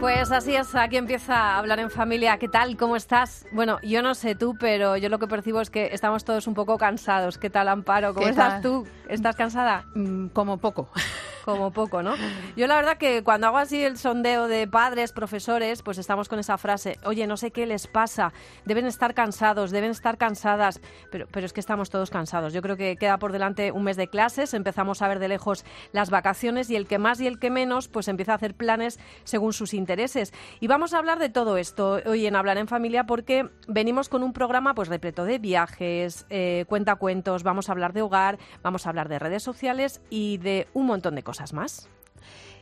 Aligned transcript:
Pues 0.00 0.32
así 0.32 0.56
es, 0.56 0.74
aquí 0.74 0.96
empieza 0.96 1.34
a 1.36 1.58
hablar 1.58 1.78
en 1.78 1.90
familia. 1.90 2.38
¿Qué 2.38 2.48
tal? 2.48 2.78
¿Cómo 2.78 2.96
estás? 2.96 3.46
Bueno, 3.52 3.78
yo 3.82 4.00
no 4.00 4.14
sé 4.14 4.34
tú, 4.34 4.56
pero 4.58 4.96
yo 4.96 5.10
lo 5.10 5.18
que 5.18 5.26
percibo 5.26 5.60
es 5.60 5.68
que 5.68 5.90
estamos 5.92 6.24
todos 6.24 6.46
un 6.46 6.54
poco 6.54 6.78
cansados. 6.78 7.36
¿Qué 7.36 7.50
tal, 7.50 7.68
Amparo? 7.68 8.14
¿Cómo 8.14 8.24
¿Qué 8.24 8.30
estás 8.30 8.54
tal? 8.54 8.62
tú? 8.62 8.86
¿Estás 9.10 9.36
cansada? 9.36 9.84
Mm, 9.94 10.28
Como 10.28 10.56
poco. 10.56 10.88
Como 11.44 11.70
poco, 11.72 12.02
¿no? 12.02 12.14
Yo 12.56 12.66
la 12.66 12.76
verdad 12.76 12.98
que 12.98 13.22
cuando 13.22 13.46
hago 13.46 13.58
así 13.58 13.82
el 13.82 13.96
sondeo 13.96 14.46
de 14.46 14.68
padres, 14.68 15.12
profesores, 15.12 15.82
pues 15.82 15.98
estamos 15.98 16.28
con 16.28 16.38
esa 16.38 16.58
frase, 16.58 16.98
oye, 17.04 17.26
no 17.26 17.36
sé 17.36 17.50
qué 17.50 17.66
les 17.66 17.86
pasa, 17.86 18.32
deben 18.64 18.86
estar 18.86 19.14
cansados, 19.14 19.70
deben 19.70 19.90
estar 19.90 20.18
cansadas, 20.18 20.80
pero, 21.10 21.26
pero 21.30 21.46
es 21.46 21.52
que 21.52 21.60
estamos 21.60 21.88
todos 21.88 22.10
cansados. 22.10 22.52
Yo 22.52 22.60
creo 22.60 22.76
que 22.76 22.96
queda 22.96 23.18
por 23.18 23.32
delante 23.32 23.72
un 23.72 23.84
mes 23.84 23.96
de 23.96 24.08
clases, 24.08 24.52
empezamos 24.52 25.00
a 25.00 25.08
ver 25.08 25.18
de 25.18 25.28
lejos 25.28 25.64
las 25.92 26.10
vacaciones 26.10 26.68
y 26.68 26.76
el 26.76 26.86
que 26.86 26.98
más 26.98 27.20
y 27.20 27.26
el 27.26 27.38
que 27.38 27.50
menos, 27.50 27.88
pues 27.88 28.08
empieza 28.08 28.32
a 28.32 28.36
hacer 28.36 28.54
planes 28.54 29.00
según 29.24 29.52
sus 29.52 29.72
intereses. 29.72 30.32
Y 30.60 30.66
vamos 30.66 30.92
a 30.92 30.98
hablar 30.98 31.18
de 31.18 31.30
todo 31.30 31.56
esto 31.56 32.00
hoy 32.04 32.26
en 32.26 32.36
Hablar 32.36 32.58
en 32.58 32.68
Familia 32.68 33.04
porque 33.04 33.48
venimos 33.66 34.08
con 34.08 34.22
un 34.22 34.32
programa 34.32 34.74
pues 34.74 34.88
repleto 34.88 35.24
de 35.24 35.38
viajes, 35.38 36.26
eh, 36.28 36.64
cuentacuentos, 36.68 37.42
vamos 37.44 37.68
a 37.68 37.72
hablar 37.72 37.92
de 37.94 38.02
hogar, 38.02 38.38
vamos 38.62 38.86
a 38.86 38.90
hablar 38.90 39.08
de 39.08 39.18
redes 39.18 39.42
sociales 39.42 40.02
y 40.10 40.38
de 40.38 40.68
un 40.74 40.86
montón 40.86 41.14
de 41.14 41.22
cosas 41.22 41.29
más. 41.52 41.88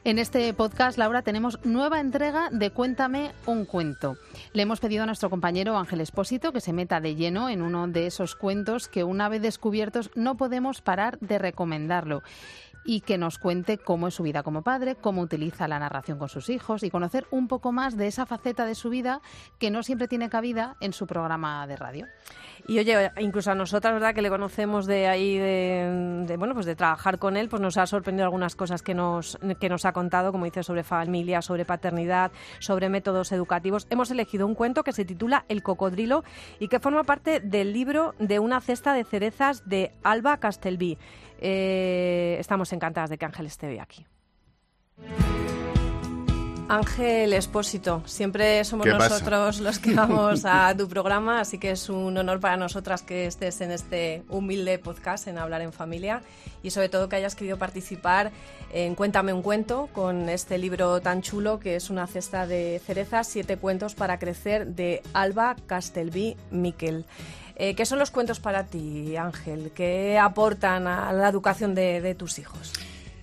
En 0.05 0.19
este 0.19 0.52
podcast, 0.55 0.97
Laura, 0.97 1.22
tenemos 1.22 1.58
nueva 1.64 2.00
entrega 2.00 2.50
de 2.50 2.70
Cuéntame 2.70 3.33
un 3.47 3.64
cuento. 3.64 4.16
Le 4.52 4.62
hemos 4.62 4.78
pedido 4.78 5.02
a 5.02 5.06
nuestro 5.06 5.28
compañero 5.28 5.77
Ángel 5.77 6.00
Espósito 6.00 6.52
que 6.52 6.60
se 6.60 6.72
meta 6.72 7.00
de 7.00 7.16
lleno 7.16 7.48
en 7.48 7.62
uno 7.62 7.88
de 7.88 8.06
esos 8.06 8.36
cuentos 8.36 8.88
que 8.88 9.05
una 9.05 9.28
vez 9.28 9.42
descubiertos 9.42 10.10
no 10.14 10.36
podemos 10.36 10.80
parar 10.83 11.19
de 11.19 11.38
recomendarlo 11.38 12.22
y 12.84 13.00
que 13.00 13.18
nos 13.18 13.38
cuente 13.38 13.78
cómo 13.78 14.08
es 14.08 14.14
su 14.14 14.22
vida 14.22 14.42
como 14.42 14.62
padre, 14.62 14.96
cómo 14.96 15.22
utiliza 15.22 15.68
la 15.68 15.78
narración 15.78 16.18
con 16.18 16.28
sus 16.28 16.48
hijos 16.48 16.82
y 16.82 16.90
conocer 16.90 17.26
un 17.30 17.48
poco 17.48 17.72
más 17.72 17.96
de 17.96 18.06
esa 18.06 18.26
faceta 18.26 18.64
de 18.64 18.74
su 18.74 18.90
vida 18.90 19.20
que 19.58 19.70
no 19.70 19.82
siempre 19.82 20.08
tiene 20.08 20.28
cabida 20.28 20.76
en 20.80 20.92
su 20.92 21.06
programa 21.06 21.66
de 21.66 21.76
radio. 21.76 22.06
Y 22.66 22.78
oye, 22.78 23.10
incluso 23.18 23.50
a 23.50 23.54
nosotras, 23.54 23.94
¿verdad? 23.94 24.14
Que 24.14 24.22
le 24.22 24.30
conocemos 24.30 24.86
de 24.86 25.06
ahí, 25.06 25.38
de, 25.38 26.24
de, 26.26 26.36
bueno, 26.36 26.54
pues 26.54 26.66
de 26.66 26.74
trabajar 26.74 27.18
con 27.18 27.36
él, 27.36 27.48
pues 27.48 27.62
nos 27.62 27.76
ha 27.78 27.86
sorprendido 27.86 28.24
algunas 28.24 28.56
cosas 28.56 28.82
que 28.82 28.94
nos, 28.94 29.38
que 29.60 29.68
nos 29.68 29.84
ha 29.84 29.92
contado, 29.92 30.32
como 30.32 30.44
dice, 30.44 30.62
sobre 30.62 30.82
familia, 30.82 31.40
sobre 31.40 31.64
paternidad, 31.64 32.32
sobre 32.58 32.88
métodos 32.88 33.32
educativos. 33.32 33.86
Hemos 33.90 34.10
elegido 34.10 34.46
un 34.46 34.54
cuento 34.54 34.82
que 34.82 34.92
se 34.92 35.04
titula 35.04 35.44
El 35.48 35.62
cocodrilo 35.62 36.24
y 36.58 36.68
que 36.68 36.80
forma 36.80 37.04
parte 37.04 37.40
del 37.40 37.72
libro 37.72 38.14
de 38.18 38.38
una 38.38 38.60
cesta 38.60 38.92
de 38.92 39.04
cerezas 39.04 39.68
de 39.68 39.92
Alba 40.02 40.38
Castelví. 40.38 40.98
Eh, 41.39 42.36
estamos 42.39 42.72
encantadas 42.72 43.11
de 43.11 43.19
que 43.19 43.25
Ángel 43.25 43.47
esté 43.47 43.69
hoy 43.69 43.78
aquí. 43.78 44.06
Ángel 46.69 47.33
Espósito, 47.33 48.03
siempre 48.05 48.62
somos 48.62 48.86
nosotros 48.86 49.61
los 49.61 49.78
que 49.78 49.94
vamos 49.94 50.44
a 50.44 50.75
tu 50.77 50.86
programa, 50.86 51.41
así 51.41 51.56
que 51.56 51.70
es 51.70 51.89
un 51.89 52.19
honor 52.19 52.41
para 52.41 52.59
nosotras 52.59 53.00
que 53.00 53.25
estés 53.25 53.62
en 53.62 53.70
este 53.70 54.22
humilde 54.28 54.78
podcast 54.78 55.28
en 55.28 55.39
Hablar 55.39 55.62
en 55.62 55.72
Familia 55.72 56.20
y 56.62 56.70
sobre 56.70 56.91
todo 56.91 57.09
que 57.09 57.16
hayas 57.16 57.34
querido 57.34 57.56
participar 57.56 58.33
en 58.70 58.94
Cuéntame 58.94 59.33
un 59.33 59.41
cuento 59.41 59.89
con 59.94 60.28
este 60.28 60.59
libro 60.59 61.00
tan 61.00 61.22
chulo 61.22 61.59
que 61.59 61.75
es 61.75 61.89
una 61.89 62.06
cesta 62.06 62.47
de 62.47 62.83
cerezas, 62.84 63.27
siete 63.27 63.56
cuentos 63.56 63.94
para 63.94 64.19
crecer 64.19 64.66
de 64.66 65.03
Alba 65.15 65.56
Castelví 65.66 66.37
Miquel. 66.50 67.06
Eh, 67.60 67.74
¿Qué 67.74 67.84
son 67.84 67.98
los 67.98 68.12
cuentos 68.12 68.38
para 68.38 68.66
ti, 68.66 69.16
Ángel? 69.16 69.72
¿Qué 69.74 70.16
aportan 70.16 70.86
a 70.86 71.12
la 71.12 71.28
educación 71.28 71.74
de, 71.74 72.14
tus 72.16 72.38
hijos? 72.38 72.72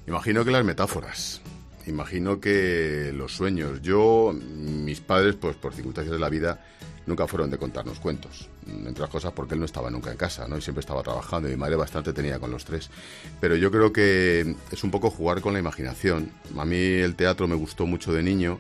Imagino 0.07 0.43
que 0.43 0.51
las 0.51 0.65
metáforas, 0.65 1.41
imagino 1.87 2.41
que 2.41 3.13
los 3.15 3.31
sueños. 3.31 3.81
Yo, 3.81 4.33
mis 4.33 4.99
padres, 4.99 5.35
pues 5.35 5.55
por 5.55 5.73
circunstancias 5.73 6.11
de 6.11 6.19
la 6.19 6.27
vida, 6.27 6.59
nunca 7.05 7.27
fueron 7.27 7.49
de 7.49 7.57
contarnos 7.57 8.01
cuentos. 8.01 8.49
Entre 8.67 8.89
otras 8.89 9.09
cosas 9.09 9.31
porque 9.31 9.53
él 9.53 9.61
no 9.61 9.65
estaba 9.65 9.89
nunca 9.89 10.11
en 10.11 10.17
casa, 10.17 10.49
¿no? 10.49 10.57
Y 10.57 10.61
siempre 10.61 10.81
estaba 10.81 11.01
trabajando 11.01 11.47
y 11.47 11.51
mi 11.51 11.57
madre 11.57 11.77
bastante 11.77 12.11
tenía 12.11 12.37
con 12.37 12.51
los 12.51 12.65
tres. 12.65 12.89
Pero 13.39 13.55
yo 13.55 13.71
creo 13.71 13.93
que 13.93 14.53
es 14.69 14.83
un 14.83 14.91
poco 14.91 15.11
jugar 15.11 15.39
con 15.39 15.53
la 15.53 15.59
imaginación. 15.59 16.29
A 16.57 16.65
mí 16.65 16.75
el 16.75 17.15
teatro 17.15 17.47
me 17.47 17.55
gustó 17.55 17.85
mucho 17.85 18.11
de 18.11 18.21
niño 18.21 18.57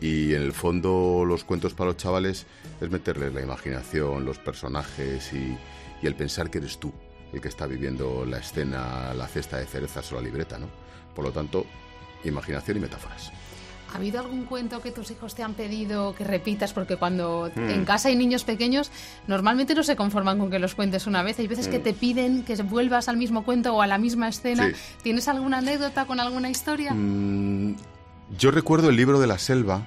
y 0.00 0.34
en 0.34 0.42
el 0.42 0.52
fondo 0.52 1.24
los 1.26 1.44
cuentos 1.44 1.74
para 1.74 1.88
los 1.90 1.96
chavales 1.96 2.46
es 2.80 2.90
meterles 2.90 3.34
la 3.34 3.40
imaginación, 3.42 4.24
los 4.24 4.38
personajes 4.38 5.32
y, 5.32 5.56
y 6.02 6.06
el 6.06 6.14
pensar 6.14 6.50
que 6.50 6.58
eres 6.58 6.78
tú 6.78 6.92
el 7.32 7.40
que 7.42 7.48
está 7.48 7.66
viviendo 7.66 8.24
la 8.24 8.38
escena, 8.38 9.12
la 9.14 9.26
cesta 9.28 9.58
de 9.58 9.66
cerezas 9.66 10.10
o 10.12 10.14
la 10.14 10.22
libreta, 10.22 10.58
¿no? 10.58 10.66
Por 11.14 11.26
lo 11.26 11.30
tanto, 11.30 11.66
imaginación 12.24 12.78
y 12.78 12.80
metáforas. 12.80 13.30
¿Ha 13.92 13.96
habido 13.96 14.20
algún 14.20 14.44
cuento 14.44 14.80
que 14.80 14.92
tus 14.92 15.10
hijos 15.10 15.34
te 15.34 15.42
han 15.42 15.52
pedido 15.54 16.14
que 16.14 16.24
repitas? 16.24 16.72
Porque 16.72 16.96
cuando 16.96 17.50
Mm. 17.54 17.68
en 17.70 17.84
casa 17.84 18.08
hay 18.08 18.16
niños 18.16 18.44
pequeños, 18.44 18.90
normalmente 19.26 19.74
no 19.74 19.82
se 19.82 19.94
conforman 19.96 20.38
con 20.38 20.50
que 20.50 20.58
los 20.58 20.74
cuentes 20.74 21.06
una 21.06 21.22
vez. 21.22 21.38
Hay 21.38 21.48
veces 21.48 21.68
que 21.68 21.78
te 21.78 21.92
piden 21.92 22.44
que 22.44 22.54
vuelvas 22.62 23.08
al 23.08 23.18
mismo 23.18 23.44
cuento 23.44 23.74
o 23.74 23.82
a 23.82 23.86
la 23.86 23.98
misma 23.98 24.28
escena. 24.28 24.68
Sí. 24.68 24.74
¿Tienes 25.02 25.28
alguna 25.28 25.58
anécdota 25.58 26.06
con 26.06 26.20
alguna 26.20 26.48
historia? 26.48 26.94
Mm, 26.94 27.76
yo 28.36 28.50
recuerdo 28.50 28.90
el 28.90 28.96
libro 28.96 29.20
de 29.20 29.26
la 29.26 29.38
selva 29.38 29.86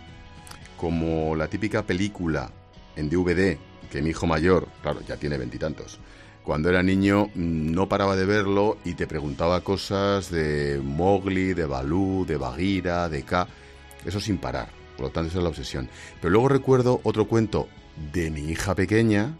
como 0.77 1.35
la 1.35 1.47
típica 1.47 1.83
película 1.83 2.51
en 2.95 3.09
DVD 3.09 3.57
que 3.91 4.01
mi 4.01 4.11
hijo 4.11 4.25
mayor, 4.25 4.67
claro, 4.81 5.01
ya 5.05 5.17
tiene 5.17 5.37
veintitantos, 5.37 5.99
cuando 6.43 6.69
era 6.69 6.81
niño 6.81 7.27
mm, 7.35 7.71
no 7.71 7.87
paraba 7.87 8.15
de 8.15 8.25
verlo 8.25 8.77
y 8.83 8.93
te 8.93 9.05
preguntaba 9.05 9.61
cosas 9.61 10.31
de 10.31 10.79
Mowgli, 10.83 11.53
de 11.53 11.65
Balú, 11.65 12.25
de 12.27 12.37
Bagheera, 12.37 13.09
de 13.09 13.23
K, 13.23 13.47
eso 14.05 14.19
sin 14.19 14.37
parar. 14.37 14.69
Por 14.97 15.07
lo 15.07 15.11
tanto, 15.11 15.29
esa 15.29 15.37
es 15.37 15.43
la 15.43 15.49
obsesión. 15.49 15.89
Pero 16.19 16.31
luego 16.31 16.47
recuerdo 16.47 17.01
otro 17.03 17.27
cuento 17.27 17.67
de 18.11 18.31
mi 18.31 18.41
hija 18.49 18.73
pequeña, 18.75 19.37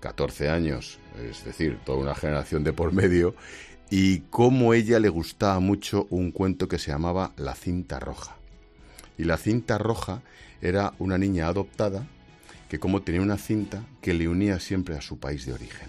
14 0.00 0.48
años, 0.48 0.98
es 1.20 1.44
decir, 1.44 1.78
toda 1.84 1.98
una 1.98 2.14
generación 2.14 2.64
de 2.64 2.72
por 2.72 2.92
medio, 2.92 3.34
y 3.90 4.20
cómo 4.30 4.74
ella 4.74 5.00
le 5.00 5.08
gustaba 5.08 5.60
mucho 5.60 6.06
un 6.10 6.30
cuento 6.30 6.68
que 6.68 6.78
se 6.78 6.90
llamaba 6.90 7.32
La 7.36 7.54
cinta 7.54 7.98
roja. 7.98 8.36
Y 9.16 9.24
la 9.24 9.36
cinta 9.36 9.78
roja 9.78 10.22
era 10.60 10.92
una 10.98 11.18
niña 11.18 11.48
adoptada 11.48 12.06
que 12.68 12.78
como 12.78 13.02
tenía 13.02 13.22
una 13.22 13.38
cinta 13.38 13.82
que 14.02 14.12
le 14.12 14.28
unía 14.28 14.60
siempre 14.60 14.96
a 14.96 15.00
su 15.00 15.18
país 15.18 15.46
de 15.46 15.54
origen. 15.54 15.88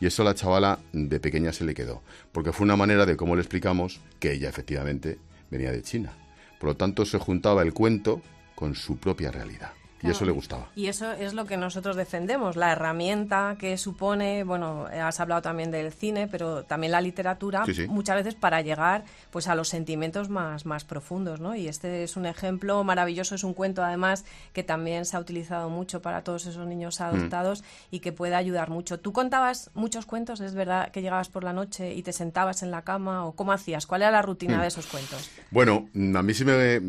Y 0.00 0.06
eso 0.06 0.22
a 0.22 0.26
la 0.26 0.34
chavala 0.34 0.78
de 0.92 1.18
pequeña 1.18 1.52
se 1.52 1.64
le 1.64 1.74
quedó, 1.74 2.02
porque 2.32 2.52
fue 2.52 2.64
una 2.64 2.76
manera 2.76 3.06
de 3.06 3.16
cómo 3.16 3.34
le 3.34 3.42
explicamos 3.42 4.00
que 4.20 4.32
ella 4.32 4.48
efectivamente 4.48 5.18
venía 5.50 5.72
de 5.72 5.82
China. 5.82 6.12
Por 6.60 6.70
lo 6.70 6.76
tanto, 6.76 7.04
se 7.04 7.18
juntaba 7.18 7.62
el 7.62 7.72
cuento 7.72 8.22
con 8.54 8.74
su 8.74 8.98
propia 8.98 9.30
realidad. 9.30 9.72
Y 10.02 10.10
eso 10.10 10.24
le 10.24 10.32
gustaba. 10.32 10.68
Y 10.76 10.86
eso 10.86 11.10
es 11.12 11.32
lo 11.34 11.46
que 11.46 11.56
nosotros 11.56 11.96
defendemos, 11.96 12.54
la 12.56 12.70
herramienta 12.72 13.56
que 13.58 13.78
supone, 13.78 14.44
bueno, 14.44 14.86
has 14.86 15.20
hablado 15.20 15.42
también 15.42 15.70
del 15.70 15.92
cine, 15.92 16.28
pero 16.28 16.64
también 16.64 16.92
la 16.92 17.00
literatura, 17.00 17.64
Sí, 17.64 17.74
sí. 17.74 17.88
muchas 17.88 18.16
veces 18.16 18.34
para 18.34 18.60
llegar 18.60 19.04
pues 19.30 19.48
a 19.48 19.54
los 19.54 19.68
sentimientos 19.68 20.28
más, 20.28 20.66
más 20.66 20.84
profundos, 20.84 21.40
¿no? 21.40 21.56
Y 21.56 21.66
este 21.68 22.02
es 22.04 22.16
un 22.16 22.26
ejemplo 22.26 22.84
maravilloso, 22.84 23.34
es 23.34 23.42
un 23.44 23.54
cuento 23.54 23.82
además 23.82 24.24
que 24.52 24.62
también 24.62 25.06
se 25.06 25.16
ha 25.16 25.20
utilizado 25.20 25.70
mucho 25.70 26.02
para 26.02 26.22
todos 26.22 26.46
esos 26.46 26.66
niños 26.66 27.00
adoptados 27.00 27.64
y 27.90 28.00
que 28.00 28.12
puede 28.12 28.34
ayudar 28.34 28.70
mucho. 28.70 29.00
¿Tú 29.00 29.12
contabas 29.12 29.70
muchos 29.74 30.06
cuentos? 30.06 30.40
¿Es 30.40 30.54
verdad 30.54 30.90
que 30.90 31.02
llegabas 31.02 31.28
por 31.28 31.42
la 31.42 31.52
noche 31.52 31.94
y 31.94 32.02
te 32.02 32.12
sentabas 32.12 32.62
en 32.62 32.70
la 32.70 32.82
cama 32.82 33.24
o 33.24 33.32
cómo 33.32 33.52
hacías? 33.52 33.86
¿Cuál 33.86 34.02
era 34.02 34.10
la 34.10 34.22
rutina 34.22 34.60
de 34.60 34.68
esos 34.68 34.86
cuentos? 34.86 35.30
Bueno, 35.50 35.88
mm, 35.94 36.16
a 36.16 36.22
mí 36.22 36.34
sí 36.34 36.44
me... 36.44 36.80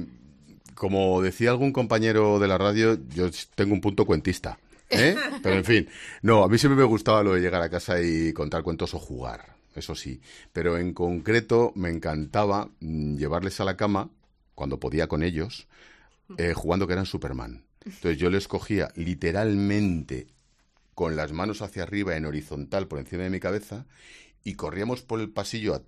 Como 0.77 1.21
decía 1.23 1.49
algún 1.49 1.73
compañero 1.73 2.37
de 2.37 2.47
la 2.47 2.57
radio, 2.57 2.99
yo 3.09 3.29
tengo 3.55 3.73
un 3.73 3.81
punto 3.81 4.05
cuentista. 4.05 4.59
¿eh? 4.89 5.15
Pero 5.43 5.55
en 5.55 5.65
fin, 5.65 5.89
no, 6.21 6.43
a 6.43 6.47
mí 6.47 6.59
siempre 6.59 6.79
me 6.79 6.87
gustaba 6.87 7.23
lo 7.23 7.33
de 7.33 7.41
llegar 7.41 7.63
a 7.63 7.69
casa 7.69 7.99
y 7.99 8.31
contar 8.31 8.61
cuentos 8.61 8.93
o 8.93 8.99
jugar, 8.99 9.55
eso 9.75 9.95
sí. 9.95 10.21
Pero 10.53 10.77
en 10.77 10.93
concreto 10.93 11.71
me 11.75 11.89
encantaba 11.89 12.69
mm, 12.79 13.17
llevarles 13.17 13.59
a 13.59 13.65
la 13.65 13.75
cama, 13.75 14.11
cuando 14.53 14.79
podía 14.79 15.07
con 15.07 15.23
ellos, 15.23 15.67
eh, 16.37 16.53
jugando 16.53 16.85
que 16.85 16.93
eran 16.93 17.05
Superman. 17.07 17.63
Entonces 17.83 18.17
yo 18.17 18.29
les 18.29 18.47
cogía 18.47 18.89
literalmente 18.95 20.27
con 20.93 21.15
las 21.15 21.31
manos 21.31 21.61
hacia 21.61 21.83
arriba 21.83 22.15
en 22.17 22.25
horizontal 22.25 22.87
por 22.87 22.99
encima 22.99 23.23
de 23.23 23.29
mi 23.29 23.39
cabeza 23.39 23.85
y 24.43 24.55
corríamos 24.55 25.01
por 25.01 25.21
el 25.21 25.29
pasillo 25.29 25.73
a 25.73 25.81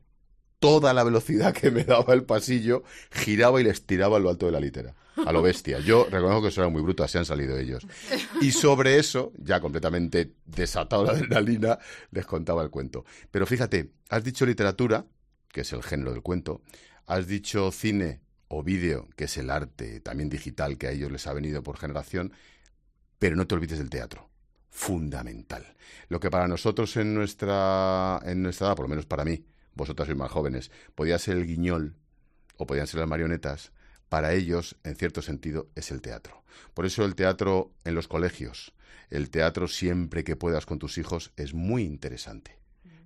toda 0.60 0.94
la 0.94 1.04
velocidad 1.04 1.54
que 1.54 1.72
me 1.72 1.84
daba 1.84 2.14
el 2.14 2.24
pasillo, 2.24 2.84
giraba 3.12 3.60
y 3.60 3.64
les 3.64 3.86
tiraba 3.86 4.18
a 4.18 4.20
lo 4.20 4.30
alto 4.30 4.46
de 4.46 4.52
la 4.52 4.60
litera. 4.60 4.96
a 5.26 5.32
lo 5.32 5.42
bestia. 5.42 5.80
Yo 5.80 6.08
reconozco 6.10 6.44
que 6.44 6.48
eso 6.50 6.62
era 6.62 6.70
muy 6.70 6.82
bruto, 6.82 7.04
así 7.04 7.18
han 7.18 7.26
salido 7.26 7.58
ellos. 7.58 7.86
Y 8.42 8.52
sobre 8.52 8.98
eso, 8.98 9.34
ya 9.38 9.60
completamente 9.60 10.34
desatado 10.46 11.04
la 11.04 11.12
adrenalina, 11.12 11.80
les 12.12 12.26
contaba 12.26 12.64
el 12.64 12.70
cuento. 12.70 13.06
Pero 13.32 13.46
fíjate, 13.46 13.92
has 14.10 14.24
dicho 14.24 14.46
literatura, 14.46 15.06
que 15.50 15.62
es 15.62 15.74
el 15.74 15.84
género 15.84 16.12
del 16.12 16.22
cuento, 16.22 16.62
has 17.06 17.28
dicho 17.28 17.72
cine 17.72 18.22
o 18.48 18.64
vídeo, 18.64 19.08
que 19.16 19.26
es 19.26 19.38
el 19.38 19.50
arte 19.50 20.00
también 20.00 20.30
digital 20.30 20.78
que 20.78 20.88
a 20.88 20.92
ellos 20.92 21.12
les 21.12 21.28
ha 21.28 21.34
venido 21.34 21.64
por 21.64 21.78
generación, 21.78 22.34
pero 23.18 23.36
no 23.36 23.48
te 23.48 23.56
olvides 23.56 23.78
del 23.78 23.90
teatro. 23.90 24.30
Fundamental. 24.70 25.76
Lo 26.08 26.20
que 26.20 26.30
para 26.30 26.48
nosotros 26.48 26.96
en 26.98 27.14
nuestra, 27.14 28.22
en 28.24 28.42
nuestra 28.44 28.68
edad, 28.68 28.76
por 28.76 28.86
lo 28.86 28.90
menos 28.90 29.06
para 29.06 29.26
mí, 29.26 29.44
vosotras 29.80 30.08
sois 30.08 30.18
más 30.18 30.30
jóvenes, 30.30 30.72
podía 30.94 31.18
ser 31.18 31.38
el 31.38 31.48
guiñol 31.48 31.96
o 32.58 32.68
podían 32.68 32.88
ser 32.88 33.00
las 33.00 33.10
marionetas, 33.10 33.72
para 34.10 34.34
ellos, 34.34 34.76
en 34.84 34.96
cierto 34.96 35.22
sentido, 35.22 35.70
es 35.76 35.92
el 35.92 36.02
teatro. 36.02 36.44
Por 36.74 36.86
eso 36.86 37.06
el 37.06 37.16
teatro 37.16 37.72
en 37.86 37.96
los 37.96 38.08
colegios, 38.08 38.74
el 39.10 39.30
teatro 39.30 39.68
siempre 39.68 40.24
que 40.24 40.36
puedas 40.36 40.66
con 40.66 40.80
tus 40.80 40.98
hijos 40.98 41.32
es 41.38 41.54
muy 41.54 41.84
interesante. 41.84 42.59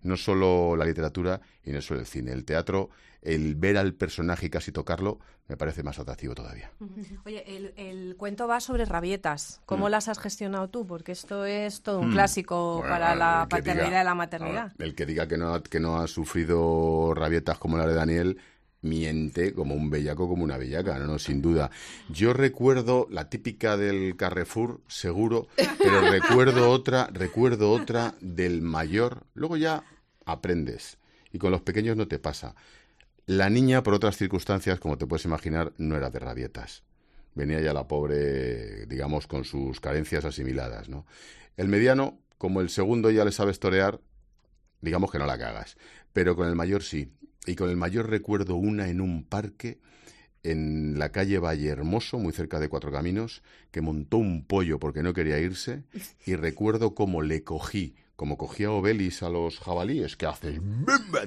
No 0.03 0.17
solo 0.17 0.75
la 0.75 0.85
literatura 0.85 1.41
y 1.63 1.71
no 1.71 1.81
solo 1.81 1.99
el 2.01 2.05
cine. 2.05 2.31
El 2.31 2.45
teatro, 2.45 2.89
el 3.21 3.55
ver 3.55 3.77
al 3.77 3.93
personaje 3.93 4.47
y 4.47 4.49
casi 4.49 4.71
tocarlo, 4.71 5.19
me 5.47 5.57
parece 5.57 5.83
más 5.83 5.99
atractivo 5.99 6.35
todavía. 6.35 6.71
Oye, 7.25 7.43
el, 7.77 8.15
cuento 8.17 8.47
va 8.47 8.59
sobre 8.59 8.85
rabietas. 8.85 9.61
¿Cómo 9.65 9.87
Mm. 9.87 9.91
las 9.91 10.07
has 10.07 10.19
gestionado 10.19 10.69
tú? 10.69 10.85
Porque 10.87 11.11
esto 11.13 11.45
es 11.45 11.81
todo 11.81 11.99
un 11.99 12.09
Mm. 12.09 12.13
clásico 12.13 12.75
Bueno, 12.77 12.89
para 12.89 13.15
la 13.15 13.43
el 13.43 13.49
paternidad 13.49 13.87
diga- 13.89 14.01
y 14.01 14.05
la 14.05 14.15
maternidad. 14.15 14.61
ahora, 14.71 14.73
el 14.79 14.95
que 14.95 15.05
diga 15.05 15.27
que 15.27 15.37
no, 15.37 15.61
que 15.63 15.79
no 15.79 15.97
ha 15.97 16.07
sufrido 16.07 17.13
rabietas 17.13 17.57
como 17.57 17.77
la 17.77 17.87
de 17.87 17.93
Daniel, 17.93 18.37
miente 18.83 19.53
como 19.53 19.73
un 19.73 19.89
bellaco, 19.89 20.27
como 20.27 20.43
una 20.43 20.57
bellaca, 20.57 20.99
no, 20.99 21.07
no, 21.07 21.17
sin 21.17 21.41
duda. 21.41 21.71
Yo 22.09 22.33
recuerdo 22.33 23.07
la 23.09 23.29
típica 23.29 23.75
del 23.77 24.15
Carrefour, 24.15 24.81
seguro, 24.87 25.47
pero 25.79 26.01
recuerdo 26.11 26.69
otra, 26.69 27.09
recuerdo 27.11 27.71
otra 27.71 28.13
del 28.21 28.61
mayor. 28.61 29.23
Luego 29.33 29.57
ya 29.57 29.83
aprendes. 30.25 30.97
Y 31.31 31.39
con 31.39 31.51
los 31.51 31.61
pequeños 31.61 31.97
no 31.97 32.07
te 32.07 32.19
pasa. 32.19 32.55
La 33.25 33.49
niña, 33.49 33.81
por 33.83 33.93
otras 33.93 34.17
circunstancias, 34.17 34.79
como 34.79 34.97
te 34.97 35.07
puedes 35.07 35.25
imaginar, 35.25 35.73
no 35.77 35.95
era 35.95 36.09
de 36.09 36.19
rabietas. 36.19 36.83
Venía 37.35 37.61
ya 37.61 37.73
la 37.73 37.87
pobre, 37.87 38.85
digamos, 38.85 39.25
con 39.27 39.43
sus 39.43 39.79
carencias 39.79 40.25
asimiladas, 40.25 40.89
¿no? 40.89 41.05
El 41.57 41.67
mediano, 41.67 42.19
como 42.37 42.61
el 42.61 42.69
segundo 42.69 43.09
ya 43.09 43.25
le 43.25 43.31
sabes 43.31 43.59
torear, 43.59 43.99
digamos 44.81 45.11
que 45.11 45.17
no 45.17 45.25
la 45.25 45.37
cagas. 45.37 45.77
Pero 46.11 46.35
con 46.35 46.47
el 46.47 46.55
mayor 46.55 46.83
sí. 46.83 47.11
Y 47.45 47.55
con 47.55 47.69
el 47.69 47.75
mayor 47.75 48.09
recuerdo 48.09 48.55
una 48.55 48.89
en 48.89 49.01
un 49.01 49.23
parque 49.23 49.79
en 50.43 50.99
la 50.99 51.11
calle 51.11 51.39
Valle 51.39 51.69
Hermoso, 51.69 52.19
muy 52.19 52.33
cerca 52.33 52.59
de 52.59 52.69
Cuatro 52.69 52.91
Caminos, 52.91 53.41
que 53.71 53.81
montó 53.81 54.17
un 54.17 54.45
pollo 54.45 54.77
porque 54.79 55.03
no 55.03 55.13
quería 55.13 55.39
irse. 55.39 55.83
Y 56.25 56.35
recuerdo 56.35 56.93
cómo 56.93 57.21
le 57.21 57.43
cogí, 57.43 57.95
como 58.15 58.37
cogía 58.37 58.71
Obelis 58.71 59.23
a 59.23 59.29
los 59.29 59.59
jabalíes, 59.59 60.17
que 60.17 60.25
haces, 60.25 60.59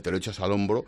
te 0.02 0.10
lo 0.10 0.16
echas 0.16 0.40
al 0.40 0.52
hombro, 0.52 0.84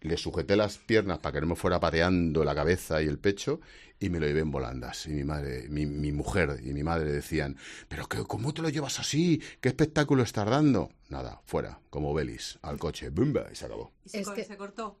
le 0.00 0.16
sujeté 0.16 0.56
las 0.56 0.78
piernas 0.78 1.18
para 1.18 1.34
que 1.34 1.40
no 1.40 1.48
me 1.48 1.56
fuera 1.56 1.80
pateando 1.80 2.44
la 2.44 2.54
cabeza 2.54 3.02
y 3.02 3.06
el 3.06 3.18
pecho 3.18 3.60
y 4.02 4.10
me 4.10 4.18
lo 4.20 4.26
llevé 4.26 4.40
en 4.40 4.50
volandas. 4.50 5.06
Y 5.06 5.10
mi 5.10 5.24
madre, 5.24 5.66
mi, 5.68 5.86
mi 5.86 6.12
mujer 6.12 6.60
y 6.64 6.72
mi 6.72 6.82
madre 6.82 7.12
decían, 7.12 7.56
pero 7.88 8.06
que, 8.08 8.22
¿cómo 8.24 8.52
te 8.52 8.60
lo 8.62 8.68
llevas 8.68 8.98
así? 9.00 9.40
¿Qué 9.60 9.68
espectáculo 9.68 10.22
estás 10.22 10.48
dando? 10.48 10.90
Nada, 11.08 11.40
fuera, 11.44 11.78
como 11.90 12.12
Belis, 12.12 12.58
al 12.62 12.78
coche, 12.78 13.10
¡bumba! 13.10 13.46
Y 13.52 13.54
se 13.56 13.66
acabó. 13.66 13.92
¿Y 14.04 14.08
se, 14.08 14.20
Es 14.20 14.26
co- 14.28 14.34
que- 14.34 14.44
se 14.44 14.56
cortó? 14.56 14.98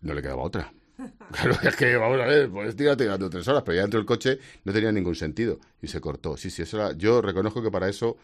No 0.00 0.14
le 0.14 0.22
quedaba 0.22 0.42
otra. 0.42 0.72
Claro, 1.32 1.54
es 1.62 1.74
que 1.76 1.96
vamos 1.96 2.20
a 2.20 2.26
ver, 2.26 2.50
pues 2.50 2.68
estoy 2.70 2.94
tirando 2.96 3.28
tres 3.30 3.48
horas, 3.48 3.62
pero 3.64 3.74
ya 3.76 3.80
dentro 3.82 3.98
del 3.98 4.06
coche 4.06 4.38
no 4.64 4.72
tenía 4.72 4.92
ningún 4.92 5.14
sentido 5.14 5.58
y 5.80 5.88
se 5.88 6.00
cortó. 6.00 6.36
Sí, 6.36 6.50
sí, 6.50 6.62
eso 6.62 6.76
era, 6.76 6.92
yo 6.96 7.22
reconozco 7.22 7.62
que 7.62 7.70
para 7.70 7.88
eso, 7.88 8.18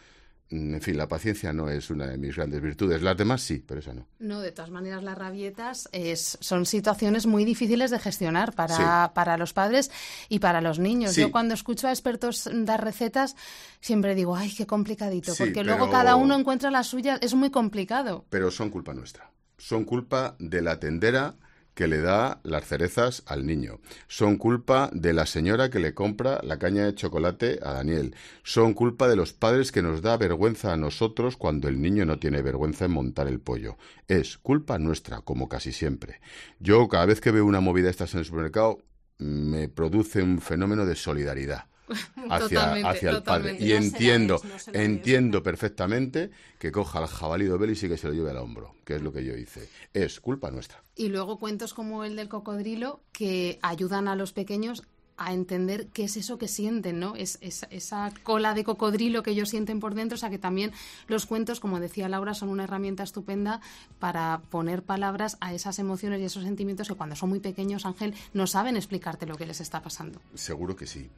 en 0.50 0.80
fin, 0.80 0.96
la 0.96 1.06
paciencia 1.08 1.52
no 1.52 1.68
es 1.68 1.90
una 1.90 2.06
de 2.06 2.16
mis 2.16 2.34
grandes 2.36 2.62
virtudes. 2.62 3.02
Las 3.02 3.16
demás 3.16 3.42
sí, 3.42 3.62
pero 3.66 3.80
esa 3.80 3.92
no. 3.92 4.06
No, 4.18 4.40
de 4.40 4.50
todas 4.50 4.70
maneras, 4.70 5.02
las 5.02 5.18
rabietas 5.18 5.88
es, 5.92 6.38
son 6.40 6.64
situaciones 6.64 7.26
muy 7.26 7.44
difíciles 7.44 7.90
de 7.90 7.98
gestionar 7.98 8.54
para, 8.54 9.12
para 9.14 9.36
los 9.36 9.52
padres 9.52 9.90
y 10.30 10.38
para 10.38 10.62
los 10.62 10.78
niños. 10.78 11.12
Sí. 11.12 11.20
Yo 11.20 11.30
cuando 11.30 11.52
escucho 11.52 11.86
a 11.86 11.90
expertos 11.90 12.48
dar 12.50 12.82
recetas, 12.82 13.36
siempre 13.80 14.14
digo, 14.14 14.36
ay, 14.36 14.54
qué 14.54 14.66
complicadito, 14.66 15.34
Sí, 15.34 15.42
porque 15.44 15.64
luego 15.64 15.90
cada 15.90 16.16
uno 16.16 16.38
encuentra 16.38 16.70
la 16.70 16.82
suya, 16.82 17.18
es 17.20 17.34
muy 17.34 17.50
complicado. 17.50 18.24
Pero 18.30 18.50
son 18.50 18.70
culpa 18.70 18.94
nuestra. 18.94 19.30
Son 19.58 19.84
culpa 19.84 20.34
de 20.38 20.62
la 20.62 20.80
tendera 20.80 21.34
que 21.78 21.86
le 21.86 22.00
da 22.00 22.40
las 22.42 22.66
cerezas 22.66 23.22
al 23.26 23.46
niño. 23.46 23.78
Son 24.08 24.36
culpa 24.36 24.90
de 24.92 25.12
la 25.12 25.26
señora 25.26 25.70
que 25.70 25.78
le 25.78 25.94
compra 25.94 26.40
la 26.42 26.58
caña 26.58 26.84
de 26.84 26.96
chocolate 26.96 27.60
a 27.62 27.74
Daniel. 27.74 28.16
Son 28.42 28.74
culpa 28.74 29.06
de 29.06 29.14
los 29.14 29.32
padres 29.32 29.70
que 29.70 29.80
nos 29.80 30.02
da 30.02 30.16
vergüenza 30.16 30.72
a 30.72 30.76
nosotros 30.76 31.36
cuando 31.36 31.68
el 31.68 31.80
niño 31.80 32.04
no 32.04 32.18
tiene 32.18 32.42
vergüenza 32.42 32.86
en 32.86 32.90
montar 32.90 33.28
el 33.28 33.38
pollo. 33.38 33.76
Es 34.08 34.38
culpa 34.38 34.80
nuestra, 34.80 35.20
como 35.20 35.48
casi 35.48 35.70
siempre. 35.70 36.20
Yo 36.58 36.88
cada 36.88 37.06
vez 37.06 37.20
que 37.20 37.30
veo 37.30 37.46
una 37.46 37.60
movida 37.60 37.84
de 37.84 37.90
estas 37.92 38.12
en 38.14 38.18
el 38.18 38.26
supermercado 38.26 38.78
me 39.18 39.68
produce 39.68 40.20
un 40.20 40.40
fenómeno 40.40 40.84
de 40.84 40.96
solidaridad. 40.96 41.66
Hacia, 42.30 42.72
hacia 42.90 43.10
el 43.10 43.22
padre. 43.22 43.56
Y 43.58 43.68
No 43.70 43.76
entiendo, 43.76 44.40
no 44.72 44.78
entiendo 44.80 45.42
perfectamente 45.42 46.30
que 46.58 46.70
coja 46.72 46.98
al 46.98 47.06
jabalí 47.06 47.46
de 47.46 47.56
Belis 47.56 47.82
y 47.82 47.88
que 47.88 47.96
se 47.96 48.06
lo 48.08 48.12
lleve 48.14 48.30
al 48.30 48.38
hombro, 48.38 48.74
que 48.84 48.96
es 48.96 49.02
lo 49.02 49.12
que 49.12 49.24
yo 49.24 49.34
hice. 49.36 49.68
Es 49.94 50.20
culpa 50.20 50.50
nuestra. 50.50 50.82
Y 50.96 51.08
luego 51.08 51.38
cuentos 51.38 51.74
como 51.74 52.04
el 52.04 52.16
del 52.16 52.28
cocodrilo 52.28 53.00
que 53.12 53.58
ayudan 53.62 54.08
a 54.08 54.16
los 54.16 54.32
pequeños 54.32 54.82
a 55.20 55.32
entender 55.34 55.88
qué 55.88 56.04
es 56.04 56.16
eso 56.16 56.38
que 56.38 56.46
sienten, 56.46 57.00
¿no? 57.00 57.16
Es, 57.16 57.38
es- 57.40 57.66
esa 57.70 58.12
cola 58.22 58.54
de 58.54 58.62
cocodrilo 58.62 59.24
que 59.24 59.32
ellos 59.32 59.48
sienten 59.48 59.80
por 59.80 59.96
dentro, 59.96 60.14
o 60.14 60.18
sea 60.18 60.30
que 60.30 60.38
también 60.38 60.70
los 61.08 61.26
cuentos, 61.26 61.58
como 61.58 61.80
decía 61.80 62.08
Laura, 62.08 62.34
son 62.34 62.50
una 62.50 62.62
herramienta 62.62 63.02
estupenda 63.02 63.60
para 63.98 64.42
poner 64.48 64.84
palabras 64.84 65.36
a 65.40 65.52
esas 65.54 65.80
emociones 65.80 66.20
y 66.20 66.24
esos 66.24 66.44
sentimientos 66.44 66.86
que 66.86 66.94
cuando 66.94 67.16
son 67.16 67.30
muy 67.30 67.40
pequeños, 67.40 67.84
Ángel, 67.84 68.14
no 68.32 68.46
saben 68.46 68.76
explicarte 68.76 69.26
lo 69.26 69.36
que 69.36 69.46
les 69.46 69.60
está 69.60 69.82
pasando. 69.82 70.20
Seguro 70.34 70.76
que 70.76 70.86
sí. 70.86 71.10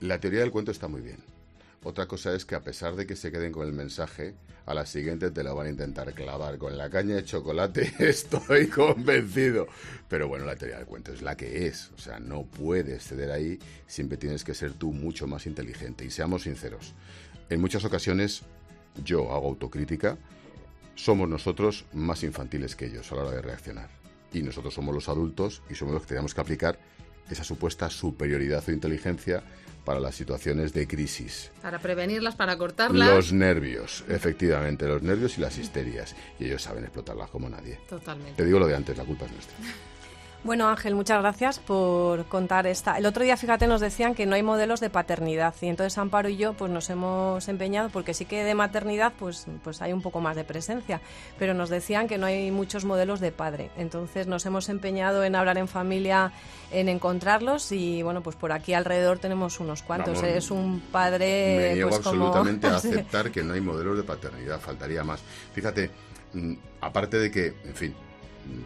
La 0.00 0.20
teoría 0.20 0.40
del 0.40 0.50
cuento 0.50 0.70
está 0.70 0.88
muy 0.88 1.00
bien. 1.00 1.18
Otra 1.84 2.06
cosa 2.06 2.34
es 2.34 2.46
que 2.46 2.54
a 2.54 2.62
pesar 2.62 2.96
de 2.96 3.06
que 3.06 3.14
se 3.14 3.30
queden 3.30 3.52
con 3.52 3.66
el 3.66 3.74
mensaje, 3.74 4.34
a 4.64 4.72
la 4.72 4.86
siguiente 4.86 5.30
te 5.30 5.44
lo 5.44 5.54
van 5.54 5.66
a 5.66 5.70
intentar 5.70 6.12
clavar 6.14 6.56
con 6.56 6.78
la 6.78 6.88
caña 6.88 7.16
de 7.16 7.24
chocolate, 7.24 7.92
estoy 7.98 8.68
convencido. 8.68 9.68
Pero 10.08 10.26
bueno, 10.26 10.46
la 10.46 10.56
teoría 10.56 10.78
del 10.78 10.86
cuento 10.86 11.12
es 11.12 11.20
la 11.20 11.36
que 11.36 11.66
es. 11.66 11.90
O 11.94 11.98
sea, 11.98 12.18
no 12.18 12.44
puedes 12.44 13.04
ceder 13.04 13.30
ahí, 13.30 13.58
siempre 13.86 14.16
tienes 14.16 14.44
que 14.44 14.54
ser 14.54 14.72
tú 14.72 14.92
mucho 14.92 15.26
más 15.26 15.46
inteligente. 15.46 16.06
Y 16.06 16.10
seamos 16.10 16.44
sinceros, 16.44 16.94
en 17.50 17.60
muchas 17.60 17.84
ocasiones 17.84 18.42
yo 19.04 19.30
hago 19.32 19.48
autocrítica, 19.48 20.16
somos 20.94 21.28
nosotros 21.28 21.84
más 21.92 22.22
infantiles 22.22 22.76
que 22.76 22.86
ellos 22.86 23.12
a 23.12 23.16
la 23.16 23.22
hora 23.24 23.36
de 23.36 23.42
reaccionar. 23.42 23.90
Y 24.32 24.42
nosotros 24.42 24.72
somos 24.72 24.94
los 24.94 25.08
adultos 25.10 25.62
y 25.68 25.74
somos 25.74 25.92
los 25.92 26.02
que 26.02 26.08
tenemos 26.08 26.34
que 26.34 26.40
aplicar 26.40 26.78
esa 27.30 27.44
supuesta 27.44 27.90
superioridad 27.90 28.64
o 28.66 28.72
inteligencia 28.72 29.42
para 29.84 30.00
las 30.00 30.14
situaciones 30.14 30.72
de 30.72 30.86
crisis. 30.86 31.50
Para 31.62 31.78
prevenirlas, 31.78 32.34
para 32.34 32.56
cortarlas. 32.56 33.08
Los 33.08 33.32
nervios, 33.32 34.04
efectivamente, 34.08 34.86
los 34.86 35.02
nervios 35.02 35.38
y 35.38 35.40
las 35.40 35.58
histerias. 35.58 36.16
Y 36.38 36.46
ellos 36.46 36.62
saben 36.62 36.84
explotarlas 36.84 37.30
como 37.30 37.48
nadie. 37.48 37.78
Totalmente. 37.88 38.34
Te 38.34 38.44
digo 38.44 38.58
lo 38.58 38.66
de 38.66 38.76
antes, 38.76 38.96
la 38.96 39.04
culpa 39.04 39.26
es 39.26 39.32
nuestra. 39.32 39.56
Bueno, 40.44 40.68
Ángel, 40.68 40.94
muchas 40.94 41.20
gracias 41.22 41.58
por 41.58 42.26
contar 42.26 42.66
esta. 42.66 42.98
El 42.98 43.06
otro 43.06 43.24
día, 43.24 43.34
fíjate, 43.38 43.66
nos 43.66 43.80
decían 43.80 44.14
que 44.14 44.26
no 44.26 44.34
hay 44.34 44.42
modelos 44.42 44.78
de 44.78 44.90
paternidad 44.90 45.54
y 45.62 45.68
entonces 45.68 45.96
Amparo 45.96 46.28
y 46.28 46.36
yo 46.36 46.52
pues 46.52 46.70
nos 46.70 46.90
hemos 46.90 47.48
empeñado 47.48 47.88
porque 47.88 48.12
sí 48.12 48.26
que 48.26 48.44
de 48.44 48.54
maternidad 48.54 49.14
pues 49.18 49.46
pues 49.62 49.80
hay 49.80 49.94
un 49.94 50.02
poco 50.02 50.20
más 50.20 50.36
de 50.36 50.44
presencia, 50.44 51.00
pero 51.38 51.54
nos 51.54 51.70
decían 51.70 52.08
que 52.08 52.18
no 52.18 52.26
hay 52.26 52.50
muchos 52.50 52.84
modelos 52.84 53.20
de 53.20 53.32
padre. 53.32 53.70
Entonces 53.78 54.26
nos 54.26 54.44
hemos 54.44 54.68
empeñado 54.68 55.24
en 55.24 55.34
hablar 55.34 55.56
en 55.56 55.66
familia, 55.66 56.30
en 56.70 56.90
encontrarlos 56.90 57.72
y 57.72 58.02
bueno, 58.02 58.22
pues 58.22 58.36
por 58.36 58.52
aquí 58.52 58.74
alrededor 58.74 59.18
tenemos 59.18 59.60
unos 59.60 59.82
cuantos. 59.82 60.20
Vamos, 60.20 60.36
es 60.36 60.50
un 60.50 60.80
padre 60.92 61.56
Me 61.56 61.74
niego 61.74 61.88
pues 61.88 62.02
como 62.02 62.26
absolutamente 62.26 62.66
a 62.66 62.76
aceptar 62.76 63.30
que 63.30 63.42
no 63.42 63.54
hay 63.54 63.62
modelos 63.62 63.96
de 63.96 64.02
paternidad, 64.02 64.60
faltaría 64.60 65.04
más. 65.04 65.22
Fíjate, 65.54 65.90
mm, 66.34 66.52
aparte 66.82 67.16
de 67.16 67.30
que, 67.30 67.46
en 67.64 67.74
fin, 67.74 67.94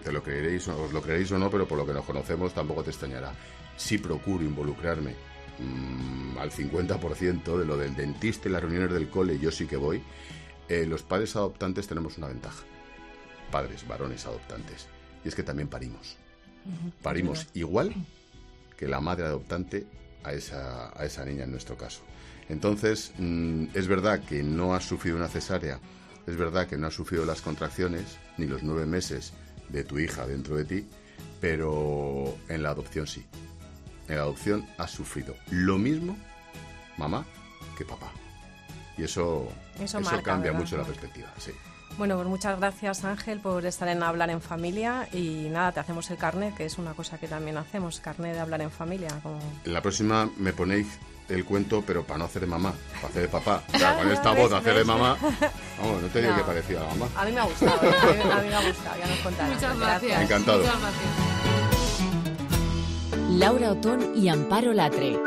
te 0.02 0.12
lo 0.12 0.22
creeréis, 0.22 0.66
o- 0.68 0.82
os 0.84 0.92
lo 0.92 1.00
creeréis 1.02 1.30
o 1.32 1.38
no, 1.38 1.50
pero 1.50 1.66
por 1.66 1.78
lo 1.78 1.86
que 1.86 1.92
nos 1.92 2.04
conocemos 2.04 2.54
tampoco 2.54 2.82
te 2.82 2.90
extrañará. 2.90 3.32
Sí 3.76 3.98
procuro 3.98 4.42
involucrarme 4.44 5.14
mm, 5.58 6.38
al 6.38 6.50
50% 6.50 7.58
de 7.58 7.64
lo 7.64 7.76
del 7.76 7.94
dentista 7.96 8.48
y 8.48 8.52
las 8.52 8.62
reuniones 8.62 8.92
del 8.92 9.08
cole, 9.08 9.38
yo 9.38 9.50
sí 9.50 9.66
que 9.66 9.76
voy. 9.76 10.02
Eh, 10.68 10.84
los 10.86 11.02
padres 11.02 11.34
adoptantes 11.36 11.86
tenemos 11.86 12.18
una 12.18 12.28
ventaja. 12.28 12.62
Padres, 13.50 13.86
varones 13.88 14.26
adoptantes. 14.26 14.86
Y 15.24 15.28
es 15.28 15.34
que 15.34 15.42
también 15.42 15.68
parimos. 15.68 16.16
Parimos 17.02 17.46
igual 17.54 17.94
que 18.76 18.86
la 18.86 19.00
madre 19.00 19.24
adoptante 19.26 19.86
a 20.22 20.32
esa, 20.34 20.90
a 21.00 21.04
esa 21.06 21.24
niña 21.24 21.44
en 21.44 21.50
nuestro 21.52 21.76
caso. 21.76 22.02
Entonces, 22.48 23.12
mm, 23.18 23.66
es 23.74 23.86
verdad 23.88 24.20
que 24.24 24.42
no 24.42 24.74
has 24.74 24.84
sufrido 24.86 25.16
una 25.16 25.28
cesárea, 25.28 25.80
es 26.26 26.36
verdad 26.36 26.66
que 26.66 26.76
no 26.76 26.86
has 26.88 26.94
sufrido 26.94 27.24
las 27.24 27.40
contracciones 27.40 28.18
ni 28.36 28.46
los 28.46 28.62
nueve 28.62 28.84
meses 28.86 29.32
de 29.68 29.84
tu 29.84 29.98
hija 29.98 30.26
dentro 30.26 30.56
de 30.56 30.64
ti, 30.64 30.86
pero 31.40 32.36
en 32.48 32.62
la 32.62 32.70
adopción 32.70 33.06
sí. 33.06 33.24
en 34.08 34.16
la 34.16 34.22
adopción 34.22 34.66
has 34.78 34.90
sufrido 34.90 35.34
lo 35.50 35.78
mismo, 35.78 36.16
mamá, 36.96 37.24
que 37.76 37.84
papá. 37.84 38.10
Y 38.96 39.04
eso, 39.04 39.48
Eso 39.76 39.84
eso, 39.84 40.00
marca, 40.00 40.22
cambia 40.22 40.50
¿verdad? 40.50 40.64
mucho 40.64 40.76
la 40.76 40.84
perspectiva, 40.84 41.32
sí. 41.38 41.52
Bueno, 41.96 42.16
pues 42.16 42.28
muchas 42.28 42.58
gracias 42.58 43.04
Ángel 43.04 43.40
por 43.40 43.64
estar 43.64 43.88
en 43.88 44.02
Hablar 44.02 44.30
en 44.30 44.40
Familia 44.40 45.08
y 45.12 45.48
nada, 45.50 45.72
te 45.72 45.80
hacemos 45.80 46.10
el 46.10 46.16
carnet, 46.16 46.54
que 46.54 46.64
es 46.64 46.78
una 46.78 46.94
cosa 46.94 47.18
que 47.18 47.28
también 47.28 47.56
hacemos, 47.56 48.00
carnet 48.00 48.34
de 48.34 48.40
hablar 48.40 48.60
en 48.60 48.70
familia. 48.70 49.08
Como... 49.22 49.40
La 49.64 49.80
próxima 49.82 50.30
me 50.36 50.52
ponéis 50.52 50.86
el 51.28 51.44
cuento, 51.44 51.82
pero 51.86 52.04
para 52.04 52.18
no 52.18 52.24
hacer 52.26 52.40
de 52.42 52.46
mamá, 52.48 52.72
para 52.96 53.08
hacer 53.08 53.22
de 53.22 53.28
papá. 53.28 53.62
Claro, 53.72 53.98
con 54.02 54.10
esta 54.12 54.32
voz, 54.32 54.52
hacer 54.52 54.74
de 54.76 54.84
mamá, 54.84 55.16
vamos, 55.78 56.02
no 56.02 56.08
te 56.08 56.20
digo 56.20 56.32
No. 56.32 56.38
que 56.38 56.44
parecía 56.44 56.80
a 56.80 56.82
la 56.84 56.88
mamá. 56.94 57.06
A 57.16 57.24
mí 57.24 57.32
me 57.32 57.40
ha 57.40 57.44
gustado, 57.44 57.80
¿eh? 57.82 57.94
a, 58.00 58.06
mí, 58.06 58.20
a 58.32 58.40
mí 58.42 58.48
me 58.48 58.54
ha 58.54 58.68
gustado, 58.68 58.98
ya 58.98 59.06
nos 59.06 59.18
contarás. 59.18 59.54
Muchas 59.54 59.78
gracias. 59.78 60.22
Encantado. 60.22 60.58
Muchas 60.58 60.80
gracias. 60.80 61.08
Laura 63.38 63.72
Otón 63.72 64.12
y 64.16 64.28
Amparo 64.28 64.72
Latre. 64.72 65.18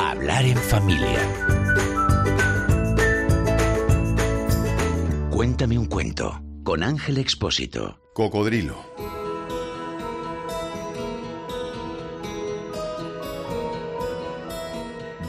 Hablar 0.00 0.44
en 0.44 0.56
familia. 0.56 1.18
Cuéntame 5.30 5.78
un 5.78 5.86
cuento 5.86 6.40
con 6.64 6.82
Ángel 6.82 7.18
Expósito. 7.18 8.00
Cocodrilo. 8.14 8.76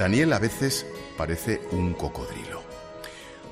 Daniel 0.02 0.34
a 0.34 0.40
veces 0.40 0.88
parece 1.16 1.62
un 1.74 1.94
cocodrilo. 1.94 2.64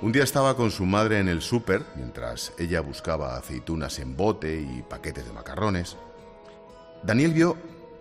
Un 0.01 0.11
día 0.11 0.23
estaba 0.23 0.57
con 0.57 0.71
su 0.71 0.83
madre 0.83 1.19
en 1.19 1.27
el 1.27 1.43
súper, 1.43 1.85
mientras 1.95 2.53
ella 2.57 2.81
buscaba 2.81 3.37
aceitunas 3.37 3.99
en 3.99 4.17
bote 4.17 4.59
y 4.59 4.81
paquetes 4.81 5.27
de 5.27 5.31
macarrones. 5.31 5.95
Daniel 7.03 7.33
vio 7.33 7.55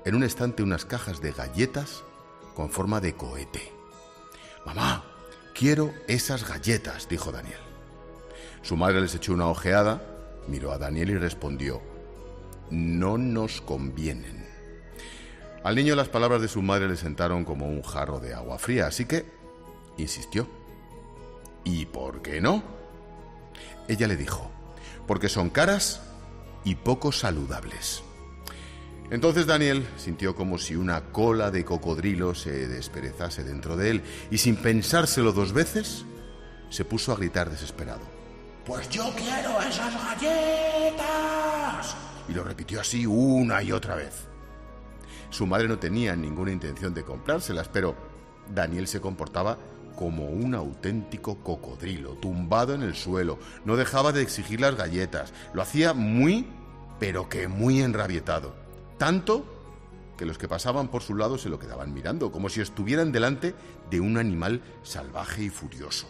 en 0.07 0.15
un 0.15 0.23
estante 0.23 0.63
unas 0.63 0.87
cajas 0.87 1.21
de 1.21 1.33
galletas 1.33 2.03
con 2.55 2.71
forma 2.71 3.03
de 3.03 3.13
cohete. 3.17 3.71
Mamá, 4.65 5.05
quiero 5.55 5.93
esas 6.07 6.49
galletas, 6.49 7.07
dijo 7.07 7.31
Daniel. 7.31 7.61
Su 8.63 8.79
madre 8.79 9.03
les 9.03 9.15
echó 9.15 9.35
una 9.35 9.49
ojeada, 9.49 10.01
miró 10.47 10.73
a 10.73 10.79
Daniel 10.79 11.11
y 11.11 11.19
respondió, 11.19 11.83
no 12.71 13.19
nos 13.19 13.61
convienen. 13.61 14.38
Al 15.65 15.75
niño 15.75 15.97
las 15.97 16.09
palabras 16.09 16.41
de 16.41 16.49
su 16.49 16.63
madre 16.63 16.89
le 16.89 16.97
sentaron 16.97 17.45
como 17.45 17.69
un 17.69 17.83
jarro 17.83 18.21
de 18.21 18.35
agua 18.35 18.59
fría, 18.59 18.87
así 18.87 19.05
que 19.05 19.27
insistió. 19.97 20.49
¿Y 21.65 21.87
por 21.87 22.23
qué 22.23 22.41
no? 22.41 22.63
Ella 23.89 24.07
le 24.07 24.17
dijo, 24.17 24.51
porque 25.07 25.29
son 25.29 25.51
caras 25.51 26.01
y 26.65 26.77
poco 26.77 27.13
saludables. 27.13 28.03
Entonces 29.11 29.47
Daniel 29.47 29.87
sintió 29.97 30.37
como 30.37 30.59
si 30.59 30.77
una 30.77 31.13
cola 31.13 31.51
de 31.51 31.65
cocodrilo 31.65 32.35
se 32.35 32.69
desperezase 32.69 33.43
dentro 33.43 33.77
de 33.77 33.91
él 33.91 34.03
y 34.31 34.39
sin 34.39 34.57
pensárselo 34.57 35.33
dos 35.33 35.53
veces, 35.53 36.05
se 36.69 36.85
puso 36.85 37.13
a 37.13 37.17
gritar 37.17 37.51
desesperado. 37.51 38.03
Pues 38.67 38.89
yo 38.91 39.11
quiero 39.17 39.61
esas 39.63 39.95
galletas. 39.95 41.97
Y 42.29 42.35
lo 42.35 42.45
repitió 42.45 42.83
así 42.83 43.07
una 43.07 43.63
y 43.63 43.73
otra 43.73 43.95
vez. 43.95 44.28
Su 45.31 45.47
madre 45.47 45.69
no 45.69 45.79
tenía 45.79 46.17
ninguna 46.17 46.53
intención 46.53 46.95
de 46.95 47.05
comprárselas, 47.05 47.69
pero 47.69 47.95
Daniel 48.55 48.87
se 48.87 49.01
comportaba 49.01 49.59
como 49.97 50.27
un 50.29 50.55
auténtico 50.55 51.39
cocodrilo, 51.43 52.13
tumbado 52.15 52.75
en 52.75 52.83
el 52.83 52.95
suelo. 52.95 53.39
No 53.65 53.77
dejaba 53.77 54.13
de 54.13 54.23
exigir 54.23 54.61
las 54.61 54.77
galletas. 54.77 55.33
Lo 55.53 55.61
hacía 55.61 55.93
muy, 55.93 56.47
pero 57.01 57.29
que 57.29 57.49
muy 57.49 57.83
enrabietado. 57.83 58.55
Tanto 58.97 59.45
que 60.17 60.25
los 60.25 60.39
que 60.39 60.49
pasaban 60.49 60.89
por 60.89 61.03
su 61.03 61.15
lado 61.15 61.37
se 61.39 61.49
lo 61.49 61.59
quedaban 61.59 61.93
mirando, 61.93 62.31
como 62.31 62.49
si 62.49 62.61
estuvieran 62.61 63.13
delante 63.13 63.55
de 63.91 64.01
un 64.01 64.19
animal 64.19 64.63
salvaje 64.83 65.45
y 65.45 65.51
furioso. 65.51 66.09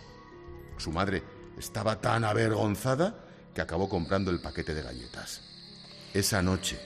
Su 0.76 0.92
madre 0.92 1.22
estaba 1.58 2.00
tan 2.00 2.24
avergonzada 2.24 3.24
que 3.54 3.60
acabó 3.60 3.88
comprando 3.88 4.30
el 4.30 4.40
paquete 4.40 4.74
de 4.74 4.82
galletas. 4.82 5.42
Esa 6.14 6.42
noche, 6.42 6.78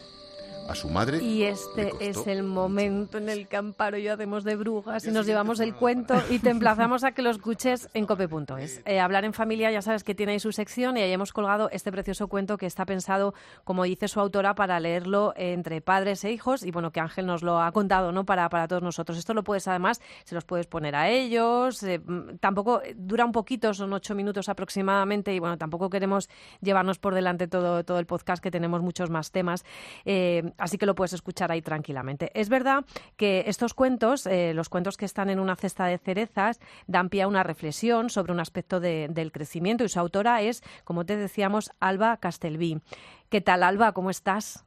a 0.68 0.74
su 0.74 0.88
madre. 0.88 1.22
Y 1.22 1.44
este 1.44 1.92
es 2.00 2.26
el 2.26 2.42
mucho. 2.42 2.54
momento 2.54 3.18
en 3.18 3.28
el 3.28 3.48
que 3.48 3.56
Amparo 3.56 3.96
y 3.98 4.04
yo 4.04 4.14
hacemos 4.14 4.44
de 4.44 4.56
brujas 4.56 5.04
y 5.06 5.10
nos 5.10 5.26
llevamos 5.26 5.60
el 5.60 5.74
cuento 5.74 6.14
y 6.30 6.38
te 6.38 6.50
emplazamos 6.50 7.04
a 7.04 7.12
que 7.12 7.22
lo 7.22 7.30
escuches 7.30 7.88
en 7.94 8.06
cope.es. 8.06 8.82
Eh, 8.84 9.00
hablar 9.00 9.24
en 9.24 9.32
familia, 9.32 9.70
ya 9.70 9.82
sabes 9.82 10.04
que 10.04 10.14
tiene 10.14 10.32
ahí 10.32 10.40
su 10.40 10.52
sección 10.52 10.96
y 10.96 11.02
ahí 11.02 11.12
hemos 11.12 11.32
colgado 11.32 11.68
este 11.70 11.92
precioso 11.92 12.28
cuento 12.28 12.56
que 12.56 12.66
está 12.66 12.86
pensado, 12.86 13.34
como 13.64 13.84
dice 13.84 14.08
su 14.08 14.20
autora, 14.20 14.54
para 14.54 14.78
leerlo 14.80 15.32
entre 15.36 15.80
padres 15.80 16.24
e 16.24 16.32
hijos 16.32 16.62
y 16.64 16.70
bueno, 16.70 16.92
que 16.92 17.00
Ángel 17.00 17.26
nos 17.26 17.42
lo 17.42 17.60
ha 17.60 17.72
contado, 17.72 18.12
¿no? 18.12 18.24
Para, 18.24 18.48
para 18.48 18.68
todos 18.68 18.82
nosotros. 18.82 19.18
Esto 19.18 19.34
lo 19.34 19.44
puedes 19.44 19.68
además, 19.68 20.00
se 20.24 20.34
los 20.34 20.44
puedes 20.44 20.66
poner 20.66 20.94
a 20.94 21.08
ellos, 21.08 21.82
eh, 21.82 21.98
mm, 21.98 22.36
tampoco 22.40 22.82
eh, 22.82 22.94
dura 22.96 23.24
un 23.24 23.32
poquito, 23.32 23.74
son 23.74 23.92
ocho 23.92 24.14
minutos 24.14 24.48
aproximadamente 24.48 25.34
y 25.34 25.38
bueno, 25.38 25.58
tampoco 25.58 25.90
queremos 25.90 26.28
llevarnos 26.60 26.98
por 26.98 27.14
delante 27.14 27.48
todo, 27.48 27.84
todo 27.84 27.98
el 27.98 28.06
podcast 28.06 28.42
que 28.42 28.50
tenemos 28.50 28.82
muchos 28.82 29.10
más 29.10 29.30
temas, 29.30 29.64
eh, 30.04 30.51
así 30.58 30.78
que 30.78 30.86
lo 30.86 30.94
puedes 30.94 31.12
escuchar 31.12 31.50
ahí 31.52 31.62
tranquilamente. 31.62 32.30
Es 32.34 32.48
verdad 32.48 32.84
que 33.16 33.44
estos 33.46 33.74
cuentos, 33.74 34.26
eh, 34.26 34.52
los 34.54 34.68
cuentos 34.68 34.96
que 34.96 35.04
están 35.04 35.30
en 35.30 35.38
una 35.40 35.56
cesta 35.56 35.86
de 35.86 35.98
cerezas, 35.98 36.60
dan 36.86 37.08
pie 37.08 37.22
a 37.22 37.28
una 37.28 37.42
reflexión 37.42 38.10
sobre 38.10 38.32
un 38.32 38.40
aspecto 38.40 38.80
de- 38.80 39.08
del 39.10 39.32
crecimiento 39.32 39.84
y 39.84 39.88
su 39.88 39.98
autora 40.00 40.42
es, 40.42 40.62
como 40.84 41.04
te 41.06 41.16
decíamos, 41.16 41.70
Alba 41.80 42.16
Castelví. 42.18 42.80
¿Qué 43.28 43.40
tal, 43.40 43.62
Alba? 43.62 43.92
¿Cómo 43.92 44.10
estás? 44.10 44.64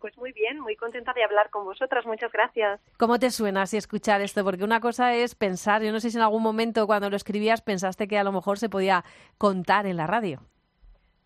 Pues 0.00 0.16
muy 0.16 0.30
bien, 0.32 0.60
muy 0.60 0.76
contenta 0.76 1.12
de 1.12 1.24
hablar 1.24 1.50
con 1.50 1.64
vosotras. 1.64 2.06
Muchas 2.06 2.30
gracias. 2.30 2.80
¿Cómo 2.98 3.18
te 3.18 3.30
suena 3.32 3.62
así 3.62 3.76
escuchar 3.76 4.20
esto? 4.20 4.44
Porque 4.44 4.62
una 4.62 4.78
cosa 4.80 5.12
es 5.14 5.34
pensar, 5.34 5.82
yo 5.82 5.90
no 5.90 5.98
sé 5.98 6.10
si 6.10 6.16
en 6.18 6.22
algún 6.22 6.42
momento 6.44 6.86
cuando 6.86 7.10
lo 7.10 7.16
escribías 7.16 7.62
pensaste 7.62 8.06
que 8.06 8.16
a 8.16 8.22
lo 8.22 8.30
mejor 8.30 8.58
se 8.60 8.68
podía 8.68 9.04
contar 9.38 9.86
en 9.86 9.96
la 9.96 10.06
radio. 10.06 10.40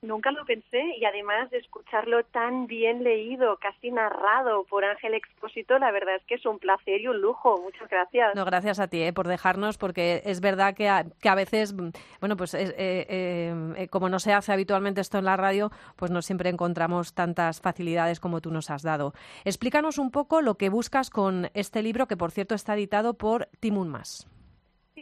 Nunca 0.03 0.33
lo 0.33 0.45
pensé 0.45 0.83
y 0.99 1.05
además 1.05 1.49
de 1.51 1.59
escucharlo 1.59 2.25
tan 2.25 2.67
bien 2.67 3.05
leído, 3.05 3.57
casi 3.59 3.93
narrado 3.93 4.65
por 4.65 4.85
Ángel 4.85 5.15
Expósito, 5.15 5.79
la 5.79 5.93
verdad 5.93 6.17
es 6.17 6.25
que 6.25 6.35
es 6.35 6.45
un 6.45 6.59
placer 6.59 7.01
y 7.01 7.07
un 7.07 7.21
lujo. 7.21 7.61
Muchas 7.63 7.89
gracias. 7.89 8.35
No, 8.35 8.45
gracias 8.45 8.81
a 8.81 8.89
ti 8.89 9.01
eh, 9.01 9.13
por 9.13 9.29
dejarnos, 9.29 9.79
porque 9.79 10.21
es 10.25 10.41
verdad 10.41 10.75
que 10.75 10.89
a, 10.89 11.05
que 11.21 11.29
a 11.29 11.37
veces, 11.37 11.73
mm, 11.73 11.91
bueno, 12.19 12.37
pues 12.37 12.53
eh, 12.55 12.75
eh, 12.77 13.75
eh, 13.77 13.89
como 13.89 14.09
no 14.09 14.19
se 14.19 14.33
hace 14.33 14.53
habitualmente 14.53 15.01
esto 15.01 15.19
en 15.19 15.25
la 15.25 15.37
radio, 15.37 15.71
pues 15.95 16.11
no 16.11 16.21
siempre 16.21 16.51
encontramos 16.51 17.15
tantas 17.15 17.61
facilidades 17.61 18.19
como 18.19 18.41
tú 18.41 18.51
nos 18.51 18.71
has 18.71 18.83
dado. 18.83 19.15
Explícanos 19.45 19.99
un 19.99 20.11
poco 20.11 20.43
lo 20.43 20.57
que 20.57 20.69
buscas 20.69 21.11
con 21.11 21.49
este 21.55 21.81
libro, 21.81 22.09
que 22.09 22.17
por 22.17 22.33
cierto 22.33 22.57
está 22.57 22.75
editado 22.75 23.15
por 23.15 23.47
Timun 23.61 23.89
Mas. 23.89 24.32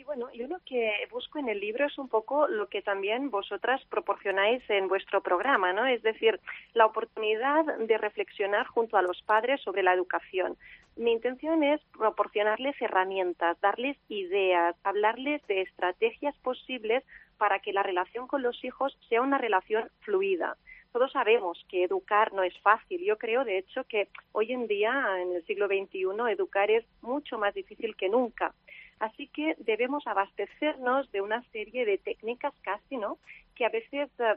Sí, 0.00 0.04
bueno, 0.04 0.32
yo 0.32 0.46
lo 0.46 0.60
que 0.64 1.06
busco 1.10 1.38
en 1.38 1.50
el 1.50 1.60
libro 1.60 1.84
es 1.84 1.98
un 1.98 2.08
poco 2.08 2.48
lo 2.48 2.68
que 2.68 2.80
también 2.80 3.30
vosotras 3.30 3.84
proporcionáis 3.90 4.62
en 4.70 4.88
vuestro 4.88 5.20
programa, 5.20 5.74
¿no? 5.74 5.84
Es 5.84 6.02
decir, 6.02 6.40
la 6.72 6.86
oportunidad 6.86 7.66
de 7.76 7.98
reflexionar 7.98 8.66
junto 8.66 8.96
a 8.96 9.02
los 9.02 9.20
padres 9.20 9.60
sobre 9.60 9.82
la 9.82 9.92
educación. 9.92 10.56
Mi 10.96 11.12
intención 11.12 11.62
es 11.62 11.82
proporcionarles 11.98 12.80
herramientas, 12.80 13.60
darles 13.60 13.98
ideas, 14.08 14.74
hablarles 14.84 15.46
de 15.48 15.60
estrategias 15.60 16.34
posibles 16.38 17.04
para 17.36 17.58
que 17.58 17.74
la 17.74 17.82
relación 17.82 18.26
con 18.26 18.40
los 18.40 18.64
hijos 18.64 18.96
sea 19.10 19.20
una 19.20 19.36
relación 19.36 19.90
fluida. 20.00 20.56
Todos 20.92 21.12
sabemos 21.12 21.62
que 21.68 21.84
educar 21.84 22.32
no 22.32 22.42
es 22.42 22.58
fácil. 22.60 23.04
Yo 23.04 23.18
creo, 23.18 23.44
de 23.44 23.58
hecho, 23.58 23.84
que 23.84 24.08
hoy 24.32 24.50
en 24.52 24.66
día, 24.66 25.20
en 25.20 25.36
el 25.36 25.44
siglo 25.44 25.66
XXI, 25.66 26.32
educar 26.32 26.70
es 26.70 26.86
mucho 27.02 27.36
más 27.36 27.52
difícil 27.52 27.94
que 27.96 28.08
nunca. 28.08 28.54
Así 29.00 29.26
que 29.28 29.56
debemos 29.58 30.06
abastecernos 30.06 31.10
de 31.10 31.20
una 31.22 31.42
serie 31.50 31.84
de 31.84 31.98
técnicas 31.98 32.54
casi, 32.62 32.96
¿no? 32.96 33.18
Que 33.56 33.64
a 33.64 33.70
veces 33.70 34.08
eh, 34.18 34.36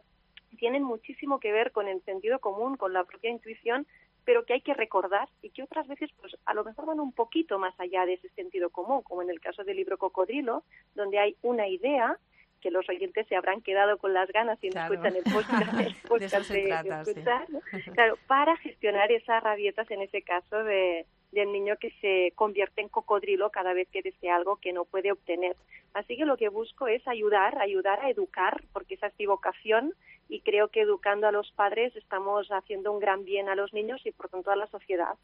tienen 0.58 0.84
muchísimo 0.84 1.40
que 1.40 1.52
ver 1.52 1.72
con 1.72 1.88
el 1.88 2.02
sentido 2.04 2.40
común, 2.40 2.76
con 2.78 2.94
la 2.94 3.04
propia 3.04 3.30
intuición, 3.30 3.86
pero 4.26 4.46
que 4.46 4.54
hay 4.54 4.62
que 4.62 4.74
recordar 4.74 5.28
y 5.42 5.50
que 5.50 5.64
otras 5.64 5.86
veces, 5.88 6.10
pues 6.20 6.36
a 6.46 6.54
lo 6.54 6.64
mejor 6.64 6.86
van 6.86 7.00
un 7.02 7.12
poquito 7.12 7.60
más 7.60 7.78
allá 7.80 8.06
de 8.06 8.14
ese 8.14 8.30
sentido 8.30 8.70
común, 8.70 9.02
como 9.04 9.22
en 9.22 9.30
el 9.30 9.42
caso 9.42 9.64
del 9.66 9.76
libro 9.78 9.98
Cocodrilo, 9.98 10.64
donde 10.96 11.20
hay 11.20 11.36
una 11.42 11.68
idea 11.68 12.18
que 12.62 12.72
los 12.72 12.88
oyentes 12.88 13.28
se 13.28 13.36
habrán 13.36 13.62
quedado 13.62 13.98
con 13.98 14.14
las 14.14 14.30
ganas 14.32 14.58
y 14.64 14.68
no 14.68 14.74
Claro. 14.76 14.94
escuchan 14.94 15.16
el 15.18 15.24
podcast, 15.34 15.80
el 15.80 15.84
De 15.84 15.90
eso 15.90 16.08
podcast 16.08 16.46
se 16.46 16.54
de- 16.54 16.62
de 16.62 16.68
trata, 16.70 17.04
sí. 17.04 17.12
escuchar, 17.12 17.50
¿no? 17.50 17.60
Claro, 17.96 18.18
para 18.28 18.56
gestionar 18.56 19.12
esas 19.12 19.44
rabietas 19.44 19.92
en 19.92 20.02
ese 20.04 20.22
caso 20.22 20.64
de, 20.64 21.06
del 21.34 21.52
niño 21.52 21.76
que 21.80 21.92
se 22.02 22.32
convierte 22.36 22.82
en 22.82 22.90
cocodrilo 22.90 23.50
cada 23.50 23.74
vez 23.74 23.88
que 23.90 24.02
desea 24.02 24.36
algo 24.36 24.58
que 24.58 24.74
no 24.74 24.86
puede 24.86 25.12
obtener. 25.12 25.56
Así 25.94 26.18
que 26.18 26.26
lo 26.26 26.38
que 26.38 26.50
busco 26.50 26.88
es 26.88 27.08
ayudar, 27.08 27.60
ayudar 27.60 28.00
a 28.00 28.10
educar, 28.10 28.64
porque 28.74 28.96
esa 28.96 29.08
es 29.08 29.14
mi 29.20 29.26
vocación 29.26 29.94
y 30.30 30.40
creo 30.42 30.70
que 30.70 30.82
educando 30.82 31.28
a 31.28 31.32
los 31.32 31.52
padres 31.52 31.96
estamos 31.96 32.48
haciendo 32.50 32.92
un 32.92 33.00
gran 33.00 33.26
bien 33.26 33.50
a 33.50 33.56
los 33.56 33.74
niños 33.74 34.02
y 34.06 34.12
por 34.12 34.30
tanto 34.30 34.52
a 34.52 34.56
la 34.56 34.68
sociedad. 34.68 35.16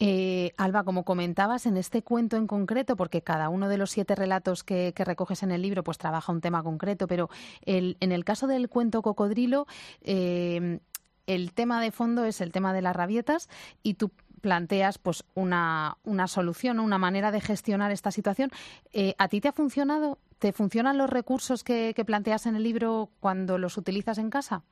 Eh, 0.00 0.52
Alba, 0.56 0.82
como 0.82 1.04
comentabas 1.04 1.66
en 1.66 1.76
este 1.76 2.02
cuento 2.02 2.36
en 2.36 2.46
concreto, 2.46 2.96
porque 2.96 3.22
cada 3.22 3.48
uno 3.48 3.68
de 3.68 3.78
los 3.78 3.90
siete 3.90 4.14
relatos 4.14 4.64
que, 4.64 4.92
recoges 4.96 5.42
en 5.42 5.50
el 5.50 5.62
libro 5.62 5.84
pues 5.84 5.98
trabaja 5.98 6.32
un 6.32 6.40
tema 6.40 6.62
concreto, 6.62 7.06
pero 7.06 7.28
el- 7.64 7.96
en 8.00 8.12
el 8.12 8.24
caso 8.24 8.46
del 8.46 8.68
cuento 8.68 9.02
Cocodrilo, 9.02 9.66
eh, 10.02 10.80
el 11.26 11.52
tema 11.52 11.80
de 11.80 11.92
fondo 11.92 12.24
es 12.24 12.40
el 12.40 12.50
tema 12.50 12.72
de 12.72 12.82
las 12.82 12.96
rabietas 12.96 13.48
y 13.82 13.94
tú 13.94 14.10
planteas 14.40 14.98
pues 14.98 15.24
una, 15.34 15.96
una 16.04 16.26
solución, 16.26 16.80
una 16.80 16.98
manera 16.98 17.30
de 17.30 17.40
gestionar 17.40 17.92
esta 17.92 18.10
situación. 18.10 18.50
Eh, 18.92 19.14
¿A 19.18 19.28
ti 19.28 19.40
te 19.40 19.48
ha 19.48 19.52
funcionado? 19.52 20.18
¿Te 20.38 20.52
funcionan 20.52 20.98
los 20.98 21.10
recursos 21.10 21.64
que, 21.64 21.92
que 21.94 22.04
planteas 22.04 22.46
en 22.46 22.56
el 22.56 22.62
libro 22.62 23.10
cuando 23.20 23.58
los 23.58 23.76
utilizas 23.76 24.18
en 24.18 24.30
casa? 24.30 24.62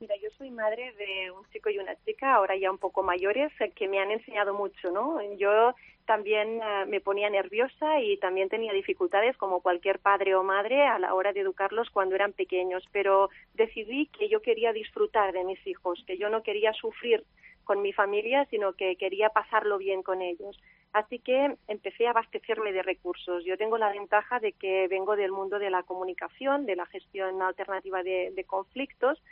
Mira, 0.00 0.14
yo 0.22 0.28
soy 0.38 0.50
madre 0.50 0.92
de 0.92 1.32
un 1.32 1.44
chico 1.50 1.70
y 1.70 1.78
una 1.78 1.96
chica, 2.04 2.34
ahora 2.34 2.56
ya 2.56 2.70
un 2.70 2.78
poco 2.78 3.02
mayores, 3.02 3.50
eh, 3.60 3.72
que 3.74 3.88
me 3.88 3.98
han 3.98 4.12
enseñado 4.12 4.54
mucho, 4.54 4.92
¿no? 4.92 5.20
Yo 5.36 5.74
también 6.06 6.60
eh, 6.62 6.86
me 6.86 7.00
ponía 7.00 7.28
nerviosa 7.28 8.00
y 8.00 8.16
también 8.18 8.48
tenía 8.48 8.72
dificultades 8.72 9.36
como 9.36 9.60
cualquier 9.60 9.98
padre 9.98 10.36
o 10.36 10.44
madre 10.44 10.86
a 10.86 11.00
la 11.00 11.14
hora 11.14 11.32
de 11.32 11.40
educarlos 11.40 11.90
cuando 11.90 12.14
eran 12.14 12.32
pequeños, 12.32 12.84
pero 12.92 13.28
decidí 13.54 14.06
que 14.06 14.28
yo 14.28 14.40
quería 14.40 14.72
disfrutar 14.72 15.32
de 15.32 15.42
mis 15.42 15.66
hijos, 15.66 16.04
que 16.06 16.16
yo 16.16 16.30
no 16.30 16.44
quería 16.44 16.72
sufrir 16.74 17.24
con 17.68 17.82
mi 17.82 17.92
familia, 17.92 18.46
sino 18.46 18.72
que 18.72 18.96
quería 18.96 19.28
pasarlo 19.28 19.76
bien 19.76 20.02
con 20.02 20.22
ellos. 20.22 20.58
Así 20.94 21.18
que 21.18 21.54
empecé 21.68 22.06
a 22.06 22.12
abastecerme 22.12 22.72
de 22.72 22.82
recursos. 22.82 23.44
Yo 23.44 23.58
tengo 23.58 23.76
la 23.76 23.92
ventaja 23.92 24.40
de 24.40 24.52
que 24.52 24.88
vengo 24.88 25.16
del 25.16 25.32
mundo 25.32 25.58
de 25.58 25.68
la 25.68 25.82
comunicación, 25.82 26.64
de 26.64 26.76
la 26.76 26.86
gestión 26.86 27.42
alternativa 27.42 28.02
de, 28.02 28.32
de 28.34 28.44
conflictos 28.44 29.22